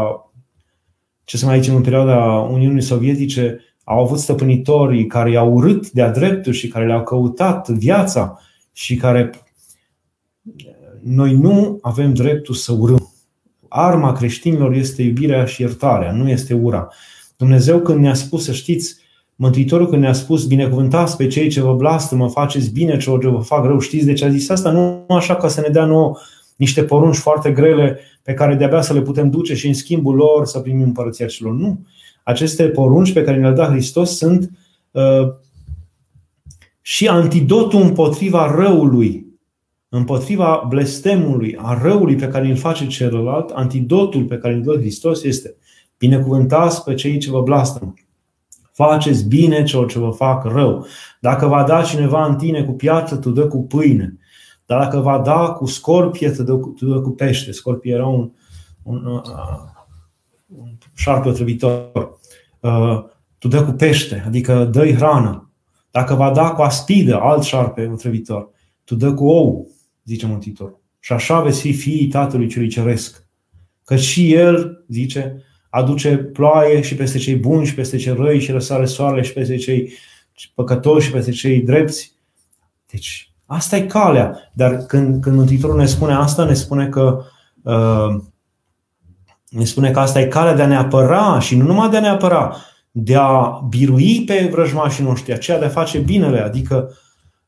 ce 1.23 1.37
să 1.37 1.45
mai 1.45 1.59
zicem, 1.59 1.75
în 1.75 1.81
perioada 1.81 2.25
Uniunii 2.39 2.81
Sovietice, 2.81 3.59
au 3.83 4.03
avut 4.03 4.19
stăpânitori 4.19 5.05
care 5.05 5.31
i-au 5.31 5.53
urât 5.53 5.91
de-a 5.91 6.11
dreptul 6.11 6.53
și 6.53 6.67
care 6.67 6.85
le-au 6.85 7.03
căutat 7.03 7.69
viața 7.69 8.39
și 8.71 8.95
care 8.95 9.29
noi 11.03 11.33
nu 11.33 11.79
avem 11.81 12.13
dreptul 12.13 12.55
să 12.55 12.71
urâm. 12.71 13.13
Arma 13.67 14.11
creștinilor 14.11 14.73
este 14.73 15.01
iubirea 15.01 15.45
și 15.45 15.61
iertarea, 15.61 16.11
nu 16.11 16.29
este 16.29 16.53
ura. 16.53 16.87
Dumnezeu 17.37 17.79
când 17.79 17.99
ne-a 17.99 18.13
spus 18.13 18.43
să 18.43 18.51
știți, 18.51 18.97
Mântuitorul 19.41 19.89
când 19.89 20.01
ne-a 20.01 20.13
spus, 20.13 20.45
binecuvântați 20.45 21.17
pe 21.17 21.27
cei 21.27 21.49
ce 21.49 21.61
vă 21.61 21.97
mă 22.11 22.29
faceți 22.29 22.71
bine 22.71 22.97
celor 22.97 23.21
ce 23.21 23.27
vă 23.27 23.37
fac 23.37 23.65
rău, 23.65 23.79
știți 23.79 24.05
de 24.05 24.13
ce 24.13 24.25
a 24.25 24.29
zis 24.29 24.49
asta? 24.49 24.71
Nu 24.71 25.05
așa 25.07 25.35
ca 25.35 25.47
să 25.47 25.61
ne 25.61 25.67
dea 25.67 25.85
nouă 25.85 26.17
niște 26.55 26.83
porunci 26.83 27.15
foarte 27.15 27.51
grele 27.51 27.99
pe 28.23 28.33
care 28.33 28.55
de-abia 28.55 28.81
să 28.81 28.93
le 28.93 29.01
putem 29.01 29.29
duce 29.29 29.55
și 29.55 29.67
în 29.67 29.73
schimbul 29.73 30.15
lor 30.15 30.45
să 30.45 30.59
primim 30.59 30.83
împărăția 30.83 31.25
celor. 31.25 31.53
Nu. 31.53 31.79
Aceste 32.23 32.63
porunci 32.67 33.13
pe 33.13 33.23
care 33.23 33.39
le-a 33.39 33.51
dat 33.51 33.69
Hristos 33.69 34.17
sunt 34.17 34.51
uh, 34.91 35.33
și 36.81 37.07
antidotul 37.07 37.81
împotriva 37.81 38.55
răului, 38.55 39.25
împotriva 39.89 40.65
blestemului, 40.69 41.57
a 41.61 41.79
răului 41.81 42.15
pe 42.15 42.27
care 42.27 42.47
îl 42.47 42.55
face 42.55 42.87
celălalt, 42.87 43.49
antidotul 43.49 44.23
pe 44.23 44.37
care 44.37 44.53
îl 44.53 44.61
dă 44.61 44.75
Hristos 44.79 45.23
este 45.23 45.55
binecuvântați 45.97 46.83
pe 46.83 46.93
cei 46.93 47.17
ce 47.17 47.29
vă 47.29 47.41
blastămă. 47.41 47.93
Faceți 48.87 49.27
bine 49.27 49.63
celor 49.63 49.89
ce 49.89 49.99
vă 49.99 50.09
fac 50.09 50.43
rău. 50.43 50.85
Dacă 51.19 51.47
va 51.47 51.63
da 51.63 51.81
cineva 51.81 52.25
în 52.25 52.35
tine 52.35 52.63
cu 52.63 52.71
piatră, 52.71 53.15
tu 53.15 53.29
dă 53.29 53.47
cu 53.47 53.63
pâine. 53.63 54.17
Dar 54.65 54.79
dacă 54.79 54.99
va 54.99 55.19
da 55.19 55.49
cu 55.49 55.65
scorpie, 55.65 56.29
tu 56.31 56.43
dă 56.43 56.53
cu, 56.57 56.69
tu 56.69 56.85
dă 56.85 57.01
cu 57.01 57.09
pește. 57.09 57.51
Scorpie 57.51 57.93
era 57.93 58.05
un, 58.05 58.31
un, 58.83 59.05
uh, 59.05 59.21
un 60.47 60.77
șarpe 60.95 61.29
otrăvitor. 61.29 62.19
Uh, 62.59 63.03
tu 63.37 63.47
dă 63.47 63.63
cu 63.63 63.71
pește, 63.71 64.23
adică 64.25 64.65
dă 64.65 64.91
hrană. 64.91 65.51
Dacă 65.91 66.13
va 66.13 66.31
da 66.31 66.49
cu 66.49 66.61
aspidă, 66.61 67.19
alt 67.19 67.43
șarpe 67.43 67.89
otrăvitor, 67.91 68.49
tu 68.83 68.95
dă 68.95 69.13
cu 69.13 69.25
ou, 69.25 69.67
zice 70.03 70.27
Mântuitorul. 70.27 70.81
Și 70.99 71.13
așa 71.13 71.41
veți 71.41 71.61
fi 71.61 71.73
fiii 71.73 72.07
Tatălui 72.07 72.47
Celui 72.47 72.67
Ceresc. 72.67 73.27
Că 73.85 73.95
și 73.95 74.33
El, 74.33 74.85
zice, 74.87 75.43
aduce 75.71 76.17
ploaie 76.17 76.81
și 76.81 76.95
peste 76.95 77.17
cei 77.17 77.35
buni 77.35 77.65
și 77.65 77.73
peste 77.73 77.97
cei 77.97 78.13
răi 78.13 78.39
și 78.39 78.51
răsare 78.51 78.85
soarele 78.85 79.21
și 79.21 79.33
peste 79.33 79.55
cei 79.55 79.93
păcătoși 80.55 81.05
și 81.05 81.11
peste 81.11 81.31
cei 81.31 81.61
drepți. 81.61 82.13
Deci, 82.91 83.33
asta 83.45 83.75
e 83.75 83.81
calea. 83.81 84.51
Dar 84.53 84.77
când, 84.77 85.21
când 85.21 85.35
Mântuitorul 85.35 85.77
ne 85.77 85.85
spune 85.85 86.13
asta, 86.13 86.45
ne 86.45 86.53
spune 86.53 86.87
că 86.87 87.23
uh, 87.63 88.21
ne 89.49 89.63
spune 89.63 89.91
că 89.91 89.99
asta 89.99 90.19
e 90.19 90.25
calea 90.25 90.55
de 90.55 90.61
a 90.61 90.67
ne 90.67 90.77
apăra 90.77 91.39
și 91.39 91.55
nu 91.55 91.65
numai 91.65 91.89
de 91.89 91.97
a 91.97 91.99
ne 91.99 92.07
apăra, 92.07 92.55
de 92.91 93.15
a 93.15 93.61
birui 93.69 94.23
pe 94.25 94.49
vrăjmașii 94.51 95.03
noștri, 95.03 95.33
aceea 95.33 95.59
de 95.59 95.65
a 95.65 95.69
face 95.69 95.97
binele, 95.97 96.39
adică 96.39 96.93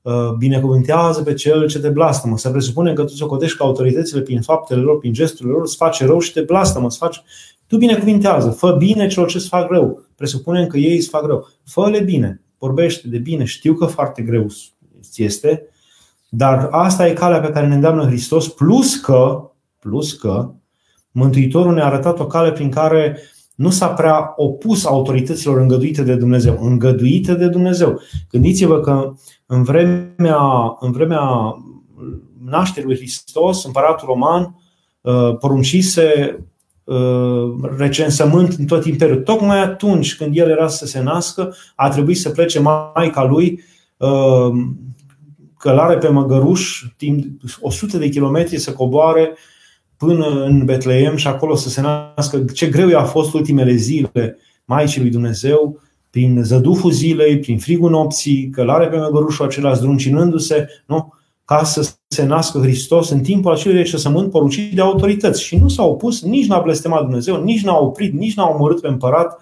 uh, 0.02 0.32
binecuvântează 0.38 1.22
pe 1.22 1.34
cel 1.34 1.68
ce 1.68 1.80
te 1.80 1.90
blastămă. 1.90 2.38
Se 2.38 2.50
presupune 2.50 2.94
că 2.94 3.04
tu 3.04 3.14
socotești 3.14 3.58
că 3.58 3.64
autoritățile 3.64 4.22
prin 4.22 4.42
faptele 4.42 4.82
lor, 4.82 5.00
prin 5.00 5.14
gesturile 5.14 5.54
lor, 5.54 5.62
îți 5.62 5.76
face 5.76 6.06
rău 6.06 6.20
și 6.20 6.34
te 6.34 6.42
blastămă, 6.42 6.86
îți 6.86 6.98
face... 6.98 7.22
Tu 7.74 7.80
binecuvintează, 7.80 8.50
fă 8.50 8.76
bine 8.78 9.08
celor 9.08 9.30
ce 9.30 9.38
îți 9.38 9.48
fac 9.48 9.70
rău. 9.70 10.06
Presupunem 10.16 10.68
că 10.68 10.78
ei 10.78 10.96
îți 10.96 11.10
fac 11.10 11.26
rău. 11.26 11.48
Fă-le 11.66 12.00
bine, 12.00 12.42
vorbește 12.58 13.08
de 13.08 13.18
bine. 13.18 13.44
Știu 13.44 13.74
că 13.74 13.86
foarte 13.86 14.22
greu 14.22 14.48
este, 15.16 15.68
dar 16.30 16.68
asta 16.72 17.08
e 17.08 17.14
calea 17.14 17.40
pe 17.40 17.50
care 17.50 17.68
ne 17.68 17.74
îndeamnă 17.74 18.06
Hristos, 18.06 18.48
plus 18.48 18.96
că, 18.96 19.52
plus 19.80 20.14
că 20.14 20.52
Mântuitorul 21.12 21.74
ne-a 21.74 21.86
arătat 21.86 22.20
o 22.20 22.28
cale 22.28 22.52
prin 22.52 22.70
care 22.70 23.18
nu 23.56 23.70
s-a 23.70 23.88
prea 23.88 24.34
opus 24.36 24.86
autorităților 24.86 25.60
îngăduite 25.60 26.04
de 26.04 26.16
Dumnezeu, 26.16 26.58
îngăduite 26.62 27.34
de 27.34 27.48
Dumnezeu. 27.48 28.00
Gândiți-vă 28.32 28.80
că 28.80 29.14
în 29.46 29.64
vremea, 29.64 30.78
în 30.80 30.92
vremea 30.92 31.56
nașterii 32.46 32.88
lui 32.88 32.98
Hristos, 32.98 33.64
împăratul 33.64 34.08
roman 34.08 34.62
uh, 35.02 35.38
poruncise 35.38 36.36
uh, 36.38 36.52
recensământ 37.78 38.54
în 38.54 38.66
tot 38.66 38.86
imperiul. 38.86 39.22
Tocmai 39.22 39.62
atunci 39.62 40.16
când 40.16 40.38
el 40.38 40.50
era 40.50 40.68
să 40.68 40.86
se 40.86 41.02
nască, 41.02 41.56
a 41.76 41.90
trebuit 41.90 42.18
să 42.18 42.30
plece 42.30 42.60
maica 42.60 43.24
lui 43.24 43.64
uh, 43.98 44.52
călare 45.58 45.98
pe 45.98 46.08
măgăruș, 46.08 46.84
timp 46.98 47.26
100 47.62 47.98
de 47.98 48.10
kilometri 48.10 48.58
să 48.58 48.74
coboare 48.74 49.38
până 49.98 50.44
în 50.44 50.66
Betleem 50.66 51.16
și 51.16 51.28
acolo 51.28 51.56
să 51.56 51.70
se 51.70 51.82
nască. 51.82 52.44
Ce 52.54 52.68
greu 52.68 52.90
i-a 52.90 53.04
fost 53.04 53.34
ultimele 53.34 53.74
zile 53.74 54.38
Maicii 54.66 55.02
lui 55.02 55.10
Dumnezeu, 55.10 55.80
prin 56.10 56.44
zăduful 56.44 56.92
zilei, 56.92 57.40
prin 57.40 57.58
frigul 57.58 57.90
nopții, 57.90 58.50
călare 58.50 58.88
pe 58.88 58.98
măgărușul 58.98 59.46
acela 59.46 59.74
zdruncinându-se, 59.74 60.68
nu? 60.86 61.14
Ca 61.46 61.64
să 61.64 61.94
se 62.08 62.26
nască 62.26 62.60
Hristos 62.60 63.10
în 63.10 63.22
timpul 63.22 63.52
acelui 63.52 63.78
recesământ 63.78 64.32
poruncit 64.32 64.76
de 64.76 64.82
autorități. 64.82 65.44
Și 65.44 65.56
nu 65.56 65.68
s-a 65.68 65.84
opus, 65.84 66.22
nici 66.22 66.48
n-a 66.48 66.60
blestemat 66.60 67.02
Dumnezeu, 67.02 67.44
nici 67.44 67.64
n-a 67.64 67.78
oprit, 67.78 68.14
nici 68.14 68.36
n-a 68.36 68.48
omorât 68.48 68.82
pe 68.82 68.88
împărat. 68.88 69.42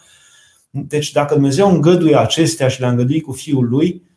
Deci 0.70 1.12
dacă 1.12 1.34
Dumnezeu 1.34 1.70
îngăduie 1.70 2.16
acestea 2.16 2.68
și 2.68 2.80
le-a 2.80 2.89
îngăduit 2.89 3.24
cu 3.24 3.32
Fiul 3.32 3.70
Lui, 3.70 4.10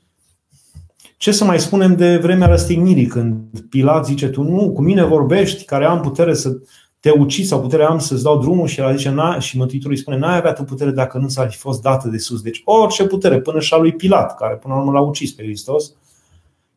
ce 1.16 1.32
să 1.32 1.45
mai 1.45 1.61
spunem 1.61 1.97
de 1.97 2.16
vremea 2.16 2.47
răstignirii, 2.47 3.07
când 3.07 3.61
Pilat 3.70 4.07
zice, 4.07 4.28
tu 4.28 4.43
nu, 4.43 4.72
cu 4.72 4.82
mine 4.82 5.05
vorbești, 5.05 5.64
care 5.64 5.85
am 5.85 6.01
putere 6.01 6.35
să 6.35 6.57
te 7.01 7.11
uciți 7.11 7.49
sau 7.49 7.61
putere 7.61 7.85
am 7.85 7.99
să-ți 7.99 8.22
dau 8.22 8.39
drumul 8.39 8.66
și 8.66 8.80
el 8.80 8.97
zice, 8.97 9.11
na, 9.11 9.39
și 9.39 9.57
Mântuitorul 9.57 9.93
îi 9.93 10.01
spune, 10.01 10.16
n-ai 10.16 10.37
avea 10.37 10.53
tu 10.53 10.62
putere 10.62 10.91
dacă 10.91 11.18
nu 11.18 11.28
ți-ar 11.28 11.51
fi 11.51 11.57
fost 11.57 11.82
dată 11.82 12.09
de 12.09 12.18
sus. 12.18 12.43
Deci 12.43 12.62
orice 12.64 13.07
putere, 13.07 13.41
până 13.41 13.61
și 13.61 13.74
a 13.74 13.76
lui 13.76 13.93
Pilat, 13.93 14.37
care 14.37 14.55
până 14.55 14.74
la 14.74 14.80
urmă 14.80 14.93
l-a 14.93 15.01
ucis 15.01 15.32
pe 15.32 15.43
Hristos, 15.43 15.93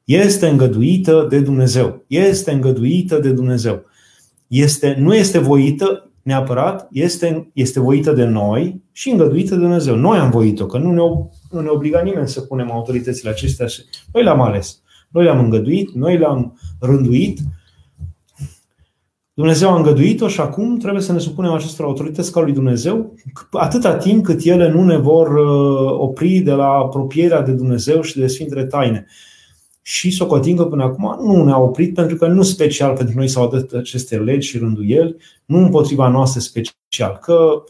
este 0.07 0.47
îngăduită 0.47 1.25
de 1.29 1.39
Dumnezeu. 1.39 2.03
Este 2.07 2.51
îngăduită 2.51 3.19
de 3.19 3.31
Dumnezeu. 3.31 3.83
Este, 4.47 4.95
nu 4.99 5.15
este 5.15 5.37
voită 5.37 6.09
neapărat, 6.21 6.87
este, 6.91 7.49
este 7.53 7.79
voită 7.79 8.11
de 8.11 8.25
noi 8.25 8.81
și 8.91 9.09
îngăduită 9.09 9.55
de 9.55 9.61
Dumnezeu. 9.61 9.95
Noi 9.95 10.17
am 10.17 10.29
voit-o, 10.29 10.65
că 10.65 10.77
nu 10.77 10.91
ne, 10.91 11.01
nu 11.51 11.61
ne 11.61 11.69
obliga 11.69 12.01
nimeni 12.01 12.27
să 12.27 12.41
punem 12.41 12.71
autoritățile 12.71 13.29
acestea. 13.29 13.67
Și 13.67 13.81
noi 14.13 14.23
le-am 14.23 14.41
ales. 14.41 14.81
Noi 15.09 15.23
le-am 15.23 15.39
îngăduit, 15.39 15.91
noi 15.91 16.17
le-am 16.17 16.59
rânduit. 16.79 17.39
Dumnezeu 19.33 19.69
a 19.69 19.75
îngăduit-o 19.75 20.27
și 20.27 20.39
acum 20.39 20.77
trebuie 20.77 21.01
să 21.01 21.11
ne 21.11 21.19
supunem 21.19 21.51
acestor 21.51 21.85
autorități 21.85 22.31
ca 22.31 22.39
lui 22.39 22.53
Dumnezeu, 22.53 23.13
atâta 23.51 23.95
timp 23.95 24.23
cât 24.23 24.45
ele 24.45 24.71
nu 24.71 24.83
ne 24.83 24.97
vor 24.97 25.27
uh, 25.27 25.91
opri 25.99 26.39
de 26.39 26.51
la 26.51 26.67
apropierea 26.67 27.41
de 27.41 27.51
Dumnezeu 27.51 28.01
și 28.01 28.19
de 28.19 28.27
Sfintele 28.27 28.65
Taine 28.65 29.07
și 29.87 30.11
socotim 30.11 30.55
că 30.55 30.65
până 30.65 30.83
acum 30.83 31.17
nu 31.25 31.43
ne-a 31.43 31.57
oprit 31.57 31.93
pentru 31.93 32.15
că 32.15 32.27
nu 32.27 32.43
special 32.43 32.95
pentru 32.95 33.17
noi 33.17 33.27
s-au 33.27 33.49
dat 33.49 33.71
aceste 33.71 34.17
legi 34.17 34.47
și 34.47 34.57
rânduieli, 34.57 35.15
nu 35.45 35.57
împotriva 35.57 36.07
noastră 36.07 36.39
special, 36.39 37.19
că 37.21 37.63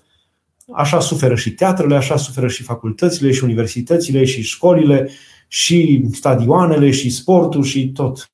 așa 0.71 0.99
suferă 0.99 1.35
și 1.35 1.51
teatrele, 1.51 1.95
așa 1.95 2.17
suferă 2.17 2.47
și 2.47 2.63
facultățile 2.63 3.31
și 3.31 3.43
universitățile 3.43 4.25
și 4.25 4.41
școlile 4.41 5.09
și 5.47 6.07
stadioanele 6.11 6.91
și 6.91 7.09
sportul 7.09 7.63
și 7.63 7.91
tot. 7.91 8.31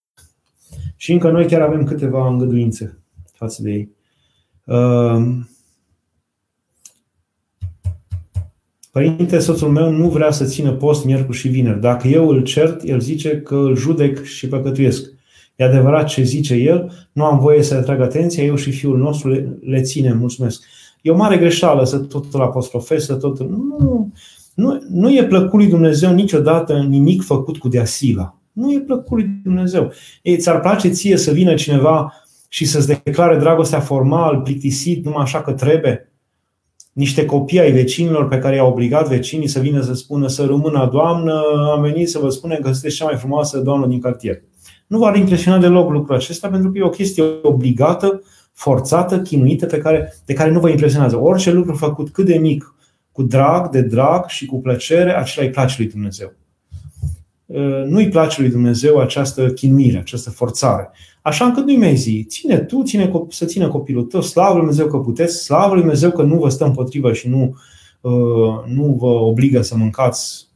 Și 0.95 1.11
încă 1.11 1.31
noi 1.31 1.47
chiar 1.47 1.61
avem 1.61 1.83
câteva 1.83 2.27
îngăduințe 2.27 2.99
față 3.33 3.61
de 3.61 3.71
ei. 3.71 3.89
Ehm, 4.65 5.49
Părinte, 8.93 9.39
soțul 9.39 9.69
meu 9.69 9.91
nu 9.91 10.09
vrea 10.09 10.31
să 10.31 10.45
țină 10.45 10.71
post 10.71 11.05
miercuri 11.05 11.37
și 11.37 11.47
vineri. 11.47 11.79
Dacă 11.79 12.07
eu 12.07 12.29
îl 12.29 12.43
cert, 12.43 12.83
el 12.83 12.99
zice 12.99 13.41
că 13.41 13.55
îl 13.55 13.75
judec 13.75 14.23
și 14.23 14.47
păcătuiesc. 14.47 15.11
E 15.55 15.63
adevărat 15.63 16.07
ce 16.07 16.23
zice 16.23 16.53
el, 16.53 17.07
nu 17.11 17.23
am 17.23 17.39
voie 17.39 17.63
să 17.63 17.75
atrag 17.75 18.01
atenția, 18.01 18.43
eu 18.43 18.55
și 18.55 18.71
fiul 18.71 18.97
nostru 18.97 19.29
le, 19.29 19.57
le 19.61 19.81
ținem, 19.81 20.17
mulțumesc. 20.17 20.63
E 21.01 21.11
o 21.11 21.15
mare 21.15 21.37
greșeală 21.37 21.85
să 21.85 21.97
tot 21.97 22.33
îl 22.33 22.41
apostrofezi, 22.41 23.05
să 23.05 23.13
tot... 23.13 23.39
Nu, 23.39 24.11
nu, 24.53 24.83
nu 24.89 25.13
e 25.13 25.23
plăcut 25.23 25.59
lui 25.59 25.69
Dumnezeu 25.69 26.13
niciodată 26.13 26.85
nimic 26.89 27.23
făcut 27.23 27.57
cu 27.57 27.67
deasila. 27.67 28.37
Nu 28.51 28.73
e 28.73 28.79
plăcut 28.79 29.17
lui 29.17 29.39
Dumnezeu. 29.43 29.91
Ei, 30.21 30.37
ți-ar 30.37 30.59
place 30.59 30.89
ție 30.89 31.17
să 31.17 31.31
vină 31.31 31.53
cineva 31.53 32.13
și 32.47 32.65
să-ți 32.65 32.87
declare 32.87 33.37
dragostea 33.37 33.79
formal, 33.79 34.41
plictisit, 34.41 35.05
numai 35.05 35.23
așa 35.23 35.41
că 35.41 35.51
trebuie? 35.51 36.12
Niște 36.93 37.25
copii 37.25 37.59
ai 37.59 37.71
vecinilor 37.71 38.27
pe 38.27 38.39
care 38.39 38.55
i-au 38.55 38.69
obligat 38.69 39.07
vecinii 39.07 39.47
să 39.47 39.59
vină 39.59 39.81
să 39.81 39.93
spună 39.93 40.27
să 40.27 40.45
rămână 40.45 40.89
doamnă, 40.91 41.41
am 41.75 41.81
venit 41.81 42.09
să 42.09 42.19
vă 42.19 42.29
spunem 42.29 42.59
că 42.61 42.71
sunteți 42.71 42.95
cea 42.95 43.05
mai 43.05 43.15
frumoasă 43.15 43.59
doamnă 43.59 43.87
din 43.87 43.99
cartier. 43.99 44.41
Nu 44.87 44.97
v-ar 44.97 45.15
impresiona 45.15 45.57
deloc 45.57 45.89
lucrul 45.89 46.15
acesta 46.15 46.47
pentru 46.47 46.71
că 46.71 46.77
e 46.77 46.83
o 46.83 46.89
chestie 46.89 47.23
obligată, 47.41 48.21
forțată, 48.53 49.21
chinuită, 49.21 49.65
pe 49.65 49.77
care, 49.77 50.13
de 50.25 50.33
care 50.33 50.51
nu 50.51 50.59
vă 50.59 50.69
impresionează. 50.69 51.19
Orice 51.19 51.51
lucru 51.51 51.75
făcut 51.75 52.09
cât 52.09 52.25
de 52.25 52.37
mic, 52.37 52.75
cu 53.11 53.23
drag, 53.23 53.69
de 53.69 53.81
drag 53.81 54.27
și 54.27 54.45
cu 54.45 54.61
plăcere, 54.61 55.17
acela 55.17 55.45
îi 55.45 55.51
place 55.51 55.75
lui 55.77 55.89
Dumnezeu. 55.89 56.33
Nu-i 57.85 58.09
place 58.09 58.41
lui 58.41 58.49
Dumnezeu 58.49 58.99
această 58.99 59.49
chinuire, 59.49 59.97
această 59.97 60.29
forțare. 60.29 60.91
Așa 61.21 61.45
încât 61.45 61.65
nu-i 61.65 61.77
mai 61.77 61.95
zi, 61.95 62.25
ține 62.29 62.57
tu, 62.57 62.83
ține, 62.83 63.11
să 63.29 63.45
ține 63.45 63.67
copilul 63.67 64.03
tău, 64.03 64.21
slavă 64.21 64.51
Lui 64.51 64.59
Dumnezeu 64.59 64.87
că 64.87 64.97
puteți, 64.97 65.43
slavă 65.43 65.73
Lui 65.73 65.81
Dumnezeu 65.81 66.11
că 66.11 66.21
nu 66.21 66.37
vă 66.37 66.49
stă 66.49 66.65
împotrivă 66.65 67.13
și 67.13 67.27
nu, 67.27 67.55
uh, 68.01 68.63
nu 68.65 68.95
vă 68.99 69.07
obligă 69.07 69.61
să 69.61 69.77
mâncați 69.77 70.47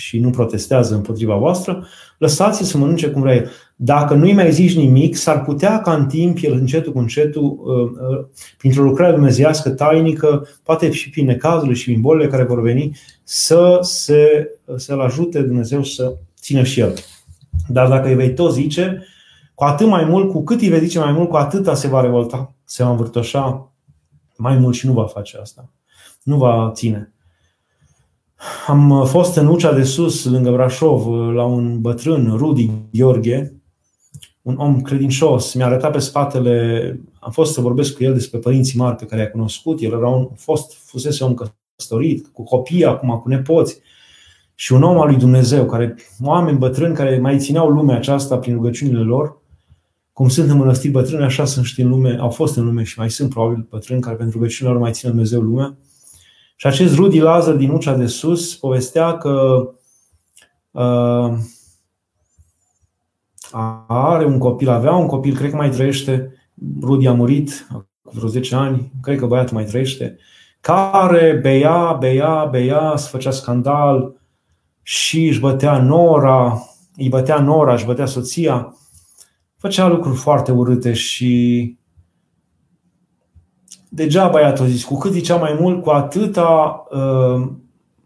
și 0.00 0.18
nu 0.18 0.30
protestează 0.30 0.94
împotriva 0.94 1.36
voastră, 1.36 1.86
lăsați-l 2.18 2.64
să 2.64 2.78
mănânce 2.78 3.10
cum 3.10 3.20
vrea 3.20 3.34
el. 3.34 3.50
Dacă 3.76 4.14
nu-i 4.14 4.32
mai 4.32 4.52
zici 4.52 4.76
nimic, 4.76 5.16
s-ar 5.16 5.44
putea 5.44 5.80
ca 5.80 5.94
în 5.94 6.06
timp 6.06 6.38
el 6.40 6.52
încetul 6.52 6.92
cu 6.92 6.98
încetul, 6.98 7.42
uh, 7.42 7.90
uh, 8.18 8.26
printr-o 8.58 8.82
lucrare 8.82 9.12
dumnezeiască 9.12 9.70
tainică, 9.70 10.46
poate 10.62 10.90
și 10.90 11.10
prin 11.10 11.26
necazurile 11.26 11.74
și 11.74 11.84
prin 11.84 12.00
bolile 12.00 12.28
care 12.28 12.42
vor 12.42 12.60
veni, 12.60 12.96
să 13.22 13.78
se, 13.82 14.50
să-l 14.76 15.00
ajute 15.00 15.42
Dumnezeu 15.42 15.82
să 15.82 16.16
țină 16.40 16.62
și 16.62 16.80
el. 16.80 16.94
Dar 17.68 17.88
dacă 17.88 18.08
îi 18.08 18.14
vei 18.14 18.34
tot 18.34 18.52
zice, 18.52 19.04
cu 19.54 19.64
atât 19.64 19.86
mai 19.86 20.04
mult, 20.04 20.30
cu 20.30 20.44
cât 20.44 20.60
îi 20.60 20.68
vei 20.68 20.80
zice 20.80 20.98
mai 20.98 21.12
mult, 21.12 21.28
cu 21.28 21.36
atâta 21.36 21.74
se 21.74 21.88
va 21.88 22.00
revolta, 22.00 22.54
se 22.64 22.82
va 22.82 22.90
învârtoșa 22.90 23.72
mai 24.36 24.56
mult 24.56 24.74
și 24.74 24.86
nu 24.86 24.92
va 24.92 25.06
face 25.06 25.38
asta. 25.38 25.72
Nu 26.22 26.36
va 26.36 26.70
ține. 26.74 27.12
Am 28.66 29.06
fost 29.06 29.36
în 29.36 29.46
Ucea 29.46 29.72
de 29.72 29.82
Sus, 29.82 30.24
lângă 30.24 30.50
Brașov, 30.50 31.06
la 31.34 31.44
un 31.44 31.80
bătrân, 31.80 32.36
Rudi 32.36 32.70
Gheorghe, 32.92 33.60
un 34.42 34.56
om 34.58 34.80
credincios. 34.80 35.54
Mi-a 35.54 35.66
arătat 35.66 35.92
pe 35.92 35.98
spatele, 35.98 37.00
am 37.20 37.30
fost 37.30 37.52
să 37.52 37.60
vorbesc 37.60 37.96
cu 37.96 38.02
el 38.04 38.12
despre 38.12 38.38
părinții 38.38 38.78
mari 38.78 38.96
pe 38.96 39.04
care 39.04 39.20
i-a 39.20 39.30
cunoscut. 39.30 39.80
El 39.80 39.92
era 39.92 40.08
un 40.08 40.28
fost, 40.36 40.76
fusese 40.84 41.24
om 41.24 41.34
căsătorit, 41.34 42.26
cu 42.26 42.42
copii, 42.42 42.84
acum 42.84 43.08
cu 43.22 43.28
nepoți. 43.28 43.80
Și 44.54 44.72
un 44.72 44.82
om 44.82 45.00
al 45.00 45.06
lui 45.06 45.16
Dumnezeu, 45.16 45.64
care, 45.64 45.96
oameni 46.22 46.58
bătrâni 46.58 46.94
care 46.94 47.18
mai 47.18 47.38
țineau 47.38 47.68
lumea 47.68 47.96
aceasta 47.96 48.38
prin 48.38 48.54
rugăciunile 48.54 49.02
lor, 49.02 49.38
cum 50.12 50.28
sunt 50.28 50.50
în 50.50 50.56
mănăstiri 50.56 50.92
bătrâni, 50.92 51.24
așa 51.24 51.44
sunt 51.44 51.64
și 51.64 51.80
în 51.80 51.88
lume, 51.88 52.16
au 52.20 52.30
fost 52.30 52.56
în 52.56 52.64
lume 52.64 52.82
și 52.82 52.98
mai 52.98 53.10
sunt 53.10 53.30
probabil 53.30 53.66
bătrâni 53.70 54.00
care 54.00 54.16
pentru 54.16 54.38
rugăciunile 54.38 54.74
lor 54.74 54.82
mai 54.82 54.92
țin 54.92 55.08
Dumnezeu 55.08 55.40
lumea. 55.40 55.76
Și 56.60 56.66
acest 56.66 56.94
Rudi 56.94 57.18
Lazar 57.18 57.54
din 57.54 57.70
Ucea 57.70 57.96
de 57.96 58.06
Sus 58.06 58.56
povestea 58.56 59.18
că 59.18 59.68
uh, 60.70 61.32
are 63.86 64.24
un 64.24 64.38
copil, 64.38 64.68
avea 64.68 64.92
un 64.92 65.06
copil, 65.06 65.36
cred 65.36 65.50
că 65.50 65.56
mai 65.56 65.70
trăiește, 65.70 66.34
Rudi 66.80 67.06
a 67.06 67.12
murit 67.12 67.66
cu 68.02 68.10
vreo 68.12 68.28
10 68.28 68.54
ani, 68.54 68.92
cred 69.02 69.18
că 69.18 69.26
băiatul 69.26 69.54
mai 69.54 69.64
trăiește, 69.64 70.18
care 70.60 71.38
beia, 71.42 71.92
beia, 71.92 72.44
beia, 72.44 72.96
se 72.96 73.08
făcea 73.08 73.30
scandal 73.30 74.14
și 74.82 75.26
își 75.26 75.40
bătea 75.40 75.82
nora, 75.82 76.62
îi 76.96 77.08
bătea 77.08 77.40
nora, 77.40 77.72
își 77.72 77.86
bătea 77.86 78.06
soția, 78.06 78.76
făcea 79.56 79.88
lucruri 79.88 80.16
foarte 80.16 80.52
urâte 80.52 80.92
și 80.92 81.78
degeaba 83.92 84.30
băiatul 84.30 84.66
zis, 84.66 84.84
cu 84.84 84.98
cât 84.98 85.12
zicea 85.12 85.36
mai 85.36 85.56
mult, 85.60 85.82
cu 85.82 85.90
atâta 85.90 86.82
uh, 86.90 87.48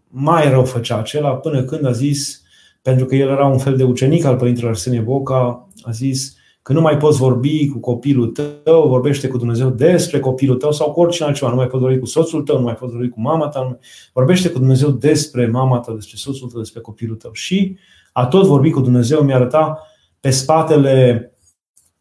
mai 0.09 0.51
rău 0.51 0.65
făcea 0.65 0.99
acela, 0.99 1.31
până 1.31 1.63
când 1.63 1.87
a 1.87 1.91
zis, 1.91 2.43
pentru 2.83 3.07
că 3.07 3.15
el 3.15 3.29
era 3.29 3.47
un 3.47 3.59
fel 3.59 3.77
de 3.77 3.85
ucenic 3.85 4.25
al 4.25 4.37
Părintelor 4.37 4.71
Arsenie 4.71 5.01
Boca, 5.01 5.69
a 5.83 5.91
zis 5.91 6.37
că 6.63 6.73
nu 6.73 6.81
mai 6.81 6.97
poți 6.97 7.19
vorbi 7.19 7.69
cu 7.69 7.79
copilul 7.79 8.27
tău, 8.27 8.89
vorbește 8.89 9.29
cu 9.29 9.37
Dumnezeu 9.37 9.71
despre 9.71 10.21
copilul 10.21 10.57
tău 10.57 10.73
sau 10.73 10.93
cu 10.93 11.01
oricine 11.01 11.27
altceva. 11.27 11.51
Nu 11.51 11.57
mai 11.57 11.67
poți 11.67 11.83
vorbi 11.83 11.99
cu 11.99 12.07
soțul 12.07 12.43
tău, 12.43 12.59
nu 12.59 12.65
mai 12.65 12.75
poți 12.75 12.93
vorbi 12.93 13.09
cu 13.09 13.21
mama 13.21 13.49
ta. 13.49 13.79
Vorbește 14.13 14.49
cu 14.49 14.59
Dumnezeu 14.59 14.91
despre 14.91 15.47
mama 15.47 15.79
ta, 15.79 15.93
despre 15.93 16.17
soțul 16.17 16.49
tău, 16.49 16.61
despre 16.61 16.81
copilul 16.81 17.17
tău. 17.17 17.33
Și 17.33 17.77
a 18.13 18.27
tot 18.27 18.47
vorbi 18.47 18.71
cu 18.71 18.81
Dumnezeu, 18.81 19.23
mi-a 19.23 19.35
arătat 19.35 19.79
pe 20.21 20.31
spatele 20.31 21.33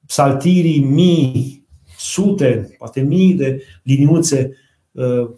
psaltirii 0.06 0.80
mii, 0.80 1.63
sute, 2.04 2.76
poate 2.78 3.02
mii 3.02 3.34
de 3.34 3.64
liniuțe 3.84 4.58
uh, 4.92 5.30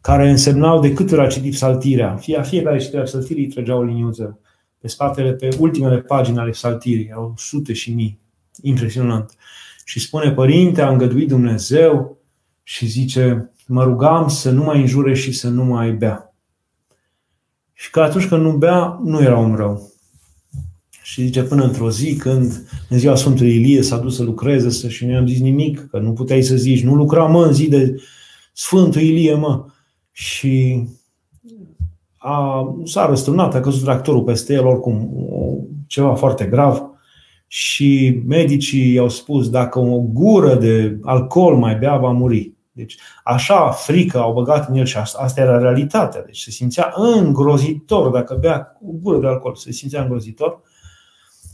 care 0.00 0.30
însemnau 0.30 0.80
de 0.80 0.92
câte 0.92 1.14
ori 1.14 1.24
a 1.24 1.28
citit 1.28 1.52
psaltirea. 1.52 2.16
Fie, 2.16 2.42
fiecare 2.42 2.78
citirea 2.78 3.02
psaltirii 3.02 3.46
trăgea 3.46 3.76
o 3.76 3.82
liniuță 3.82 4.38
pe 4.78 4.88
spatele, 4.88 5.32
pe 5.32 5.48
ultimele 5.58 5.98
pagini 6.00 6.38
ale 6.38 6.50
psaltirii. 6.50 7.06
Erau 7.06 7.34
sute 7.36 7.72
și 7.72 7.94
mii. 7.94 8.20
Impresionant. 8.62 9.34
Și 9.84 10.00
spune, 10.00 10.32
Părinte, 10.32 10.82
a 10.82 10.90
îngăduit 10.90 11.28
Dumnezeu 11.28 12.18
și 12.62 12.86
zice, 12.86 13.52
mă 13.66 13.84
rugam 13.84 14.28
să 14.28 14.50
nu 14.50 14.62
mai 14.62 14.80
înjure 14.80 15.14
și 15.14 15.32
să 15.32 15.48
nu 15.48 15.64
mai 15.64 15.92
bea. 15.92 16.34
Și 17.72 17.90
că 17.90 18.00
atunci 18.00 18.26
când 18.26 18.42
nu 18.42 18.52
bea, 18.52 19.00
nu 19.04 19.22
era 19.22 19.38
om 19.38 19.54
rău. 19.54 19.89
Și 21.10 21.22
zice, 21.22 21.42
până 21.42 21.64
într-o 21.64 21.90
zi, 21.90 22.16
când 22.16 22.68
în 22.88 22.98
ziua 22.98 23.14
Sfântului 23.14 23.54
Ilie 23.54 23.82
s-a 23.82 23.98
dus 23.98 24.16
să 24.16 24.22
lucreze 24.22 24.70
să, 24.70 24.88
și 24.88 25.06
nu 25.06 25.12
i-am 25.12 25.26
zis 25.26 25.40
nimic, 25.40 25.86
că 25.90 25.98
nu 25.98 26.12
puteai 26.12 26.42
să 26.42 26.56
zici, 26.56 26.82
nu 26.82 26.94
lucra 26.94 27.24
mă 27.24 27.44
în 27.44 27.52
zi 27.52 27.68
de 27.68 27.94
Sfântul 28.52 29.00
Ilie, 29.00 29.34
mă. 29.34 29.64
Și 30.10 30.84
a, 32.16 32.64
s-a 32.84 33.06
răsturnat, 33.06 33.54
a 33.54 33.60
căzut 33.60 33.82
tractorul 33.82 34.22
peste 34.22 34.52
el, 34.52 34.66
oricum, 34.66 35.10
ceva 35.86 36.14
foarte 36.14 36.44
grav. 36.44 36.82
Și 37.46 38.20
medicii 38.26 38.92
i-au 38.92 39.08
spus, 39.08 39.50
dacă 39.50 39.78
o 39.78 40.00
gură 40.00 40.54
de 40.54 40.98
alcool 41.02 41.56
mai 41.56 41.76
bea, 41.76 41.96
va 41.96 42.10
muri. 42.10 42.52
Deci, 42.72 42.96
așa 43.24 43.70
frică 43.70 44.18
au 44.18 44.32
băgat 44.32 44.68
în 44.68 44.74
el 44.74 44.84
și 44.84 44.96
asta, 44.96 45.18
asta 45.22 45.40
era 45.40 45.58
realitatea. 45.58 46.22
Deci 46.22 46.40
se 46.40 46.50
simțea 46.50 46.92
îngrozitor 46.94 48.10
dacă 48.10 48.38
bea 48.40 48.78
o 48.86 48.90
gură 49.02 49.18
de 49.18 49.26
alcool, 49.26 49.54
se 49.54 49.72
simțea 49.72 50.02
îngrozitor 50.02 50.68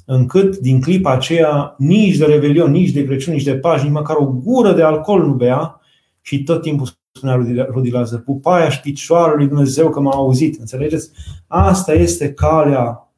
încât 0.07 0.57
din 0.57 0.81
clipa 0.81 1.13
aceea 1.13 1.75
nici 1.79 2.17
de 2.17 2.25
Revelion, 2.25 2.71
nici 2.71 2.91
de 2.91 3.05
Crăciun, 3.05 3.33
nici 3.33 3.45
de 3.45 3.57
Paști, 3.57 3.85
nici 3.85 3.95
măcar 3.95 4.17
o 4.17 4.27
gură 4.27 4.73
de 4.73 4.83
alcool 4.83 5.27
nu 5.27 5.33
bea 5.33 5.81
și 6.21 6.43
tot 6.43 6.63
timpul 6.63 6.87
spunea 7.13 7.67
Rudi 7.71 7.91
Lazar, 7.91 8.21
pupaia 8.21 8.69
și 8.69 8.81
picioarele 8.81 9.37
lui 9.37 9.47
Dumnezeu 9.47 9.91
că 9.91 10.01
m-a 10.01 10.15
auzit. 10.15 10.61
Înțelegeți? 10.61 11.11
Asta 11.47 11.93
este 11.93 12.33
calea 12.33 13.11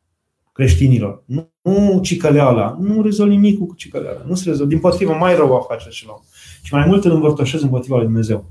creștinilor. 0.52 1.22
Nu, 1.24 1.50
nu 1.62 2.00
cicăleala. 2.02 2.76
Nu 2.80 3.02
rezolv 3.02 3.30
nimic 3.30 3.58
cu 3.58 3.74
cicăleala. 3.76 4.22
Nu 4.26 4.34
se 4.34 4.48
rezolv. 4.48 4.68
Din 4.68 4.78
potrivă, 4.78 5.12
mai 5.12 5.36
rău 5.36 5.48
va 5.48 5.60
face 5.68 5.88
acela. 5.88 6.20
Și 6.62 6.74
mai 6.74 6.84
mult 6.86 7.04
îl 7.04 7.10
învărtășesc 7.10 7.62
împotriva 7.62 7.96
lui 7.96 8.04
Dumnezeu. 8.04 8.44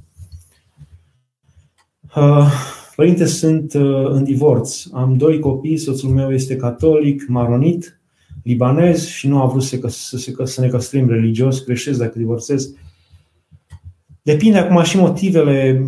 Uh, 2.16 2.52
părinte, 2.96 3.26
sunt 3.26 3.74
uh, 3.74 4.06
în 4.10 4.24
divorț. 4.24 4.84
Am 4.94 5.18
doi 5.18 5.40
copii, 5.40 5.78
soțul 5.78 6.10
meu 6.10 6.32
este 6.32 6.56
catolic, 6.56 7.28
maronit, 7.28 8.02
libanez 8.48 9.06
și 9.06 9.28
nu 9.28 9.42
a 9.42 9.46
vrut 9.46 9.64
să, 9.64 9.78
să, 9.88 10.18
să, 10.18 10.44
să 10.44 10.62
ne 10.62 10.68
căsătorim 10.68 11.10
religios, 11.10 11.64
greșesc 11.64 12.00
dacă 12.00 12.18
divorțez. 12.18 12.74
Depinde 14.22 14.58
acum 14.58 14.84
și 14.84 14.98
motivele. 14.98 15.88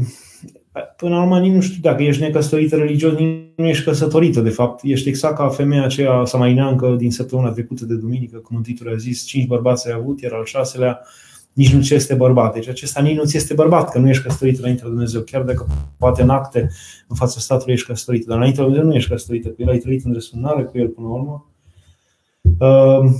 Până 0.98 1.16
la 1.16 1.22
urmă, 1.22 1.40
nici 1.40 1.54
nu 1.54 1.62
știu 1.62 1.80
dacă 1.82 2.04
ești 2.04 2.22
necăsătorită 2.22 2.76
religios, 2.76 3.14
nici 3.14 3.38
nu 3.56 3.68
ești 3.68 3.84
căsătorită, 3.84 4.42
de 4.42 4.50
fapt. 4.50 4.80
Ești 4.84 5.10
exact 5.10 5.36
ca 5.36 5.48
femeia 5.48 5.84
aceea 5.84 6.26
samaineancă 6.26 6.96
din 6.98 7.12
săptămâna 7.12 7.52
trecută 7.52 7.86
de 7.86 7.96
duminică, 7.96 8.38
cum 8.38 8.56
Mântuitul 8.56 8.90
a 8.90 8.96
zis, 8.96 9.26
cinci 9.26 9.48
bărbați 9.48 9.88
ai 9.88 9.94
avut, 9.98 10.22
iar 10.22 10.32
al 10.32 10.46
șaselea 10.46 11.02
nici 11.54 11.74
nu 11.74 11.82
ți 11.82 11.94
este 11.94 12.14
bărbat. 12.14 12.54
Deci 12.54 12.68
acesta 12.68 13.02
nici 13.02 13.16
nu 13.16 13.26
ți 13.26 13.38
este 13.38 13.54
bărbat, 13.54 13.92
că 13.92 14.00
nu 14.00 14.10
ești 14.10 14.24
căsătorită 14.24 14.60
înainte 14.62 14.82
de 14.84 14.90
Dumnezeu. 14.90 15.22
Chiar 15.22 15.42
dacă 15.42 15.68
poate 15.98 16.22
în 16.22 16.30
acte, 16.30 16.70
în 17.08 17.16
fața 17.16 17.40
statului 17.40 17.74
ești 17.74 17.88
căsătorită, 17.88 18.26
dar 18.28 18.38
înainte 18.38 18.58
de 18.58 18.64
Dumnezeu 18.64 18.88
nu 18.88 18.96
ești 18.96 19.10
căsătorită, 19.10 19.48
cu 19.48 19.62
el 19.62 19.70
ai 19.70 19.78
trăit 19.78 20.06
în 20.06 20.14
răsunare 20.14 20.64
cu 20.64 20.78
el 20.78 20.88
până 20.88 21.08
la 21.08 21.14
urmă. 21.14 21.50
Ehm, 22.60 23.16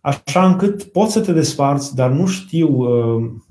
așa 0.00 0.46
încât 0.46 0.82
poți 0.82 1.12
să 1.12 1.20
te 1.20 1.32
desparți, 1.32 1.94
dar 1.94 2.10
nu 2.10 2.26
știu 2.26 2.68
ehm, 2.68 3.46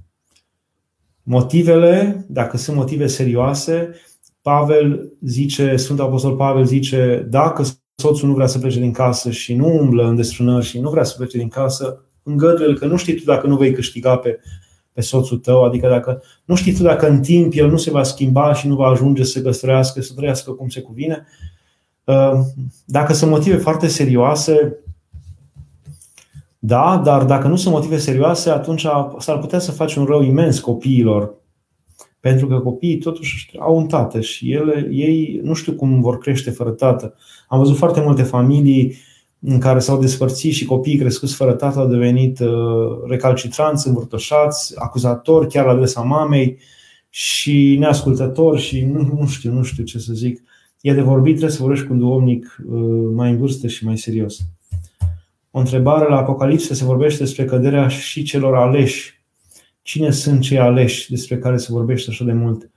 motivele, 1.24 2.26
dacă 2.30 2.57
sunt 2.57 2.78
motive 2.78 3.07
serioase. 3.07 3.89
Pavel 4.41 5.14
zice, 5.22 5.76
Sfântul 5.76 6.05
Apostol 6.05 6.36
Pavel 6.36 6.66
zice, 6.66 7.28
dacă 7.30 7.64
soțul 7.95 8.28
nu 8.28 8.34
vrea 8.34 8.47
să 8.47 8.59
plece 8.59 8.80
din 8.80 8.91
casă 8.91 9.32
și 9.32 9.53
nu 9.53 9.68
umblă 9.68 10.07
în 10.07 10.16
desfrânări 10.16 10.66
și 10.66 10.80
nu 10.80 10.89
vrea 10.89 11.03
să 11.03 11.16
plece 11.18 11.38
din 11.38 11.47
casă, 11.47 12.05
îngăduie 12.24 12.74
că 12.74 12.86
nu 12.86 12.97
știi 12.97 13.16
tu 13.16 13.24
dacă 13.24 13.47
nu 13.47 13.57
vei 13.57 13.74
câștiga 13.74 14.18
pe, 14.18 14.39
pe 14.93 15.01
soțul 15.01 15.38
tău, 15.38 15.64
adică 15.64 15.88
dacă 15.88 16.24
nu 16.45 16.55
știi 16.55 16.74
tu 16.74 16.84
dacă 16.84 17.07
în 17.07 17.22
timp 17.22 17.53
el 17.55 17.70
nu 17.70 17.78
se 17.78 17.91
va 17.91 18.03
schimba 18.03 18.53
și 18.53 18.68
nu 18.68 18.76
va 18.76 18.88
ajunge 18.88 19.24
să 19.24 19.41
găstrăiască, 19.41 20.01
să 20.01 20.14
trăiască 20.16 20.51
cum 20.51 20.70
se 20.70 20.82
cuvine, 20.82 21.26
Ehm, 21.26 21.59
dacă 22.86 23.14
sunt 23.14 23.32
motive 23.32 23.56
foarte 23.56 23.88
serioase, 23.88 24.76
da, 26.60 27.02
dar 27.04 27.24
dacă 27.24 27.47
nu 27.47 27.56
sunt 27.56 27.74
motive 27.74 27.97
serioase, 27.97 28.49
atunci 28.49 28.86
s-ar 29.18 29.39
putea 29.39 29.60
să 29.60 29.72
faci 29.72 29.95
un 29.95 30.06
rău 30.06 30.22
imens 30.24 30.60
copiilor. 30.60 31.34
Pentru 32.20 32.47
că 32.47 32.60
copiii 32.60 32.97
totuși 32.97 33.52
au 33.60 33.78
un 33.78 33.88
tată 33.88 34.22
și 34.22 34.52
ele, 34.52 34.88
ei 34.91 35.39
nu 35.43 35.54
știu 35.54 35.74
cum 35.74 36.02
vor 36.02 36.18
crește 36.18 36.52
fără 36.52 36.70
tată. 36.70 37.16
Am 37.47 37.60
văzut 37.60 37.78
foarte 37.78 38.02
multe 38.02 38.24
familii 38.24 38.95
în 39.39 39.60
care 39.60 39.80
s-au 39.80 39.99
despărțit 39.99 40.54
și 40.54 40.66
copiii 40.66 40.97
crescuți 40.97 41.36
fără 41.36 41.54
tată 41.54 41.80
au 41.80 41.88
devenit 41.88 42.39
uh, 42.39 42.49
recalcitranți, 43.08 43.88
învârtoșați, 43.88 44.74
acuzatori 44.80 45.47
chiar 45.47 45.66
la 45.66 45.72
adresa 45.72 46.02
mamei 46.02 46.58
și 47.10 47.76
neascultători 47.80 48.62
și 48.62 48.86
nu, 48.86 49.18
nu 49.20 49.28
știu, 49.28 49.52
nu 49.52 49.64
știu 49.64 49.84
ce 49.84 49.99
să 49.99 50.14
zic 50.14 50.43
e 50.82 50.93
de 50.93 51.01
vorbit, 51.01 51.32
trebuie 51.32 51.55
să 51.55 51.61
vorbești 51.61 51.86
cu 51.86 51.93
un 51.93 51.99
duomnic 51.99 52.57
uh, 52.65 53.11
mai 53.13 53.32
în 53.32 53.38
vârstă 53.38 53.67
și 53.67 53.86
mai 53.86 53.97
serios. 53.97 54.39
O 55.51 55.59
întrebare 55.59 56.09
la 56.09 56.17
Apocalipsă 56.17 56.73
se 56.73 56.84
vorbește 56.84 57.23
despre 57.23 57.45
căderea 57.45 57.88
și 57.88 58.23
celor 58.23 58.55
aleși. 58.55 59.19
Cine 59.82 60.11
sunt 60.11 60.41
cei 60.41 60.59
aleși 60.59 61.09
despre 61.09 61.38
care 61.38 61.57
se 61.57 61.67
vorbește 61.71 62.09
așa 62.09 62.25
de 62.25 62.34
mult? 62.34 62.69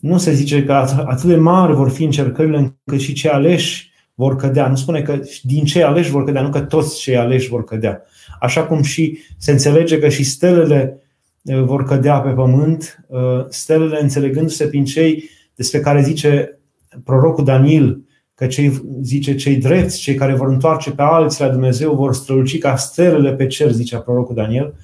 Nu 0.00 0.18
se 0.18 0.32
zice 0.32 0.64
că 0.64 0.72
atât 1.06 1.28
de 1.28 1.36
mari 1.36 1.74
vor 1.74 1.90
fi 1.90 2.04
încercările 2.04 2.56
încât 2.56 3.00
și 3.00 3.12
cei 3.12 3.30
aleși 3.30 3.90
vor 4.14 4.36
cădea. 4.36 4.68
Nu 4.68 4.76
spune 4.76 5.02
că 5.02 5.20
din 5.42 5.64
cei 5.64 5.82
aleși 5.82 6.10
vor 6.10 6.24
cădea, 6.24 6.42
nu 6.42 6.50
că 6.50 6.60
toți 6.60 7.00
cei 7.00 7.16
aleși 7.16 7.48
vor 7.48 7.64
cădea. 7.64 8.02
Așa 8.40 8.64
cum 8.64 8.82
și 8.82 9.18
se 9.38 9.50
înțelege 9.50 9.98
că 9.98 10.08
și 10.08 10.24
stelele 10.24 11.02
uh, 11.42 11.62
vor 11.62 11.84
cădea 11.84 12.20
pe 12.20 12.30
pământ, 12.30 13.04
uh, 13.08 13.44
stelele 13.48 13.98
înțelegându-se 14.02 14.66
prin 14.66 14.84
cei 14.84 15.30
despre 15.54 15.80
care 15.80 16.02
zice 16.02 16.55
prorocul 17.04 17.44
Daniel 17.44 18.00
că 18.36 18.46
cei, 18.46 18.82
zice, 19.02 19.34
cei 19.34 19.56
drepți, 19.56 20.00
cei 20.00 20.14
care 20.14 20.34
vor 20.34 20.48
întoarce 20.48 20.90
pe 20.90 21.02
alții 21.02 21.44
la 21.44 21.50
Dumnezeu, 21.50 21.94
vor 21.94 22.14
străluci 22.14 22.58
ca 22.58 22.76
stelele 22.76 23.34
pe 23.34 23.46
cer, 23.46 23.70
zicea 23.70 23.98
prorocul 23.98 24.34
Daniel. 24.34 24.74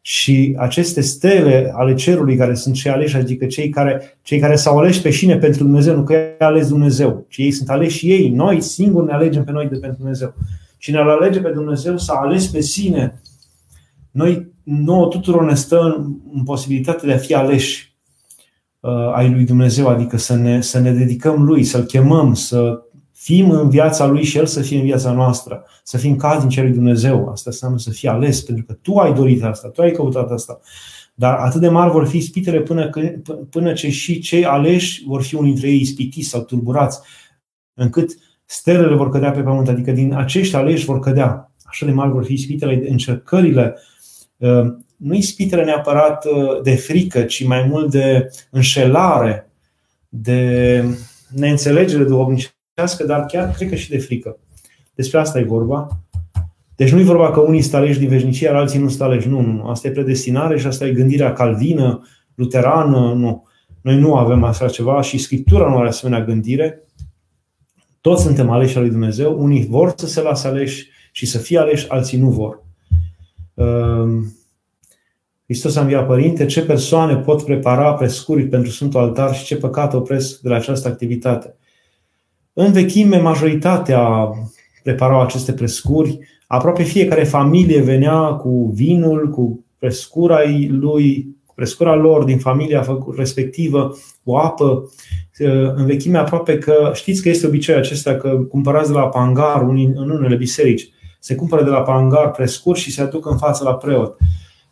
Și 0.00 0.54
aceste 0.58 1.00
stele 1.00 1.72
ale 1.74 1.94
cerului 1.94 2.36
care 2.36 2.54
sunt 2.54 2.74
cei 2.74 2.90
aleși, 2.90 3.16
adică 3.16 3.46
cei 3.46 3.68
care, 3.68 4.18
cei 4.22 4.38
care 4.38 4.56
s-au 4.56 4.78
ales 4.78 4.98
pe 4.98 5.10
șine 5.10 5.36
pentru 5.36 5.62
Dumnezeu, 5.62 5.96
nu 5.96 6.04
că 6.04 6.12
i-a 6.12 6.46
ales 6.46 6.68
Dumnezeu, 6.68 7.26
ci 7.28 7.36
ei 7.36 7.50
sunt 7.50 7.68
aleși 7.70 8.10
ei, 8.10 8.28
noi 8.28 8.60
singuri 8.60 9.06
ne 9.06 9.12
alegem 9.12 9.44
pe 9.44 9.52
noi 9.52 9.66
de 9.66 9.78
pentru 9.78 9.98
Dumnezeu. 9.98 10.34
Cine 10.78 11.00
îl 11.00 11.10
alege 11.10 11.40
pe 11.40 11.50
Dumnezeu 11.50 11.98
s-a 11.98 12.14
ales 12.14 12.46
pe 12.46 12.60
sine. 12.60 13.20
Noi, 14.10 14.52
nouă 14.62 15.08
tuturor 15.08 15.44
ne 15.44 15.54
stă 15.54 15.94
în, 15.96 16.14
în 16.32 16.42
posibilitatea 16.42 17.08
de 17.08 17.14
a 17.14 17.18
fi 17.18 17.34
aleși 17.34 17.84
uh, 17.84 17.89
ai 19.14 19.30
lui 19.30 19.44
Dumnezeu, 19.44 19.88
adică 19.88 20.16
să 20.16 20.34
ne, 20.34 20.60
să 20.60 20.78
ne 20.78 20.92
dedicăm 20.92 21.42
lui, 21.42 21.64
să-l 21.64 21.82
chemăm, 21.82 22.34
să 22.34 22.82
fim 23.12 23.50
în 23.50 23.68
viața 23.68 24.06
lui 24.06 24.24
și 24.24 24.38
el 24.38 24.46
să 24.46 24.60
fie 24.60 24.78
în 24.78 24.84
viața 24.84 25.12
noastră, 25.12 25.64
să 25.82 25.96
fim 25.96 26.16
din 26.48 26.62
lui 26.62 26.72
Dumnezeu. 26.72 27.28
Asta 27.28 27.50
înseamnă 27.50 27.78
să 27.78 27.90
fii 27.90 28.08
ales, 28.08 28.42
pentru 28.42 28.64
că 28.64 28.72
tu 28.72 28.96
ai 28.96 29.14
dorit 29.14 29.42
asta, 29.42 29.68
tu 29.68 29.82
ai 29.82 29.90
căutat 29.90 30.30
asta. 30.30 30.60
Dar 31.14 31.34
atât 31.34 31.60
de 31.60 31.68
mari 31.68 31.90
vor 31.90 32.06
fi 32.06 32.16
ispitele 32.16 32.60
până, 32.60 32.90
până 33.50 33.72
ce 33.72 33.90
și 33.90 34.18
cei 34.20 34.44
aleși 34.44 35.04
vor 35.06 35.22
fi 35.22 35.34
unii 35.34 35.52
dintre 35.52 35.68
ei 35.68 35.80
ispitiți 35.80 36.28
sau 36.28 36.42
turburați, 36.42 37.00
încât 37.74 38.10
stelele 38.44 38.94
vor 38.94 39.10
cădea 39.10 39.30
pe 39.30 39.40
pământ, 39.40 39.68
adică 39.68 39.90
din 39.90 40.14
acești 40.14 40.56
aleși 40.56 40.84
vor 40.84 40.98
cădea. 40.98 41.52
Așa 41.64 41.86
de 41.86 41.92
mari 41.92 42.10
vor 42.10 42.24
fi 42.24 42.32
ispitele, 42.32 42.84
încercările, 42.88 43.78
uh, 44.36 44.76
nu 45.00 45.14
ispitele 45.14 45.64
neapărat 45.64 46.24
uh, 46.24 46.62
de 46.62 46.74
frică, 46.74 47.22
ci 47.22 47.46
mai 47.46 47.66
mult 47.68 47.90
de 47.90 48.30
înșelare, 48.50 49.50
de 50.08 50.84
neînțelegere 51.28 52.04
duhovnicească, 52.04 53.04
dar 53.06 53.26
chiar 53.26 53.50
cred 53.50 53.68
că 53.68 53.74
și 53.74 53.90
de 53.90 53.98
frică. 53.98 54.38
Despre 54.94 55.18
asta 55.18 55.38
e 55.38 55.44
vorba. 55.44 55.88
Deci 56.76 56.92
nu 56.92 57.00
e 57.00 57.02
vorba 57.02 57.30
că 57.30 57.40
unii 57.40 57.60
sunt 57.60 57.74
aleși 57.74 57.98
din 57.98 58.08
veșnicie, 58.08 58.46
iar 58.46 58.56
alții 58.56 58.78
nu 58.78 58.88
sunt 58.88 59.00
aleși. 59.00 59.28
Nu, 59.28 59.40
nu. 59.40 59.68
Asta 59.68 59.88
e 59.88 59.90
predestinare 59.90 60.58
și 60.58 60.66
asta 60.66 60.86
e 60.86 60.92
gândirea 60.92 61.32
calvină, 61.32 62.06
luterană. 62.34 63.12
Nu. 63.14 63.48
Noi 63.80 63.96
nu 63.96 64.14
avem 64.14 64.44
așa 64.44 64.68
ceva 64.68 65.02
și 65.02 65.18
Scriptura 65.18 65.68
nu 65.68 65.78
are 65.78 65.88
asemenea 65.88 66.24
gândire. 66.24 66.82
Toți 68.00 68.22
suntem 68.22 68.50
aleși 68.50 68.76
al 68.76 68.82
lui 68.82 68.90
Dumnezeu. 68.90 69.42
Unii 69.42 69.66
vor 69.66 69.92
să 69.96 70.06
se 70.06 70.22
lasă 70.22 70.48
aleși 70.48 70.88
și 71.12 71.26
să 71.26 71.38
fie 71.38 71.58
aleși, 71.58 71.88
alții 71.88 72.18
nu 72.18 72.30
vor. 72.30 72.62
Ehm, 73.54 74.34
Hristos 75.50 75.76
a 75.76 75.80
înviat 75.80 76.06
Părinte, 76.06 76.46
ce 76.46 76.62
persoane 76.62 77.16
pot 77.16 77.44
prepara 77.44 77.94
prescuri 77.94 78.46
pentru 78.46 78.70
Sfântul 78.70 79.00
Altar 79.00 79.34
și 79.34 79.44
ce 79.44 79.56
păcate 79.56 79.96
opresc 79.96 80.40
de 80.40 80.48
la 80.48 80.54
această 80.54 80.88
activitate. 80.88 81.56
În 82.52 82.72
vechime, 82.72 83.16
majoritatea 83.16 84.30
preparau 84.82 85.20
aceste 85.20 85.52
prescuri. 85.52 86.18
Aproape 86.46 86.82
fiecare 86.82 87.24
familie 87.24 87.80
venea 87.80 88.20
cu 88.20 88.70
vinul, 88.74 89.30
cu 89.30 89.64
prescura 89.78 90.38
lui, 90.68 91.36
cu 91.46 91.54
prescura 91.54 91.94
lor 91.94 92.24
din 92.24 92.38
familia 92.38 92.86
respectivă, 93.16 93.96
cu 94.24 94.34
apă. 94.34 94.90
În 95.74 95.86
vechime 95.86 96.18
aproape 96.18 96.58
că 96.58 96.90
știți 96.94 97.22
că 97.22 97.28
este 97.28 97.46
obiceiul 97.46 97.80
acesta 97.80 98.14
că 98.14 98.28
cumpărați 98.28 98.92
de 98.92 98.98
la 98.98 99.08
pangar 99.08 99.62
în 99.62 100.10
unele 100.10 100.36
biserici. 100.36 100.90
Se 101.18 101.34
cumpără 101.34 101.64
de 101.64 101.70
la 101.70 101.82
pangar 101.82 102.30
prescuri 102.30 102.78
și 102.78 102.92
se 102.92 103.02
aduc 103.02 103.30
în 103.30 103.36
față 103.38 103.64
la 103.64 103.74
preot. 103.74 104.16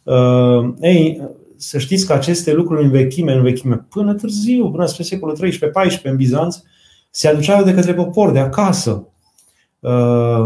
Uh, 0.08 0.74
ei, 0.80 1.22
să 1.56 1.78
știți 1.78 2.06
că 2.06 2.12
aceste 2.12 2.52
lucruri 2.52 2.84
în 2.84 2.90
vechime, 2.90 3.32
în 3.32 3.42
vechime, 3.42 3.86
până 3.88 4.14
târziu, 4.14 4.70
până 4.70 4.86
spre 4.86 5.02
secolul 5.02 5.36
13-14 5.98 6.02
în 6.02 6.16
Bizanț, 6.16 6.56
se 7.10 7.28
aduceau 7.28 7.64
de 7.64 7.74
către 7.74 7.94
popor, 7.94 8.30
de 8.30 8.38
acasă. 8.38 9.06
Uh, 9.80 10.44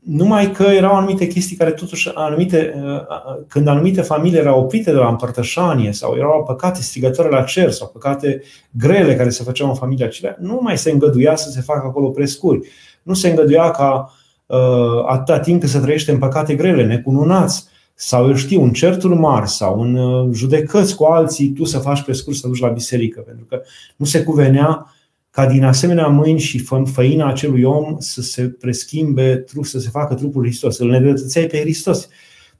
numai 0.00 0.50
că 0.50 0.62
erau 0.62 0.94
anumite 0.94 1.26
chestii 1.26 1.56
care 1.56 1.70
totuși, 1.70 2.10
anumite, 2.14 2.74
uh, 2.76 3.44
când 3.48 3.66
anumite 3.66 4.00
familii 4.00 4.38
erau 4.38 4.60
oprite 4.60 4.90
de 4.90 4.96
la 4.96 5.08
împărtășanie 5.08 5.92
sau 5.92 6.16
erau 6.16 6.44
păcate 6.46 6.80
strigătoare 6.80 7.30
la 7.30 7.42
cer 7.42 7.70
sau 7.70 7.88
păcate 7.88 8.42
grele 8.70 9.16
care 9.16 9.28
se 9.28 9.42
făceau 9.42 9.68
în 9.68 9.74
familia 9.74 10.06
acelea, 10.06 10.36
nu 10.40 10.58
mai 10.62 10.78
se 10.78 10.90
îngăduia 10.90 11.36
să 11.36 11.50
se 11.50 11.60
facă 11.60 11.86
acolo 11.86 12.08
prescuri. 12.08 12.68
Nu 13.02 13.14
se 13.14 13.28
îngăduia 13.28 13.70
ca 13.70 14.12
uh, 14.46 15.04
atâta 15.06 15.38
timp 15.38 15.60
cât 15.60 15.68
se 15.68 15.78
trăiește 15.78 16.10
în 16.10 16.18
păcate 16.18 16.54
grele, 16.54 16.86
necununați, 16.86 17.72
sau 17.94 18.28
eu 18.28 18.34
știu, 18.34 18.62
în 18.62 18.72
certuri 18.72 19.14
mari 19.14 19.48
sau 19.48 19.80
în 19.80 20.32
judecăți 20.32 20.96
cu 20.96 21.04
alții, 21.04 21.48
tu 21.48 21.64
să 21.64 21.78
faci 21.78 22.02
prescurs 22.02 22.40
să 22.40 22.48
duci 22.48 22.60
la 22.60 22.68
biserică, 22.68 23.20
pentru 23.20 23.44
că 23.44 23.62
nu 23.96 24.06
se 24.06 24.22
cuvenea 24.22 24.94
ca 25.30 25.46
din 25.46 25.64
asemenea 25.64 26.06
mâini 26.06 26.38
și 26.38 26.64
făina 26.92 27.28
acelui 27.28 27.62
om 27.62 27.96
să 27.98 28.22
se 28.22 28.42
preschimbe, 28.42 29.44
să 29.62 29.78
se 29.78 29.88
facă 29.88 30.14
trupul 30.14 30.40
lui 30.40 30.48
Hristos, 30.48 30.78
îl 30.78 30.90
nedreptățeai 30.90 31.46
pe 31.46 31.60
Hristos. 31.60 32.08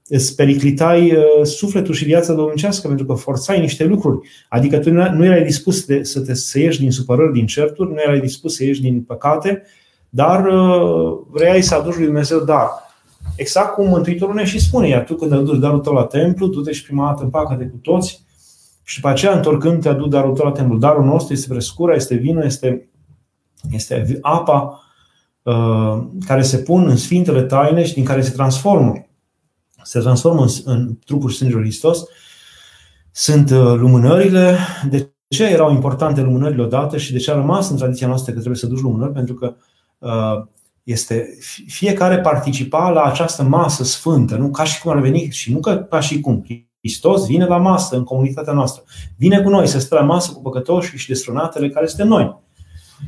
Îți 0.09 0.35
periclitai 0.35 1.13
uh, 1.13 1.45
sufletul 1.45 1.95
și 1.95 2.05
viața 2.05 2.33
domnicească 2.33 2.87
pentru 2.87 3.07
că 3.07 3.13
forțai 3.13 3.61
niște 3.61 3.85
lucruri. 3.85 4.29
Adică 4.49 4.79
tu 4.79 4.91
nu 4.91 5.25
erai 5.25 5.45
dispus 5.45 5.85
de, 5.85 6.03
să, 6.03 6.21
te, 6.21 6.35
să 6.35 6.59
ieși 6.59 6.81
din 6.81 6.91
supărări, 6.91 7.33
din 7.33 7.47
certuri, 7.47 7.91
nu 7.91 8.01
erai 8.01 8.21
dispus 8.21 8.57
să 8.57 8.65
ieși 8.65 8.81
din 8.81 9.03
păcate, 9.03 9.63
dar 10.09 10.47
uh, 10.47 11.19
vrei 11.31 11.63
să 11.63 11.75
aduci 11.75 11.97
lui 11.97 12.05
Dumnezeu 12.05 12.41
dar. 12.41 12.69
Exact 13.37 13.75
cum 13.75 13.89
Mântuitorul 13.89 14.35
ne 14.35 14.45
și 14.45 14.61
spune, 14.61 14.89
iar 14.89 15.05
tu 15.05 15.15
când 15.15 15.33
aduci 15.33 15.59
darul 15.59 15.81
tău 15.81 15.93
la 15.93 16.05
templu, 16.05 16.49
tu 16.49 16.61
te 16.61 16.73
și 16.73 16.85
prima 16.85 17.07
dată 17.07 17.23
împacă-te 17.23 17.65
cu 17.65 17.77
toți, 17.77 18.25
și 18.85 19.01
după 19.01 19.09
aceea, 19.09 19.33
întorcând, 19.37 19.83
te 19.83 19.89
aduc 19.89 20.09
darul 20.09 20.35
tău 20.35 20.45
la 20.45 20.53
templu. 20.53 20.79
Darul 20.79 21.05
nostru 21.05 21.33
este 21.33 21.53
frescura, 21.53 21.95
este 21.95 22.15
vinul, 22.15 22.43
este, 22.43 22.89
este 23.71 24.19
apa 24.21 24.81
uh, 25.43 26.03
care 26.27 26.43
se 26.43 26.59
pun 26.59 26.89
în 26.89 26.97
Sfintele 26.97 27.43
Taine 27.43 27.85
și 27.85 27.95
din 27.95 28.05
care 28.05 28.23
se 28.23 28.31
transformă. 28.31 28.93
Se 29.83 30.01
transformă 30.01 30.43
în, 30.43 30.49
în 30.65 30.99
trupul 31.05 31.31
și 31.31 31.37
sângele 31.37 31.61
Hristos. 31.61 32.05
Sunt 33.11 33.51
uh, 33.51 33.75
lumânările. 33.77 34.57
De 34.91 35.13
ce 35.29 35.45
erau 35.45 35.73
importante 35.73 36.21
lumânările 36.21 36.63
odată 36.63 36.97
și 36.97 37.13
de 37.13 37.19
ce 37.19 37.31
a 37.31 37.35
rămas 37.35 37.71
în 37.71 37.77
tradiția 37.77 38.07
noastră 38.07 38.33
că 38.33 38.39
trebuie 38.39 38.61
să 38.61 38.67
duci 38.67 38.81
lumânări? 38.81 39.13
Pentru 39.13 39.35
că 39.35 39.55
uh, 39.99 40.47
este 40.85 41.39
fiecare 41.67 42.19
participa 42.19 42.91
la 42.91 43.03
această 43.03 43.43
masă 43.43 43.85
sfântă, 43.85 44.37
nu 44.37 44.51
ca 44.51 44.65
și 44.65 44.81
cum 44.81 44.91
ar 44.91 45.01
veni 45.01 45.29
și 45.31 45.53
nu 45.53 45.61
ca 45.89 46.01
și 46.01 46.21
cum. 46.21 46.45
Hristos 46.79 47.27
vine 47.27 47.45
la 47.45 47.57
masă 47.57 47.97
în 47.97 48.05
comunitatea 48.05 48.53
noastră. 48.53 48.83
Vine 49.17 49.43
cu 49.43 49.49
noi 49.49 49.67
să 49.67 49.79
stă 49.79 49.95
la 49.95 50.01
masă 50.01 50.33
cu 50.33 50.43
păcătoșii 50.43 50.99
și 50.99 51.09
destrunatele 51.09 51.69
care 51.69 51.87
suntem 51.87 52.09
noi. 52.09 52.43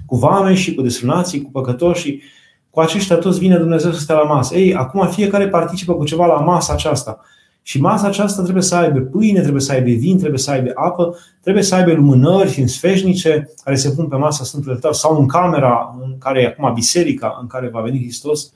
Cu 0.07 0.17
vamei 0.17 0.57
și 0.57 0.75
cu 0.75 0.83
destrunații, 0.83 1.43
cu 1.43 1.51
păcătoșii. 1.51 2.23
Cu 2.71 2.81
aceștia 2.81 3.17
toți 3.17 3.39
vine 3.39 3.57
Dumnezeu 3.57 3.93
să 3.93 4.01
stea 4.01 4.15
la 4.15 4.23
masă. 4.23 4.57
Ei, 4.57 4.75
acum 4.75 5.09
fiecare 5.09 5.49
participă 5.49 5.95
cu 5.95 6.05
ceva 6.05 6.27
la 6.27 6.41
masa 6.41 6.73
aceasta. 6.73 7.21
Și 7.67 7.81
masa 7.81 8.07
aceasta 8.07 8.43
trebuie 8.43 8.63
să 8.63 8.75
aibă 8.75 8.99
pâine, 8.99 9.41
trebuie 9.41 9.63
să 9.63 9.73
aibă 9.73 9.91
vin, 9.91 10.19
trebuie 10.19 10.39
să 10.39 10.51
aibă 10.51 10.71
apă, 10.75 11.17
trebuie 11.43 11.63
să 11.63 11.75
aibă 11.75 11.93
lumânări 11.93 12.61
în 12.61 12.67
sfeșnice 12.67 13.51
care 13.65 13.77
se 13.77 13.91
pun 13.91 14.09
pe 14.09 14.17
masa 14.17 14.45
Sfântului 14.45 14.75
Altar 14.75 14.93
sau 14.93 15.21
în 15.21 15.27
camera 15.27 15.99
în 16.03 16.19
care 16.19 16.41
e 16.41 16.47
acum 16.47 16.75
biserica 16.75 17.39
în 17.41 17.47
care 17.47 17.69
va 17.69 17.81
veni 17.81 17.99
Hristos 17.99 18.53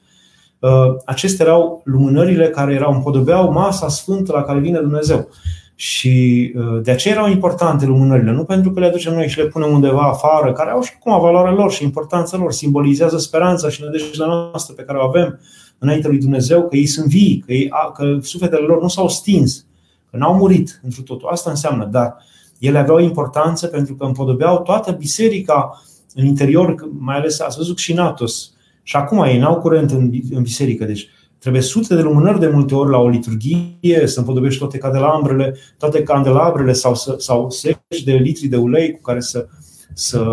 Uh, 0.61 0.97
acestea 1.05 1.47
erau 1.47 1.83
lumânările 1.85 2.49
care 2.49 2.75
erau 2.75 2.93
împodobeau 2.93 3.53
masa 3.53 3.89
sfântă 3.89 4.33
la 4.33 4.43
care 4.43 4.59
vine 4.59 4.79
Dumnezeu. 4.79 5.29
Și 5.75 6.53
uh, 6.57 6.83
de 6.83 6.91
aceea 6.91 7.15
erau 7.15 7.29
importante 7.31 7.87
lumânările, 7.87 8.31
nu 8.31 8.45
pentru 8.45 8.71
că 8.71 8.81
le 8.81 8.87
aducem 8.87 9.15
noi 9.15 9.29
și 9.29 9.39
le 9.39 9.47
punem 9.47 9.73
undeva 9.73 10.03
afară, 10.03 10.53
care 10.53 10.71
au 10.71 10.83
și 10.83 10.93
acum 10.99 11.21
valoarea 11.21 11.53
lor 11.53 11.73
și 11.73 11.85
importanța 11.85 12.37
lor, 12.37 12.53
simbolizează 12.53 13.19
speranța 13.19 13.69
și 13.69 13.83
nădejdea 13.83 14.27
noastră 14.27 14.75
pe 14.75 14.83
care 14.83 14.99
o 14.99 15.03
avem 15.03 15.41
înainte 15.81 16.09
lui 16.09 16.19
Dumnezeu, 16.19 16.69
că 16.69 16.77
ei 16.77 16.87
sunt 16.87 17.07
vii, 17.07 17.43
că, 17.47 17.53
ei, 17.53 17.71
că 17.95 18.19
sufletele 18.23 18.67
lor 18.67 18.83
nu 18.83 18.89
s-au 18.89 19.09
stins, 19.09 19.67
că 20.11 20.17
n-au 20.17 20.35
murit 20.35 20.81
într 20.83 21.01
totul. 21.01 21.29
Asta 21.29 21.51
înseamnă, 21.51 21.85
dar 21.85 22.17
ele 22.59 22.79
aveau 22.79 22.99
importanță 22.99 23.67
pentru 23.67 23.95
că 23.95 24.05
împodobeau 24.05 24.63
toată 24.63 24.93
biserica 24.93 25.83
în 26.15 26.25
interior, 26.27 26.89
mai 26.99 27.17
ales 27.17 27.41
ați 27.41 27.57
văzut 27.57 27.79
și 27.79 27.93
Natos, 27.93 28.53
și 28.83 28.97
acum 28.97 29.23
ei 29.23 29.39
n-au 29.39 29.61
curent 29.61 29.91
în, 29.91 30.11
în 30.31 30.43
biserică, 30.43 30.85
deci 30.85 31.09
trebuie 31.39 31.63
sute 31.63 31.95
de 31.95 32.03
lumânări 32.03 32.41
de 32.41 32.49
multe 32.49 32.75
ori 32.75 32.91
la 32.91 32.99
o 32.99 33.09
liturghie, 33.09 34.07
să 34.07 34.19
împodobești 34.19 34.59
toate 34.59 34.79
candelambrele, 34.79 35.57
toate 35.79 36.03
candelabrele 36.03 36.73
sau, 36.73 36.95
sau 37.19 37.51
seci 37.51 38.03
de 38.05 38.13
litri 38.13 38.47
de 38.47 38.57
ulei 38.57 38.93
cu 38.93 39.01
care 39.01 39.21
să, 39.21 39.47
să, 39.95 40.25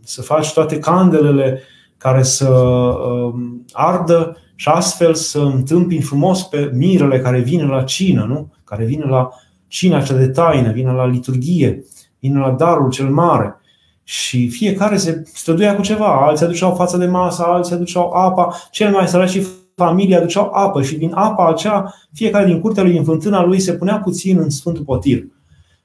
să 0.00 0.22
faci 0.22 0.52
toate 0.52 0.78
candelele 0.78 1.60
care 2.02 2.22
să 2.22 2.48
um, 2.48 3.64
ardă 3.72 4.36
și 4.54 4.68
astfel 4.68 5.14
să 5.14 5.38
întâmpini 5.38 6.02
frumos 6.02 6.42
pe 6.42 6.70
mirele 6.74 7.20
care 7.20 7.40
vine 7.40 7.64
la 7.64 7.82
cină, 7.82 8.24
nu? 8.24 8.52
care 8.64 8.84
vine 8.84 9.04
la 9.04 9.28
cina 9.66 10.02
cea 10.02 10.14
de 10.14 10.28
taină, 10.28 10.72
vine 10.72 10.92
la 10.92 11.06
liturghie, 11.06 11.84
vine 12.18 12.38
la 12.38 12.50
darul 12.50 12.90
cel 12.90 13.08
mare. 13.08 13.56
Și 14.02 14.48
fiecare 14.48 14.96
se 14.96 15.22
străduia 15.34 15.76
cu 15.76 15.82
ceva. 15.82 16.26
Alții 16.26 16.44
aduceau 16.44 16.74
față 16.74 16.96
de 16.96 17.06
masă, 17.06 17.42
alții 17.42 17.74
aduceau 17.74 18.10
apa. 18.10 18.54
Cel 18.70 18.90
mai 18.90 19.08
săraci 19.08 19.30
și 19.30 19.46
familia 19.74 20.18
aduceau 20.18 20.50
apă 20.52 20.82
și 20.82 20.96
din 20.96 21.12
apa 21.14 21.48
aceea, 21.48 21.94
fiecare 22.12 22.46
din 22.46 22.60
curtea 22.60 22.82
lui, 22.82 22.92
din 22.92 23.04
fântâna 23.04 23.44
lui, 23.44 23.60
se 23.60 23.72
punea 23.72 23.98
puțin 23.98 24.38
în 24.38 24.50
Sfântul 24.50 24.84
Potir. 24.84 25.24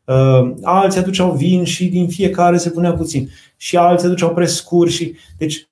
Uh, 0.06 0.54
alții 0.62 1.00
aduceau 1.00 1.32
vin 1.32 1.64
și 1.64 1.86
din 1.86 2.08
fiecare 2.08 2.58
se 2.58 2.70
punea 2.70 2.94
puțin. 2.94 3.30
Și 3.58 3.78
alții 3.78 4.08
aduceau 4.08 4.30
prescuri. 4.30 4.92
Și... 4.92 5.16
Deci 5.38 5.67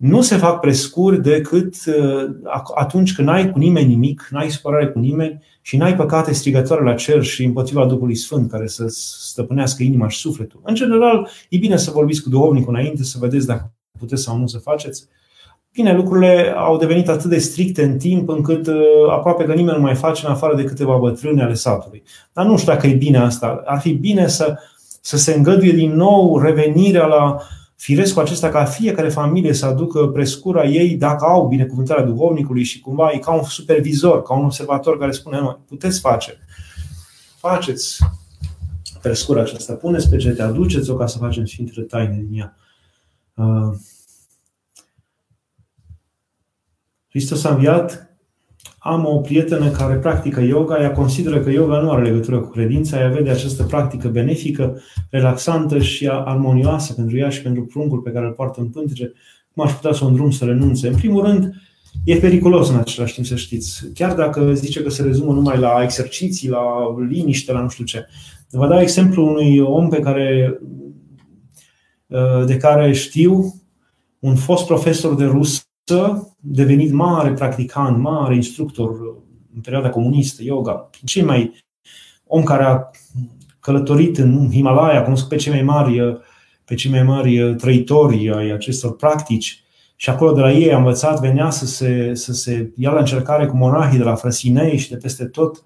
nu 0.00 0.20
se 0.22 0.36
fac 0.36 0.60
prescuri 0.60 1.22
decât 1.22 1.74
uh, 1.86 2.30
atunci 2.74 3.14
când 3.14 3.28
n-ai 3.28 3.50
cu 3.50 3.58
nimeni 3.58 3.86
nimic, 3.86 4.28
n-ai 4.30 4.50
supărare 4.50 4.88
cu 4.88 4.98
nimeni 4.98 5.42
și 5.60 5.76
n-ai 5.76 5.96
păcate 5.96 6.32
strigătoare 6.32 6.84
la 6.84 6.94
cer 6.94 7.22
și 7.22 7.44
împotriva 7.44 7.86
Duhului 7.86 8.14
Sfânt 8.14 8.50
care 8.50 8.66
să 8.66 8.84
stăpânească 8.88 9.82
inima 9.82 10.08
și 10.08 10.18
sufletul. 10.18 10.60
În 10.62 10.74
general, 10.74 11.28
e 11.48 11.58
bine 11.58 11.76
să 11.76 11.90
vorbiți 11.90 12.22
cu 12.22 12.28
duhovnicul 12.28 12.74
înainte, 12.74 13.02
să 13.02 13.18
vedeți 13.20 13.46
dacă 13.46 13.72
puteți 13.98 14.22
sau 14.22 14.36
nu 14.36 14.46
să 14.46 14.58
faceți. 14.58 15.06
Bine, 15.72 15.94
lucrurile 15.94 16.54
au 16.56 16.76
devenit 16.76 17.08
atât 17.08 17.30
de 17.30 17.38
stricte 17.38 17.82
în 17.82 17.98
timp 17.98 18.28
încât 18.28 18.66
uh, 18.66 18.74
aproape 19.10 19.44
că 19.44 19.52
nimeni 19.52 19.76
nu 19.76 19.82
mai 19.82 19.94
face 19.94 20.26
în 20.26 20.32
afară 20.32 20.56
de 20.56 20.64
câteva 20.64 20.96
bătrâni 20.96 21.42
ale 21.42 21.54
satului. 21.54 22.02
Dar 22.32 22.46
nu 22.46 22.56
știu 22.56 22.72
dacă 22.72 22.86
e 22.86 22.94
bine 22.94 23.18
asta. 23.18 23.62
Ar 23.64 23.80
fi 23.80 23.92
bine 23.92 24.26
să, 24.26 24.58
să 25.00 25.16
se 25.16 25.34
îngăduie 25.34 25.72
din 25.72 25.94
nou 25.94 26.38
revenirea 26.38 27.06
la 27.06 27.36
firescul 27.80 28.22
acesta 28.22 28.48
ca 28.48 28.64
fiecare 28.64 29.08
familie 29.08 29.52
să 29.52 29.66
aducă 29.66 30.06
prescura 30.06 30.64
ei 30.64 30.96
dacă 30.96 31.24
au 31.24 31.48
binecuvântarea 31.48 32.04
duhovnicului 32.04 32.62
și 32.62 32.80
cumva 32.80 33.10
e 33.10 33.18
ca 33.18 33.32
un 33.32 33.42
supervizor, 33.42 34.22
ca 34.22 34.34
un 34.34 34.44
observator 34.44 34.98
care 34.98 35.10
spune, 35.10 35.40
nu, 35.40 35.64
puteți 35.66 36.00
face, 36.00 36.38
faceți 37.36 37.98
prescura 39.02 39.40
aceasta, 39.40 39.74
puneți 39.74 40.08
pe 40.08 40.16
ce 40.16 40.42
aduceți-o 40.42 40.96
ca 40.96 41.06
să 41.06 41.18
facem 41.18 41.44
Sfintele 41.44 41.86
Taine 41.86 42.24
din 42.28 42.38
ea. 42.38 42.56
Uh, 43.34 43.76
Hristos 47.08 47.44
a 47.44 47.50
înviat, 47.50 48.09
am 48.82 49.06
o 49.06 49.16
prietenă 49.16 49.70
care 49.70 49.94
practică 49.94 50.40
yoga, 50.40 50.80
ea 50.80 50.92
consideră 50.92 51.40
că 51.40 51.50
yoga 51.50 51.80
nu 51.80 51.90
are 51.90 52.02
legătură 52.02 52.38
cu 52.38 52.48
credința, 52.48 52.98
ea 52.98 53.08
vede 53.08 53.30
această 53.30 53.62
practică 53.62 54.08
benefică, 54.08 54.80
relaxantă 55.10 55.78
și 55.78 56.08
armonioasă 56.08 56.92
pentru 56.92 57.16
ea 57.16 57.28
și 57.28 57.42
pentru 57.42 57.64
pruncul 57.64 57.98
pe 57.98 58.10
care 58.10 58.26
îl 58.26 58.32
poartă 58.32 58.60
în 58.60 58.68
pântece, 58.68 59.12
cum 59.54 59.64
aș 59.64 59.72
putea 59.72 59.92
să 59.92 60.04
o 60.04 60.06
îndrum 60.06 60.30
să 60.30 60.44
renunțe. 60.44 60.88
În 60.88 60.94
primul 60.94 61.24
rând, 61.24 61.52
e 62.04 62.16
periculos 62.16 62.68
în 62.68 62.76
același 62.76 63.14
timp 63.14 63.26
să 63.26 63.36
știți. 63.36 63.92
Chiar 63.94 64.14
dacă 64.14 64.54
zice 64.54 64.82
că 64.82 64.90
se 64.90 65.02
rezumă 65.02 65.32
numai 65.32 65.58
la 65.58 65.80
exerciții, 65.82 66.48
la 66.48 66.62
liniște, 67.08 67.52
la 67.52 67.60
nu 67.60 67.68
știu 67.68 67.84
ce. 67.84 68.06
Vă 68.50 68.66
dau 68.66 68.80
exemplu 68.80 69.26
unui 69.26 69.58
om 69.58 69.88
pe 69.88 70.00
care, 70.00 70.58
de 72.46 72.56
care 72.56 72.92
știu, 72.92 73.54
un 74.18 74.34
fost 74.34 74.66
profesor 74.66 75.14
de 75.14 75.24
rus 75.24 75.69
devenit 76.40 76.92
mare 76.92 77.32
practicant, 77.32 77.98
mare 77.98 78.34
instructor 78.34 78.90
în 79.54 79.60
perioada 79.60 79.90
comunistă, 79.90 80.42
yoga, 80.42 80.90
cei 81.04 81.22
mai 81.22 81.64
om 82.26 82.42
care 82.42 82.64
a 82.64 82.90
călătorit 83.60 84.18
în 84.18 84.50
Himalaya, 84.52 85.02
cunoscut 85.02 85.28
pe 85.28 85.36
cei 85.36 85.52
mai 85.52 85.62
mari, 85.62 86.20
pe 86.64 86.74
cei 86.74 86.90
mai 86.90 87.02
mari 87.02 87.54
trăitori 87.54 88.30
ai 88.34 88.50
acestor 88.50 88.96
practici. 88.96 89.64
Și 89.96 90.10
acolo 90.10 90.32
de 90.32 90.40
la 90.40 90.52
ei 90.52 90.72
a 90.72 90.76
învățat, 90.76 91.20
venea 91.20 91.50
să 91.50 91.66
se, 91.66 92.14
să 92.14 92.32
se 92.32 92.72
ia 92.76 92.90
la 92.90 92.98
încercare 92.98 93.46
cu 93.46 93.56
monahii 93.56 93.98
de 93.98 94.04
la 94.04 94.14
Frăsinei 94.14 94.78
și 94.78 94.90
de 94.90 94.96
peste 94.96 95.24
tot, 95.24 95.64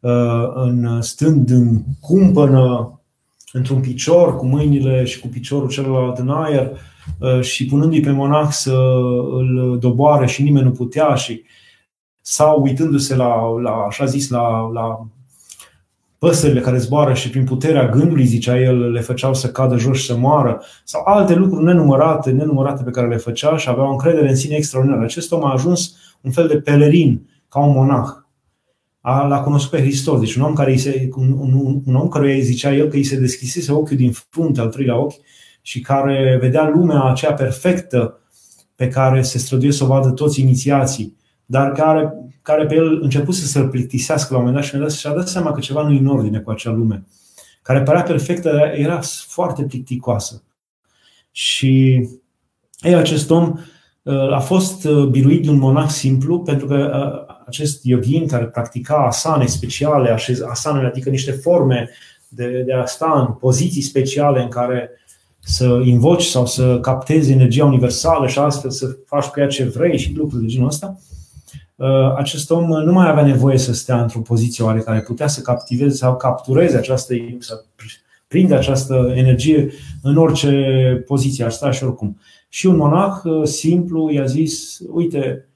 uh, 0.00 0.50
în, 0.54 1.02
stând 1.02 1.50
în 1.50 1.82
cumpănă, 2.00 3.00
într-un 3.52 3.80
picior, 3.80 4.36
cu 4.36 4.46
mâinile 4.46 5.04
și 5.04 5.20
cu 5.20 5.28
piciorul 5.28 5.68
celălalt 5.68 6.18
în 6.18 6.30
aer, 6.30 6.70
Uh, 6.70 6.89
și 7.40 7.66
punându-i 7.66 8.00
pe 8.00 8.10
monah 8.10 8.48
să 8.50 8.72
îl 9.36 9.78
doboare 9.80 10.26
și 10.26 10.42
nimeni 10.42 10.64
nu 10.64 10.72
putea 10.72 11.14
și 11.14 11.42
sau 12.20 12.62
uitându-se 12.62 13.16
la, 13.16 13.60
la 13.62 13.70
așa 13.70 14.04
zis, 14.04 14.28
la, 14.28 14.70
la 14.72 15.06
păsările 16.18 16.60
care 16.60 16.78
zboară 16.78 17.14
și 17.14 17.30
prin 17.30 17.44
puterea 17.44 17.88
gândului, 17.88 18.24
zicea 18.24 18.60
el, 18.60 18.90
le 18.90 19.00
făceau 19.00 19.34
să 19.34 19.50
cadă 19.50 19.76
jos 19.76 19.98
și 19.98 20.06
să 20.06 20.16
moară, 20.16 20.62
sau 20.84 21.02
alte 21.04 21.34
lucruri 21.34 21.64
nenumărate, 21.64 22.30
nenumărate 22.30 22.82
pe 22.82 22.90
care 22.90 23.08
le 23.08 23.16
făcea 23.16 23.56
și 23.56 23.68
avea 23.68 23.84
o 23.84 23.90
încredere 23.90 24.28
în 24.28 24.36
sine 24.36 24.56
extraordinară. 24.56 25.02
Acest 25.02 25.32
om 25.32 25.44
a 25.44 25.52
ajuns 25.52 25.96
un 26.20 26.30
fel 26.30 26.48
de 26.48 26.60
pelerin, 26.60 27.28
ca 27.48 27.60
un 27.60 27.72
monah. 27.72 28.08
A, 29.00 29.26
l-a 29.26 29.40
cunoscut 29.40 29.70
pe 29.70 29.84
Hristos, 29.84 30.20
deci 30.20 30.34
un 30.34 30.42
om 30.42 30.54
care 30.54 30.70
îi 30.70 30.78
se, 30.78 31.08
un, 31.16 31.32
un, 31.38 31.80
un 31.86 31.94
om 31.94 32.08
care 32.08 32.32
îi 32.32 32.42
zicea 32.42 32.74
el 32.74 32.88
că 32.88 32.96
îi 32.96 33.04
se 33.04 33.16
deschisese 33.16 33.72
ochiul 33.72 33.96
din 33.96 34.12
frunte, 34.12 34.60
al 34.60 34.68
treilea 34.68 34.98
ochi, 34.98 35.14
și 35.62 35.80
care 35.80 36.38
vedea 36.40 36.68
lumea 36.68 37.02
aceea 37.02 37.32
perfectă 37.32 38.20
pe 38.74 38.88
care 38.88 39.22
se 39.22 39.38
străduie 39.38 39.72
să 39.72 39.84
o 39.84 39.86
vadă 39.86 40.10
toți 40.10 40.40
inițiații, 40.40 41.16
dar 41.46 41.72
care, 41.72 42.12
care 42.42 42.66
pe 42.66 42.74
el 42.74 43.02
început 43.02 43.34
să 43.34 43.46
se 43.46 43.60
plictisească 43.60 44.32
la 44.32 44.38
un 44.38 44.44
moment 44.44 44.64
dat 44.72 44.90
și 44.90 44.98
și-a 44.98 45.14
dat 45.14 45.28
seama 45.28 45.52
că 45.52 45.60
ceva 45.60 45.82
nu 45.82 45.92
e 45.92 45.98
în 45.98 46.06
ordine 46.06 46.38
cu 46.38 46.50
acea 46.50 46.70
lume, 46.70 47.04
care 47.62 47.82
părea 47.82 48.02
perfectă, 48.02 48.72
era 48.74 49.00
foarte 49.26 49.62
plicticoasă. 49.62 50.42
Și 51.30 52.04
ei, 52.80 52.94
acest 52.94 53.30
om 53.30 53.58
uh, 54.02 54.32
a 54.32 54.38
fost 54.38 54.84
uh, 54.84 55.06
biruit 55.06 55.42
de 55.42 55.50
un 55.50 55.58
monah 55.58 55.88
simplu 55.88 56.40
pentru 56.40 56.66
că 56.66 56.76
uh, 57.28 57.36
acest 57.46 57.84
yogin 57.84 58.26
care 58.26 58.44
practica 58.44 58.94
asane 58.94 59.46
speciale, 59.46 60.16
asane, 60.48 60.86
adică 60.86 61.10
niște 61.10 61.30
forme 61.30 61.90
de, 62.28 62.62
de 62.66 62.72
a 62.72 62.84
sta 62.84 63.26
în 63.28 63.34
poziții 63.34 63.82
speciale 63.82 64.42
în 64.42 64.48
care 64.48 64.90
să 65.40 65.80
invoci 65.84 66.24
sau 66.24 66.46
să 66.46 66.78
captezi 66.80 67.32
energia 67.32 67.64
universală 67.64 68.26
și 68.26 68.38
astfel 68.38 68.70
să 68.70 68.96
faci 69.06 69.24
cu 69.24 69.40
ea 69.40 69.46
ce 69.46 69.64
vrei 69.64 69.98
și 69.98 70.14
lucruri 70.16 70.42
de 70.42 70.48
genul 70.48 70.66
ăsta, 70.66 70.98
uh, 71.76 72.14
acest 72.16 72.50
om 72.50 72.66
nu 72.66 72.92
mai 72.92 73.08
avea 73.08 73.24
nevoie 73.24 73.58
să 73.58 73.72
stea 73.72 74.02
într-o 74.02 74.20
poziție 74.20 74.64
oarecare, 74.64 75.00
putea 75.00 75.26
să 75.26 75.40
captiveze 75.40 75.96
sau 75.96 76.16
captureze 76.16 76.76
această, 76.76 77.14
să 77.38 77.64
prinde 78.26 78.54
această 78.54 79.12
energie 79.14 79.72
în 80.02 80.16
orice 80.16 81.04
poziție 81.06 81.44
ar 81.44 81.50
sta 81.50 81.70
și 81.70 81.84
oricum. 81.84 82.18
Și 82.48 82.66
un 82.66 82.76
monah 82.76 83.22
uh, 83.24 83.46
simplu 83.46 84.10
i-a 84.10 84.24
zis, 84.24 84.78
uite, 84.92 85.48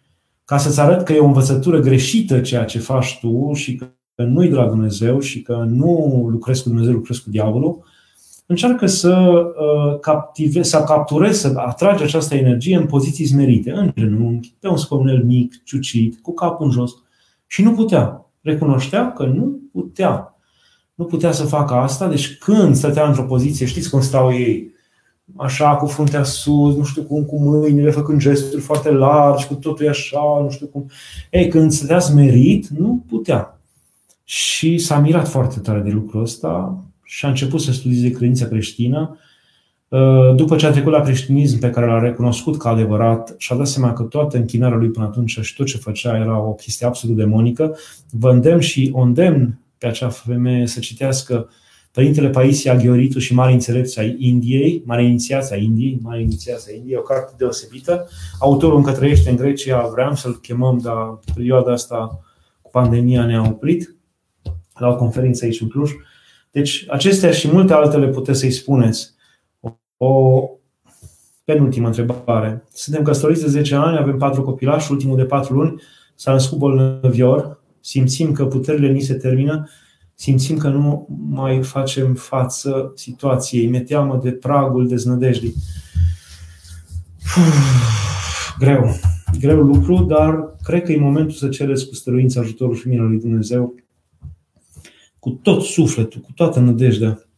ca 0.44 0.58
să-ți 0.58 0.80
arăt 0.80 1.04
că 1.04 1.12
e 1.12 1.18
o 1.18 1.24
învățătură 1.24 1.80
greșită 1.80 2.40
ceea 2.40 2.64
ce 2.64 2.78
faci 2.78 3.18
tu 3.20 3.52
și 3.52 3.74
că 3.74 3.86
nu-i 4.22 4.48
de 4.48 4.54
la 4.54 4.66
Dumnezeu 4.66 5.20
și 5.20 5.42
că 5.42 5.66
nu 5.68 6.26
lucrezi 6.30 6.62
cu 6.62 6.68
Dumnezeu, 6.68 6.92
lucrezi 6.92 7.22
cu 7.22 7.30
diavolul, 7.30 7.84
încearcă 8.46 8.86
să 8.86 9.14
uh, 9.16 9.98
captive, 10.00 10.62
să 10.62 10.82
captureze, 10.82 11.38
să 11.38 11.52
atrage 11.56 12.04
această 12.04 12.34
energie 12.34 12.76
în 12.76 12.86
poziții 12.86 13.26
smerite, 13.26 13.72
în 13.72 13.92
genunchi, 13.96 14.54
pe 14.60 14.68
un 14.68 14.76
scaunel 14.76 15.24
mic, 15.24 15.62
ciucit, 15.64 16.20
cu 16.22 16.32
capul 16.32 16.66
în 16.66 16.72
jos. 16.72 16.92
Și 17.46 17.62
nu 17.62 17.72
putea. 17.72 18.26
Recunoștea 18.40 19.12
că 19.12 19.24
nu 19.24 19.58
putea. 19.72 20.38
Nu 20.94 21.04
putea 21.04 21.32
să 21.32 21.44
facă 21.44 21.74
asta, 21.74 22.08
deci 22.08 22.36
când 22.38 22.76
stătea 22.76 23.06
într-o 23.06 23.24
poziție, 23.24 23.66
știți 23.66 23.90
cum 23.90 24.00
stau 24.00 24.32
ei, 24.32 24.72
așa, 25.36 25.76
cu 25.76 25.86
fruntea 25.86 26.22
sus, 26.22 26.76
nu 26.76 26.84
știu 26.84 27.02
cum, 27.02 27.24
cu 27.24 27.40
mâinile, 27.40 27.90
făcând 27.90 28.20
gesturi 28.20 28.62
foarte 28.62 28.90
largi, 28.90 29.46
cu 29.46 29.54
totul 29.54 29.88
așa, 29.88 30.40
nu 30.42 30.50
știu 30.50 30.66
cum. 30.66 30.86
Ei, 31.30 31.48
când 31.48 31.72
stătea 31.72 31.98
smerit, 31.98 32.68
nu 32.68 33.04
putea. 33.08 33.60
Și 34.24 34.78
s-a 34.78 34.98
mirat 34.98 35.28
foarte 35.28 35.60
tare 35.60 35.80
de 35.80 35.90
lucrul 35.90 36.22
ăsta, 36.22 36.78
și 37.14 37.24
a 37.24 37.28
început 37.28 37.60
să 37.60 37.72
studieze 37.72 38.10
credința 38.10 38.46
creștină. 38.46 39.18
Uh, 39.88 40.34
după 40.34 40.56
ce 40.56 40.66
a 40.66 40.70
trecut 40.70 40.92
la 40.92 41.00
creștinism 41.00 41.58
pe 41.58 41.70
care 41.70 41.86
l-a 41.86 41.98
recunoscut 41.98 42.58
ca 42.58 42.68
adevărat 42.68 43.34
și 43.38 43.52
a 43.52 43.56
dat 43.56 43.66
seama 43.66 43.92
că 43.92 44.02
toată 44.02 44.36
închinarea 44.36 44.76
lui 44.76 44.88
până 44.88 45.04
atunci 45.04 45.38
și 45.40 45.54
tot 45.54 45.66
ce 45.66 45.76
făcea 45.76 46.16
era 46.16 46.38
o 46.38 46.52
chestie 46.52 46.86
absolut 46.86 47.16
demonică, 47.16 47.76
vă 48.10 48.30
îndemn 48.30 48.60
și 48.60 48.90
o 48.94 49.00
îndemn 49.00 49.58
pe 49.78 49.86
acea 49.86 50.08
femeie 50.08 50.66
să 50.66 50.80
citească 50.80 51.48
Părintele 51.92 52.28
Paisia 52.28 52.76
Gheoritu 52.76 53.18
și 53.18 53.34
Mare 53.34 53.52
Înțelepți 53.52 53.98
ai 53.98 54.16
Indiei, 54.18 54.82
Mare 54.84 55.04
Inițiația 55.04 55.56
Indiei, 55.56 55.98
Mare 56.02 56.20
Inițiația 56.20 56.74
Indiei, 56.74 56.96
o 56.96 57.02
carte 57.02 57.32
deosebită. 57.36 58.08
Autorul 58.38 58.76
încă 58.76 58.92
trăiește 58.92 59.30
în 59.30 59.36
Grecia, 59.36 59.86
vreau 59.86 60.14
să-l 60.14 60.38
chemăm, 60.42 60.78
dar 60.78 61.18
perioada 61.34 61.72
asta 61.72 62.20
cu 62.62 62.70
pandemia 62.70 63.26
ne-a 63.26 63.42
oprit 63.42 63.94
la 64.74 64.88
o 64.88 64.96
conferință 64.96 65.44
aici 65.44 65.60
în 65.60 65.68
Cluj. 65.68 65.90
Deci, 66.54 66.84
acestea 66.88 67.30
și 67.30 67.50
multe 67.52 67.72
altele 67.72 68.08
puteți 68.08 68.38
să-i 68.38 68.50
spuneți. 68.50 69.14
O 69.96 70.42
penultimă 71.44 71.86
întrebare. 71.86 72.64
Suntem 72.72 73.02
căsătoriți 73.02 73.42
de 73.42 73.48
10 73.48 73.74
ani, 73.74 73.98
avem 73.98 74.18
patru 74.18 74.42
copilași, 74.42 74.90
ultimul 74.90 75.16
de 75.16 75.24
4 75.24 75.54
luni 75.54 75.82
s-a 76.14 76.32
născut 76.32 76.58
bolnăvior, 76.58 77.62
simțim 77.80 78.32
că 78.32 78.46
puterile 78.46 78.92
ni 78.92 79.00
se 79.00 79.14
termină, 79.14 79.68
simțim 80.14 80.56
că 80.56 80.68
nu 80.68 81.06
mai 81.28 81.62
facem 81.62 82.14
față 82.14 82.92
situației, 82.94 83.66
mi 83.66 83.82
teamă 83.82 84.20
de 84.22 84.30
pragul 84.30 84.88
deznădejdii. 84.88 85.54
Greu, 88.58 88.84
greu 89.40 89.60
lucru, 89.60 90.04
dar 90.04 90.54
cred 90.62 90.82
că 90.82 90.92
e 90.92 90.98
momentul 90.98 91.34
să 91.34 91.48
cereți 91.48 91.88
cu 91.88 91.94
stăruință 91.94 92.38
ajutorul 92.38 92.74
și 92.74 92.88
minele 92.88 93.08
lui 93.08 93.20
Dumnezeu 93.20 93.74
cu 95.24 95.30
tot 95.30 95.62
sufletul, 95.62 96.20
cu 96.20 96.32
toată 96.34 96.60
nădejdea. 96.60 97.28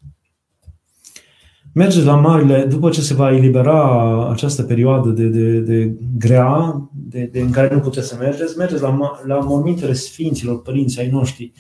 Mergeți 1.73 2.05
la 2.05 2.17
marile, 2.17 2.65
după 2.65 2.91
ce 2.91 3.01
se 3.01 3.15
va 3.15 3.33
elibera 3.33 4.31
această 4.31 4.63
perioadă 4.63 5.09
de, 5.09 5.27
de, 5.29 5.61
de 5.61 5.95
grea, 6.19 6.89
de, 6.93 7.29
de, 7.33 7.41
în 7.41 7.51
care 7.51 7.75
nu 7.75 7.81
puteți 7.81 8.09
să 8.09 8.17
mergeți, 8.19 8.59
mergeți 8.59 8.83
la, 8.83 9.21
la 9.27 9.39
mormintele 9.39 9.93
sfinților, 9.93 10.63
părinții 10.63 11.01
ai 11.01 11.09
noștri, 11.09 11.53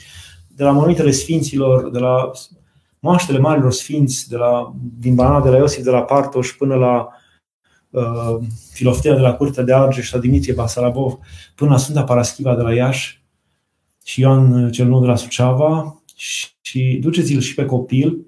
de 0.54 0.62
la 0.62 0.70
mormintele 0.70 1.10
sfinților, 1.10 1.90
de 1.90 1.98
la 1.98 2.30
moaștele 2.98 3.38
marilor 3.38 3.72
sfinți 3.72 4.28
de 4.28 4.36
la, 4.36 4.74
din 4.98 5.14
Banat 5.14 5.42
de 5.42 5.48
la 5.48 5.56
Iosif 5.56 5.84
de 5.84 5.90
la 5.90 6.02
Partoș 6.02 6.52
până 6.52 6.74
la 6.74 7.08
uh, 7.90 8.46
Filoftea 8.72 9.14
de 9.14 9.20
la 9.20 9.34
Curtea 9.34 9.62
de 9.62 9.74
Argeș 9.74 10.12
la 10.12 10.18
Dimitrie 10.18 10.54
Basarabov 10.54 11.18
până 11.54 11.70
la 11.70 11.76
Sfânta 11.76 12.04
Paraschiva 12.04 12.56
de 12.56 12.62
la 12.62 12.74
Iași 12.74 13.24
și 14.04 14.20
Ioan 14.20 14.70
cel 14.70 14.86
Nou 14.86 15.00
de 15.00 15.06
la 15.06 15.16
Suceava 15.16 16.00
și, 16.16 16.48
și 16.60 16.98
duceți-l 17.00 17.40
și 17.40 17.54
pe 17.54 17.64
copil. 17.64 18.26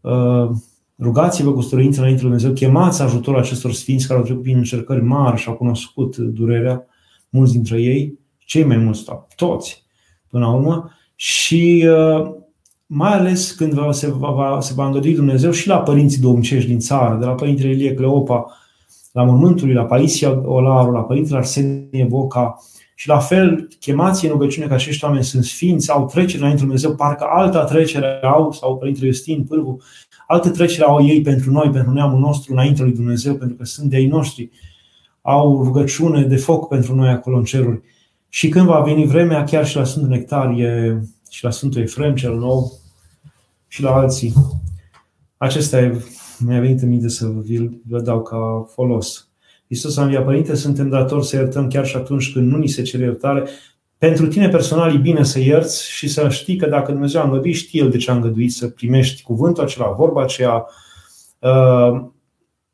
Uh, 0.00 0.50
Rugați-vă 0.98 1.52
cu 1.52 1.60
stăruință 1.60 2.00
înainte 2.00 2.22
lui 2.22 2.30
Dumnezeu, 2.30 2.56
chemați 2.56 3.02
ajutorul 3.02 3.40
acestor 3.40 3.72
sfinți 3.72 4.06
care 4.06 4.18
au 4.18 4.24
trecut 4.24 4.42
prin 4.42 4.56
încercări 4.56 5.02
mari 5.02 5.40
și 5.40 5.48
au 5.48 5.54
cunoscut 5.54 6.16
durerea, 6.16 6.86
mulți 7.28 7.52
dintre 7.52 7.80
ei, 7.80 8.18
cei 8.38 8.64
mai 8.64 8.76
mulți, 8.76 9.04
toți, 9.36 9.84
până 10.28 10.44
la 10.44 10.52
urmă, 10.52 10.90
și 11.14 11.86
uh, 11.88 12.30
mai 12.86 13.12
ales 13.12 13.52
când 13.52 13.72
va, 13.72 13.92
se, 13.92 14.10
va, 14.10 14.58
se 14.60 14.72
va 14.74 14.86
îngădui 14.86 15.14
Dumnezeu 15.14 15.50
și 15.50 15.68
la 15.68 15.78
părinții 15.78 16.20
domnicești 16.20 16.68
din 16.68 16.78
țară, 16.78 17.18
de 17.18 17.24
la 17.24 17.34
Părintele 17.34 17.70
Ilie 17.70 17.94
Cleopa, 17.94 18.46
la 19.12 19.22
mormântul 19.22 19.72
la 19.72 19.84
Paisia 19.84 20.42
Olaru, 20.44 20.90
la 20.90 21.02
Părintele 21.02 21.38
Arsenie 21.38 22.06
Boca, 22.08 22.56
și 22.94 23.08
la 23.08 23.18
fel, 23.18 23.68
chemați 23.80 24.24
în 24.24 24.30
rugăciune 24.30 24.66
că 24.66 24.74
acești 24.74 25.04
oameni 25.04 25.24
sunt 25.24 25.44
sfinți, 25.44 25.90
au 25.90 26.06
trecere 26.06 26.38
înainte 26.38 26.62
Dumnezeu, 26.62 26.94
parcă 26.94 27.24
alta 27.28 27.64
trecere 27.64 28.20
au, 28.22 28.52
sau 28.52 28.78
Părintele 28.78 29.10
Justin 29.10 29.44
Pârvu, 29.44 29.80
alte 30.26 30.50
trecere 30.50 30.84
au 30.84 31.06
ei 31.06 31.20
pentru 31.20 31.50
noi, 31.50 31.70
pentru 31.70 31.92
neamul 31.92 32.18
nostru, 32.18 32.52
înainte 32.52 32.82
lui 32.82 32.92
Dumnezeu, 32.92 33.34
pentru 33.34 33.56
că 33.56 33.64
sunt 33.64 33.90
de 33.90 33.96
ei 33.96 34.06
noștri. 34.06 34.50
Au 35.22 35.62
rugăciune 35.64 36.22
de 36.22 36.36
foc 36.36 36.68
pentru 36.68 36.94
noi 36.94 37.08
acolo 37.08 37.36
în 37.36 37.44
ceruri. 37.44 37.80
Și 38.28 38.48
când 38.48 38.66
va 38.66 38.80
veni 38.80 39.06
vremea, 39.06 39.44
chiar 39.44 39.66
și 39.66 39.76
la 39.76 39.84
Sfântul 39.84 40.10
Nectarie 40.10 41.02
și 41.30 41.44
la 41.44 41.50
Sfântul 41.50 41.80
Efrem 41.80 42.14
cel 42.14 42.36
nou 42.36 42.72
și 43.68 43.82
la 43.82 43.94
alții. 43.94 44.32
Acesta 45.36 45.80
e, 45.80 46.04
mi-a 46.38 46.60
venit 46.60 46.82
în 46.82 46.88
minte 46.88 47.08
să 47.08 47.26
vi 47.26 47.70
vă 47.88 48.00
dau 48.00 48.22
ca 48.22 48.66
folos. 48.72 49.28
Iisus 49.74 49.96
a 49.96 50.02
înviat, 50.02 50.24
Părinte, 50.24 50.54
suntem 50.54 50.88
datori 50.88 51.26
să 51.26 51.36
iertăm 51.36 51.68
chiar 51.68 51.86
și 51.86 51.96
atunci 51.96 52.32
când 52.32 52.50
nu 52.50 52.56
ni 52.56 52.66
se 52.66 52.82
cere 52.82 53.02
iertare. 53.02 53.48
Pentru 53.98 54.26
tine 54.26 54.48
personal 54.48 54.94
e 54.94 54.98
bine 54.98 55.22
să 55.22 55.40
ierți 55.40 55.90
și 55.90 56.08
să 56.08 56.28
știi 56.28 56.56
că 56.56 56.66
dacă 56.66 56.92
Dumnezeu 56.92 57.20
a 57.20 57.24
îngăduit, 57.24 57.54
știe 57.54 57.82
El 57.82 57.90
de 57.90 57.96
ce 57.96 58.10
a 58.10 58.14
îngăduit 58.14 58.52
să 58.52 58.68
primești 58.68 59.22
cuvântul 59.22 59.62
acela, 59.62 59.90
vorba 59.90 60.22
aceea, 60.22 60.66
uh, 61.38 62.04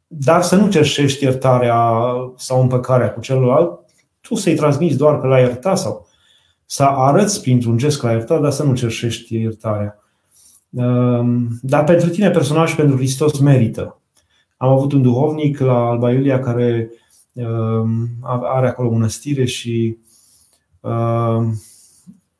dar 0.06 0.42
să 0.42 0.56
nu 0.56 0.70
cerșești 0.70 1.24
iertarea 1.24 1.76
sau 2.36 2.60
împăcarea 2.60 3.12
cu 3.12 3.20
celălalt, 3.20 3.80
tu 4.20 4.34
să-i 4.34 4.54
transmiți 4.54 4.96
doar 4.96 5.20
că 5.20 5.26
l-ai 5.26 5.42
iertat 5.42 5.78
sau 5.78 6.06
să 6.66 6.82
arăți 6.82 7.42
printr-un 7.42 7.76
gest 7.76 8.00
că 8.00 8.06
l-ai 8.06 8.14
iertat, 8.14 8.40
dar 8.40 8.50
să 8.50 8.62
nu 8.62 8.74
cerșești 8.74 9.34
iertarea. 9.40 9.98
Uh, 10.70 11.24
dar 11.62 11.84
pentru 11.84 12.08
tine 12.08 12.30
personal 12.30 12.66
și 12.66 12.76
pentru 12.76 12.96
Hristos 12.96 13.38
merită. 13.38 13.99
Am 14.62 14.68
avut 14.68 14.92
un 14.92 15.02
duhovnic 15.02 15.58
la 15.58 15.88
Alba 15.88 16.12
Iulia 16.12 16.40
care 16.40 16.90
um, 17.32 18.08
are 18.42 18.68
acolo 18.68 18.90
mănăstire 18.90 19.44
și 19.44 19.96
um, 20.80 21.54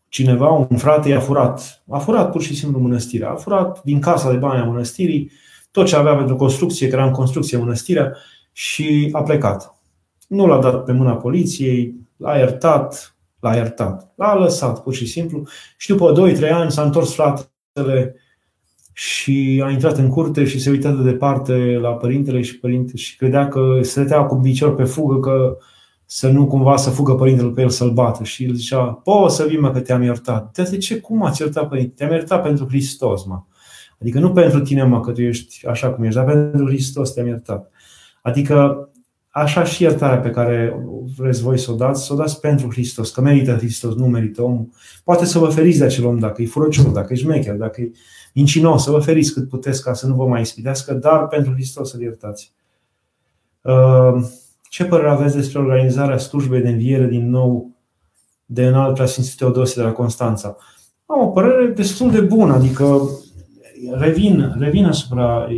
cineva, 0.09 0.51
un 0.51 0.77
frate, 0.77 1.09
i-a 1.09 1.21
furat. 1.21 1.83
A 1.89 1.99
furat 1.99 2.33
pur 2.33 2.43
și 2.43 2.57
simplu 2.57 2.81
mănăstirea. 2.81 3.31
A 3.31 3.35
furat 3.35 3.83
din 3.83 4.01
casa 4.01 4.31
de 4.31 4.37
bani 4.37 4.61
a 4.61 4.65
mănăstirii 4.65 5.31
tot 5.71 5.87
ce 5.87 5.97
avea 5.97 6.15
pentru 6.15 6.37
construcție, 6.37 6.89
că 6.89 6.95
era 6.95 7.07
în 7.07 7.13
construcție 7.13 7.59
mănăstirea, 7.59 8.17
și 8.53 9.09
a 9.13 9.23
plecat. 9.23 9.75
Nu 10.27 10.47
l-a 10.47 10.61
dat 10.61 10.85
pe 10.85 10.93
mâna 10.93 11.17
poliției, 11.17 11.95
l-a 12.17 12.37
iertat, 12.37 13.17
l-a 13.39 13.55
iertat. 13.55 14.13
L-a 14.15 14.35
lăsat 14.35 14.83
pur 14.83 14.95
și 14.95 15.07
simplu 15.07 15.47
și 15.77 15.89
după 15.89 16.31
2-3 16.49 16.51
ani 16.51 16.71
s-a 16.71 16.83
întors 16.83 17.15
fratele 17.15 18.15
și 19.01 19.63
a 19.65 19.71
intrat 19.71 19.99
în 19.99 20.09
curte 20.09 20.45
și 20.45 20.61
se 20.61 20.71
uita 20.71 20.91
de 20.91 21.11
departe 21.11 21.79
la 21.81 21.91
părintele 21.91 22.41
și 22.41 22.59
părinte 22.59 22.97
și 22.97 23.17
credea 23.17 23.49
că 23.49 23.79
se 23.83 23.91
stătea 23.91 24.23
cu 24.23 24.37
picior 24.37 24.75
pe 24.75 24.85
fugă 24.85 25.21
că 25.21 25.57
să 26.05 26.29
nu 26.29 26.47
cumva 26.47 26.77
să 26.77 26.91
fugă 26.91 27.15
părintele 27.15 27.49
pe 27.49 27.61
el 27.63 27.69
să-l 27.69 27.91
bată. 27.91 28.25
Și 28.25 28.45
el 28.45 28.55
zicea, 28.55 28.85
poți 28.85 29.37
să 29.37 29.45
vii 29.49 29.59
mă 29.59 29.71
că 29.71 29.81
te-am 29.81 30.03
iertat. 30.03 30.59
De 30.69 30.77
ce? 30.77 31.01
Cum 31.01 31.25
ați 31.25 31.43
iertat 31.43 31.69
părinte? 31.69 31.95
Te-am 31.97 32.11
iertat 32.11 32.43
pentru 32.43 32.67
Hristos, 32.69 33.25
mă. 33.25 33.43
Adică 34.01 34.19
nu 34.19 34.33
pentru 34.33 34.61
tine, 34.61 34.85
mă, 34.85 35.01
că 35.01 35.11
tu 35.11 35.23
ești 35.23 35.67
așa 35.67 35.91
cum 35.91 36.05
ești, 36.05 36.17
dar 36.17 36.25
pentru 36.25 36.67
Hristos 36.67 37.13
te-am 37.13 37.27
iertat. 37.27 37.71
Adică 38.23 38.89
așa 39.29 39.65
și 39.65 39.83
iertarea 39.83 40.19
pe 40.19 40.31
care 40.31 40.75
vreți 41.17 41.43
voi 41.43 41.59
să 41.59 41.73
o 41.73 41.75
dați, 41.75 42.07
să 42.07 42.13
o 42.13 42.17
dați 42.17 42.41
pentru 42.41 42.71
Hristos, 42.71 43.11
că 43.11 43.21
merită 43.21 43.53
Hristos, 43.53 43.95
nu 43.95 44.07
merită 44.07 44.43
omul. 44.43 44.69
Poate 45.05 45.25
să 45.25 45.39
vă 45.39 45.49
feriți 45.49 45.79
de 45.79 45.85
acel 45.85 46.05
om 46.05 46.19
dacă 46.19 46.43
e 46.43 46.47
furăcior, 46.47 46.87
dacă 46.87 47.13
e 47.13 47.17
șmecher, 47.17 47.55
dacă 47.55 47.81
e 47.81 47.91
mincinos, 48.35 48.83
să 48.83 48.91
vă 48.91 48.99
feriți 48.99 49.33
cât 49.33 49.49
puteți 49.49 49.83
ca 49.83 49.95
să 49.95 50.07
nu 50.07 50.15
vă 50.15 50.27
mai 50.27 50.41
ispitească, 50.41 50.95
dar 50.95 51.27
pentru 51.27 51.53
Hristos 51.53 51.91
să-L 51.91 52.01
iertați. 52.01 52.53
Uh, 53.61 54.25
ce 54.69 54.85
părere 54.85 55.11
aveți 55.11 55.37
despre 55.37 55.59
organizarea 55.59 56.19
slujbei 56.19 56.61
de 56.61 56.69
înviere 56.69 57.07
din 57.07 57.31
nou 57.31 57.71
de 58.45 58.67
înalt 58.67 58.95
preasfințit 58.95 59.37
Teodosie 59.37 59.83
de 59.83 59.89
la 59.89 59.95
Constanța? 59.95 60.57
Am 61.07 61.21
o 61.21 61.27
părere 61.27 61.67
destul 61.67 62.11
de 62.11 62.21
bună, 62.21 62.55
adică 62.55 63.01
revin, 63.99 64.55
revin 64.59 64.85
asupra 64.85 65.49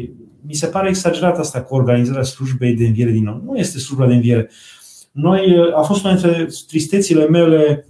mi 0.47 0.55
se 0.55 0.67
pare 0.67 0.89
exagerat 0.89 1.39
asta 1.39 1.63
cu 1.63 1.75
organizarea 1.75 2.23
slujbei 2.23 2.75
de 2.75 2.87
înviere 2.87 3.11
din 3.11 3.25
nou. 3.25 3.43
Nu 3.45 3.57
este 3.57 3.79
slujba 3.79 4.07
de 4.07 4.15
înviere. 4.15 4.51
Noi, 5.13 5.57
a 5.75 5.81
fost 5.83 6.05
una 6.05 6.15
dintre 6.15 6.49
tristețile 6.67 7.29
mele 7.29 7.87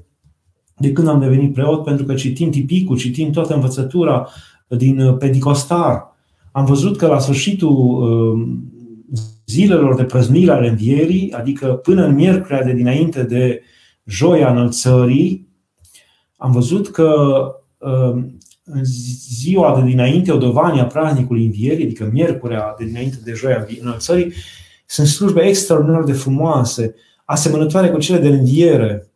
de 0.77 0.93
când 0.93 1.09
am 1.09 1.21
devenit 1.21 1.53
preot, 1.53 1.85
pentru 1.85 2.05
că 2.05 2.15
citim 2.15 2.51
tipicul, 2.51 2.97
citim 2.97 3.31
toată 3.31 3.55
învățătura 3.55 4.29
din 4.77 5.17
Pentecostar, 5.17 6.17
am 6.53 6.65
văzut 6.65 6.97
că 6.97 7.07
la 7.07 7.19
sfârșitul 7.19 7.77
um, 7.77 8.73
zilelor 9.47 9.95
de 9.95 10.05
prăznuire 10.05 10.51
ale 10.51 10.69
învierii, 10.69 11.33
adică 11.33 11.67
până 11.67 12.05
în 12.05 12.15
miercurea 12.15 12.65
de 12.65 12.73
dinainte 12.73 13.23
de 13.23 13.63
joia 14.05 14.51
înălțării, 14.51 15.49
am 16.37 16.53
văzut 16.53 16.89
că 16.89 17.15
um, 17.79 18.39
în 18.65 18.85
ziua 19.41 19.81
de 19.81 19.91
dinainte 19.91 20.33
odovania 20.33 20.87
praznicului 20.87 21.45
învierii, 21.45 21.85
adică 21.85 22.11
miercurea 22.13 22.75
de 22.79 22.85
dinainte 22.85 23.17
de 23.25 23.33
joia 23.33 23.67
înălțării, 23.81 24.33
sunt 24.87 25.07
slujbe 25.07 25.41
extraordinar 25.41 26.03
de 26.03 26.13
frumoase, 26.13 26.95
asemănătoare 27.25 27.91
cu 27.91 27.99
cele 27.99 28.19
de 28.19 28.29
înviere, 28.29 29.11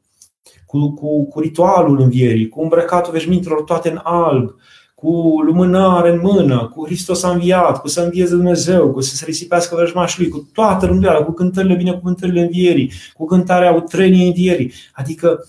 cu, 0.67 0.95
cu, 0.95 1.25
cu 1.25 1.41
ritualul 1.41 2.01
învierii, 2.01 2.49
cu 2.49 2.63
îmbrăcatul 2.63 3.13
veșmintelor 3.13 3.63
toate 3.63 3.91
în 3.91 4.01
alb, 4.03 4.55
cu 5.01 5.41
lumânare 5.45 6.11
în 6.11 6.21
mână, 6.23 6.73
cu 6.75 6.85
Hristos 6.85 7.23
a 7.23 7.31
înviat, 7.31 7.81
cu 7.81 7.89
să 7.89 8.01
învieze 8.01 8.35
Dumnezeu, 8.35 8.93
cu 8.93 9.01
să 9.01 9.17
se 9.17 9.25
risipească 9.25 9.75
vrăjmașul 9.75 10.23
lui, 10.23 10.33
cu 10.33 10.49
toată 10.53 10.87
rânduiala, 10.87 11.25
cu 11.25 11.33
cântările 11.33 11.75
binecuvântările 11.75 12.41
învierii, 12.41 12.93
cu 13.15 13.25
cântarea 13.25 13.73
utreniei 13.73 14.27
învierii. 14.27 14.73
Adică 14.93 15.47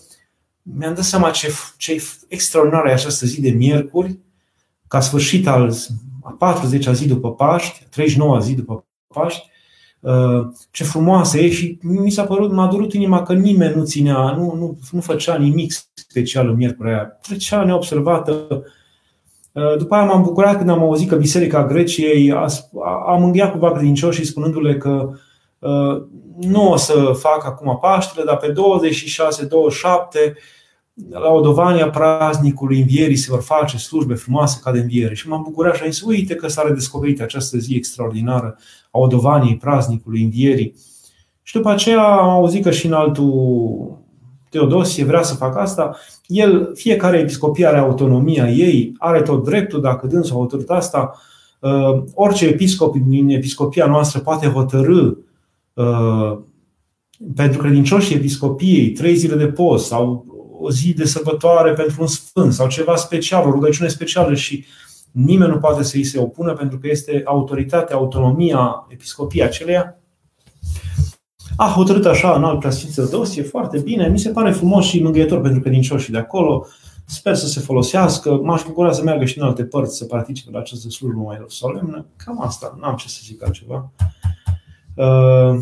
mi-am 0.62 0.94
dat 0.94 1.04
seama 1.04 1.30
ce, 1.30 1.54
ce 1.78 2.04
extraordinar 2.28 2.86
e 2.86 2.92
această 2.92 3.26
zi 3.26 3.42
de 3.42 3.50
miercuri, 3.50 4.20
ca 4.88 5.00
sfârșit 5.00 5.48
al 5.48 5.74
a 6.24 6.56
40-a 6.56 6.92
zi 6.92 7.08
după 7.08 7.32
Paști, 7.32 7.88
a 7.92 8.02
39-a 8.02 8.40
zi 8.40 8.56
după 8.56 8.86
Paști, 9.08 9.50
uh, 10.00 10.48
ce 10.72 10.84
frumoasă 10.84 11.38
e 11.38 11.50
și 11.50 11.80
mi 11.82 12.12
s-a 12.12 12.26
părut, 12.26 12.52
m-a 12.52 12.68
durut 12.68 12.94
inima 12.94 13.24
că 13.24 13.34
nimeni 13.34 13.76
nu 13.76 13.84
ținea, 13.84 14.32
nu, 14.32 14.56
nu, 14.56 14.78
nu 14.92 15.02
făcea 15.02 15.38
nimic 15.38 15.72
special 15.94 16.50
în 16.50 16.56
miercurea 16.56 16.94
aia. 16.94 17.06
Trecea 17.06 17.64
neobservată. 17.64 18.64
Uh, 19.58 19.78
după 19.78 19.96
aia 19.96 20.06
m-am 20.06 20.24
bucurat 20.24 20.58
când 20.58 20.70
am 20.70 20.82
auzit 20.82 21.10
că 21.10 21.16
Biserica 21.16 21.66
Greciei 21.66 22.32
a, 22.32 22.48
a 23.06 23.16
mânghiat 23.16 23.52
cumva 23.52 23.72
credincioșii 23.72 24.26
spunându-le 24.26 24.78
că 24.78 25.10
uh, 25.60 26.04
nu 26.40 26.72
o 26.72 26.76
să 26.76 27.12
fac 27.14 27.46
acum 27.46 27.78
Paștele, 27.82 28.26
dar 28.26 28.38
pe 28.38 28.52
26-27 28.52 28.54
la 31.10 31.30
Odovania 31.30 31.90
praznicului 31.90 32.80
învierii 32.80 33.16
se 33.16 33.28
vor 33.30 33.42
face 33.42 33.78
slujbe 33.78 34.14
frumoase 34.14 34.60
ca 34.64 34.72
de 34.72 34.80
înviere. 34.80 35.14
Și 35.14 35.28
m-am 35.28 35.44
bucurat 35.44 35.76
și 35.76 35.84
am 35.84 35.90
zis, 35.90 36.02
uite 36.02 36.36
că 36.36 36.48
s-a 36.48 36.62
redescoperit 36.62 37.22
această 37.22 37.58
zi 37.58 37.76
extraordinară 37.76 38.58
a 38.92 39.00
Odovaniei 39.00 39.58
praznicului 39.58 40.24
învierii. 40.24 40.76
Și 41.42 41.54
după 41.54 41.70
aceea 41.70 42.04
am 42.04 42.30
auzit 42.30 42.64
că 42.64 42.72
și 42.72 42.86
în 42.86 42.94
altul 42.94 44.06
Teodosie 44.50 45.04
vrea 45.04 45.22
să 45.22 45.36
facă 45.36 45.60
asta. 45.60 45.98
El, 46.26 46.72
fiecare 46.74 47.18
episcopie 47.18 47.68
are 47.68 47.78
autonomia 47.78 48.50
ei, 48.50 48.94
are 48.98 49.22
tot 49.22 49.44
dreptul, 49.44 49.82
dacă 49.82 50.08
dânsul 50.08 50.36
a 50.36 50.40
hotărât 50.40 50.70
asta, 50.70 51.22
uh, 51.60 52.04
orice 52.14 52.46
episcop 52.46 52.96
din 52.96 53.30
episcopia 53.30 53.86
noastră 53.86 54.20
poate 54.20 54.48
hotărâ 54.48 55.12
uh, 55.74 56.38
pentru 57.36 57.60
credincioșii 57.60 58.16
episcopiei 58.16 58.92
trei 58.92 59.16
zile 59.16 59.36
de 59.36 59.48
post 59.48 59.86
sau 59.86 60.26
o 60.60 60.72
zi 60.72 60.94
de 60.94 61.06
sărbătoare 61.06 61.74
pentru 61.74 62.02
un 62.02 62.08
sfânt 62.08 62.54
sau 62.54 62.68
ceva 62.68 62.96
special, 62.96 63.48
o 63.48 63.52
rugăciune 63.52 63.90
specială 63.90 64.34
și 64.34 64.66
nimeni 65.12 65.52
nu 65.52 65.58
poate 65.58 65.84
să 65.84 65.98
îi 65.98 66.04
se 66.04 66.20
opună 66.20 66.54
pentru 66.54 66.78
că 66.78 66.88
este 66.88 67.22
autoritatea, 67.26 67.96
autonomia 67.96 68.86
episcopiei 68.90 69.44
aceleia. 69.44 70.02
A 71.60 71.72
hotărât 71.76 72.06
așa 72.06 72.36
în 72.36 72.44
alt 72.44 72.60
preasfință 72.60 73.08
dosie, 73.12 73.44
foarte 73.44 73.80
bine, 73.80 74.08
mi 74.08 74.20
se 74.20 74.30
pare 74.30 74.52
frumos 74.52 74.86
și 74.86 75.02
mângâietor 75.04 75.42
pentru 75.42 75.60
credincioșii 75.60 76.14
de 76.14 76.18
acolo. 76.18 76.66
Sper 77.06 77.36
să 77.36 77.48
se 77.48 77.60
folosească. 77.60 78.40
M-aș 78.44 78.64
bucura 78.64 78.92
să 78.92 79.04
meargă 79.04 79.26
și 79.26 79.38
în 79.38 79.46
alte 79.46 79.64
părți 79.64 79.98
să 79.98 80.06
participe 80.06 80.52
la 80.52 80.60
această 80.60 80.90
slujbă 80.90 81.22
mai 81.22 81.46
solemnă. 81.48 82.06
Cam 82.16 82.42
asta, 82.42 82.78
n-am 82.82 82.96
ce 82.96 83.08
să 83.08 83.20
zic 83.24 83.44
altceva. 83.44 83.92
Uh, 84.96 85.60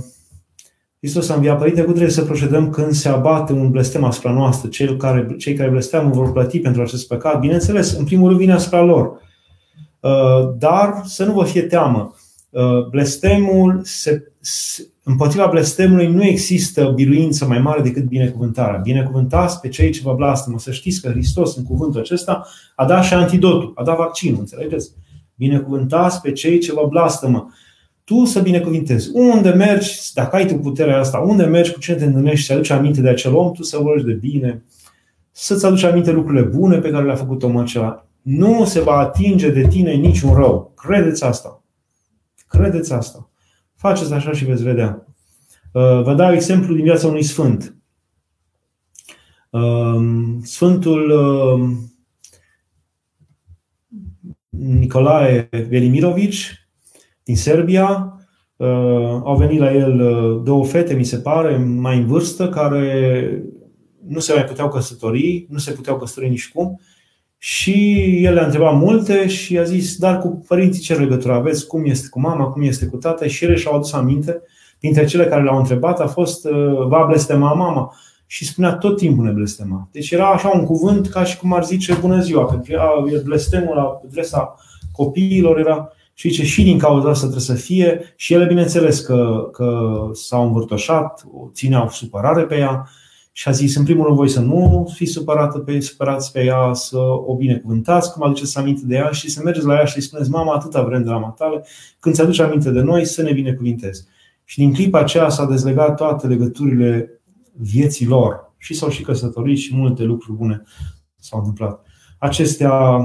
Hristos 0.98 1.30
a 1.30 1.34
înviat, 1.34 1.58
Părinte, 1.58 1.82
cum 1.82 1.92
trebuie 1.92 2.14
să 2.14 2.24
procedăm 2.24 2.70
când 2.70 2.92
se 2.92 3.10
abate 3.10 3.54
un 3.54 3.72
blestem 3.72 4.04
asupra 4.04 4.32
noastră? 4.32 4.70
Cei 4.70 4.98
care, 4.98 5.36
cei 5.38 5.54
care 5.54 5.70
blesteamă 5.70 6.10
vor 6.10 6.32
plăti 6.32 6.60
pentru 6.60 6.82
acest 6.82 7.08
păcat? 7.08 7.40
Bineînțeles, 7.40 7.92
în 7.92 8.06
primul 8.06 8.28
rând 8.28 8.40
vine 8.40 8.54
asupra 8.54 8.82
lor. 8.82 9.22
Uh, 10.00 10.54
dar 10.58 11.02
să 11.04 11.26
nu 11.26 11.34
vă 11.34 11.44
fie 11.44 11.62
teamă. 11.62 12.16
Uh, 12.50 12.88
blestemul 12.90 13.82
se, 13.84 14.32
împotriva 15.08 15.48
blestemului 15.48 16.08
nu 16.08 16.24
există 16.24 16.92
biruință 16.96 17.46
mai 17.46 17.60
mare 17.60 17.82
decât 17.82 18.04
binecuvântarea. 18.04 18.80
Binecuvântați 18.80 19.60
pe 19.60 19.68
cei 19.68 19.92
ce 19.92 20.02
vă 20.04 20.14
blastămă. 20.14 20.60
Să 20.60 20.72
știți 20.72 21.02
că 21.02 21.10
Hristos, 21.10 21.56
în 21.56 21.64
cuvântul 21.64 22.00
acesta, 22.00 22.48
a 22.76 22.86
dat 22.86 23.04
și 23.04 23.14
antidotul, 23.14 23.72
a 23.76 23.84
dat 23.84 23.98
vaccinul, 23.98 24.40
înțelegeți? 24.40 24.92
Binecuvântați 25.36 26.22
pe 26.22 26.32
cei 26.32 26.60
ce 26.60 26.74
vă 26.74 26.88
blastămă 26.90 27.50
tu 28.06 28.26
să 28.26 28.42
binecuvintezi. 28.42 29.10
Unde 29.14 29.50
mergi, 29.50 30.14
dacă 30.14 30.36
ai 30.36 30.46
tu 30.46 30.56
puterea 30.56 31.00
asta, 31.00 31.18
unde 31.18 31.44
mergi, 31.44 31.72
cu 31.72 31.80
cine 31.80 31.96
te 31.96 32.06
întâlnești, 32.06 32.46
să 32.46 32.54
aduci 32.54 32.70
aminte 32.70 33.02
de 33.02 33.10
acel 33.10 33.36
om, 33.36 33.52
tu 33.52 33.64
să 33.64 33.78
vorbești 33.78 34.08
de 34.08 34.14
bine, 34.14 34.64
să-ți 35.32 35.66
aduci 35.66 35.84
aminte 35.84 36.12
lucrurile 36.12 36.44
bune 36.44 36.78
pe 36.78 36.90
care 36.90 37.06
le-a 37.06 37.16
făcut 37.16 37.44
omul 37.44 37.62
acela. 37.62 38.08
Nu 38.22 38.66
se 38.66 38.80
va 38.80 38.98
atinge 38.98 39.50
de 39.50 39.68
tine 39.68 39.94
niciun 39.94 40.34
rău. 40.34 40.74
Credeți 40.76 41.24
asta. 41.24 41.64
Credeți 42.48 42.94
asta. 42.94 43.30
Faceți 43.76 44.14
așa 44.14 44.32
și 44.32 44.46
veți 44.46 44.64
vedea. 44.64 45.08
Uh, 45.72 46.02
vă 46.04 46.14
dau 46.16 46.34
exemplu 46.34 46.76
din 46.76 46.84
viața 46.84 47.08
unui 47.08 47.24
sfânt. 47.24 47.76
Uh, 49.50 50.02
Sfântul 50.42 51.10
uh, 51.10 51.70
Nicolae 54.50 55.50
Velimirovici 55.52 56.68
din 57.24 57.36
Serbia. 57.36 58.20
Uh, 58.56 58.68
au 59.24 59.36
venit 59.38 59.60
la 59.60 59.74
el 59.74 60.00
uh, 60.00 60.42
două 60.44 60.66
fete, 60.66 60.94
mi 60.94 61.04
se 61.04 61.18
pare, 61.18 61.58
mai 61.58 61.98
în 61.98 62.06
vârstă, 62.06 62.50
care 62.50 63.44
nu 64.08 64.20
se 64.20 64.34
mai 64.34 64.46
puteau 64.46 64.70
căsători, 64.70 65.46
nu 65.50 65.58
se 65.58 65.72
puteau 65.72 65.98
căsători 65.98 66.30
nici 66.30 66.52
cum. 66.52 66.80
Și 67.48 68.00
el 68.24 68.34
le-a 68.34 68.46
întrebat 68.46 68.76
multe 68.76 69.28
și 69.28 69.58
a 69.58 69.64
zis, 69.64 69.98
dar 69.98 70.20
cu 70.20 70.44
părinții 70.48 70.82
ce 70.82 70.96
legătură 70.96 71.34
aveți? 71.34 71.68
Cum 71.68 71.86
este 71.86 72.08
cu 72.10 72.20
mama? 72.20 72.46
Cum 72.46 72.62
este 72.62 72.86
cu 72.86 72.98
tata? 72.98 73.28
Și 73.28 73.44
ele 73.44 73.56
și-au 73.56 73.76
adus 73.76 73.94
aminte. 73.94 74.42
Printre 74.80 75.06
cele 75.06 75.26
care 75.26 75.44
le-au 75.44 75.58
întrebat 75.58 76.00
a 76.00 76.08
fost, 76.08 76.46
uh, 76.46 76.88
va 76.88 77.06
blestema 77.08 77.54
mama? 77.54 77.96
Și 78.26 78.46
spunea 78.46 78.76
tot 78.76 78.98
timpul 78.98 79.26
ne 79.26 79.32
blestema. 79.32 79.88
Deci 79.92 80.12
era 80.12 80.30
așa 80.30 80.48
un 80.48 80.66
cuvânt 80.66 81.08
ca 81.08 81.24
și 81.24 81.38
cum 81.38 81.54
ar 81.54 81.66
zice 81.66 81.98
bună 82.02 82.22
ziua, 82.22 82.44
pentru 82.44 82.74
că 82.74 82.82
blestemul 83.24 83.76
la 83.76 84.02
adresa 84.06 84.56
copiilor 84.92 85.60
era 85.60 85.90
și 86.14 86.30
ce 86.30 86.44
și 86.44 86.64
din 86.64 86.78
cauza 86.78 87.10
asta 87.10 87.28
trebuie 87.28 87.46
să 87.46 87.54
fie 87.54 88.14
și 88.16 88.34
ele, 88.34 88.46
bineînțeles, 88.46 89.00
că, 89.00 89.50
că 89.52 89.98
s-au 90.14 90.46
învârtoșat, 90.46 91.26
țineau 91.54 91.90
supărare 91.90 92.42
pe 92.42 92.58
ea 92.58 92.88
și 93.38 93.48
a 93.48 93.52
zis, 93.52 93.76
în 93.76 93.84
primul 93.84 94.06
rând, 94.06 94.18
voi 94.18 94.30
să 94.30 94.40
nu 94.40 94.92
fiți 94.94 95.12
supărată 95.12 95.60
pe, 95.60 95.80
supărați 95.80 96.32
pe 96.32 96.44
ea, 96.44 96.74
să 96.74 96.98
o 96.98 97.36
binecuvântați, 97.36 98.14
cum 98.14 98.24
aduceți 98.24 98.58
aminte 98.58 98.86
de 98.86 98.96
ea 98.96 99.12
și 99.12 99.30
să 99.30 99.42
mergeți 99.44 99.66
la 99.66 99.74
ea 99.74 99.86
și 99.86 99.96
îi 99.96 100.02
spuneți, 100.02 100.30
mama, 100.30 100.54
atâta 100.54 100.84
vrem 100.84 101.04
de 101.04 101.10
la 101.10 101.18
matale, 101.18 101.66
când 102.00 102.16
ți 102.16 102.22
aduce 102.22 102.44
aminte 102.44 102.72
de 102.72 102.80
noi, 102.80 103.06
să 103.06 103.22
ne 103.22 103.34
binecuvintezi. 103.34 104.06
Și 104.44 104.58
din 104.58 104.74
clipa 104.74 105.00
aceea 105.00 105.30
s-a 105.30 105.46
dezlegat 105.46 105.96
toate 105.96 106.28
legăturile 106.28 107.22
vieții 107.54 108.06
lor 108.06 108.54
și 108.58 108.74
s-au 108.74 108.90
și 108.90 109.02
căsătorit 109.02 109.58
și 109.58 109.76
multe 109.76 110.04
lucruri 110.04 110.38
bune 110.38 110.64
s-au 111.16 111.40
întâmplat. 111.40 111.86
Acestea, 112.20 112.98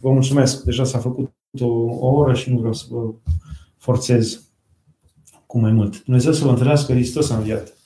vă 0.00 0.10
mulțumesc, 0.10 0.62
deja 0.62 0.84
s-a 0.84 0.98
făcut 0.98 1.32
o, 1.60 1.66
o 2.06 2.14
oră 2.14 2.34
și 2.34 2.50
nu 2.50 2.58
vreau 2.58 2.72
să 2.72 2.84
vă 2.90 3.12
forțez 3.76 4.42
cu 5.46 5.58
mai 5.58 5.72
mult. 5.72 6.04
Dumnezeu 6.04 6.32
să 6.32 6.44
vă 6.44 6.50
întâlnească, 6.50 6.92
Hristos 6.92 7.30
a 7.30 7.36
înviat. 7.36 7.78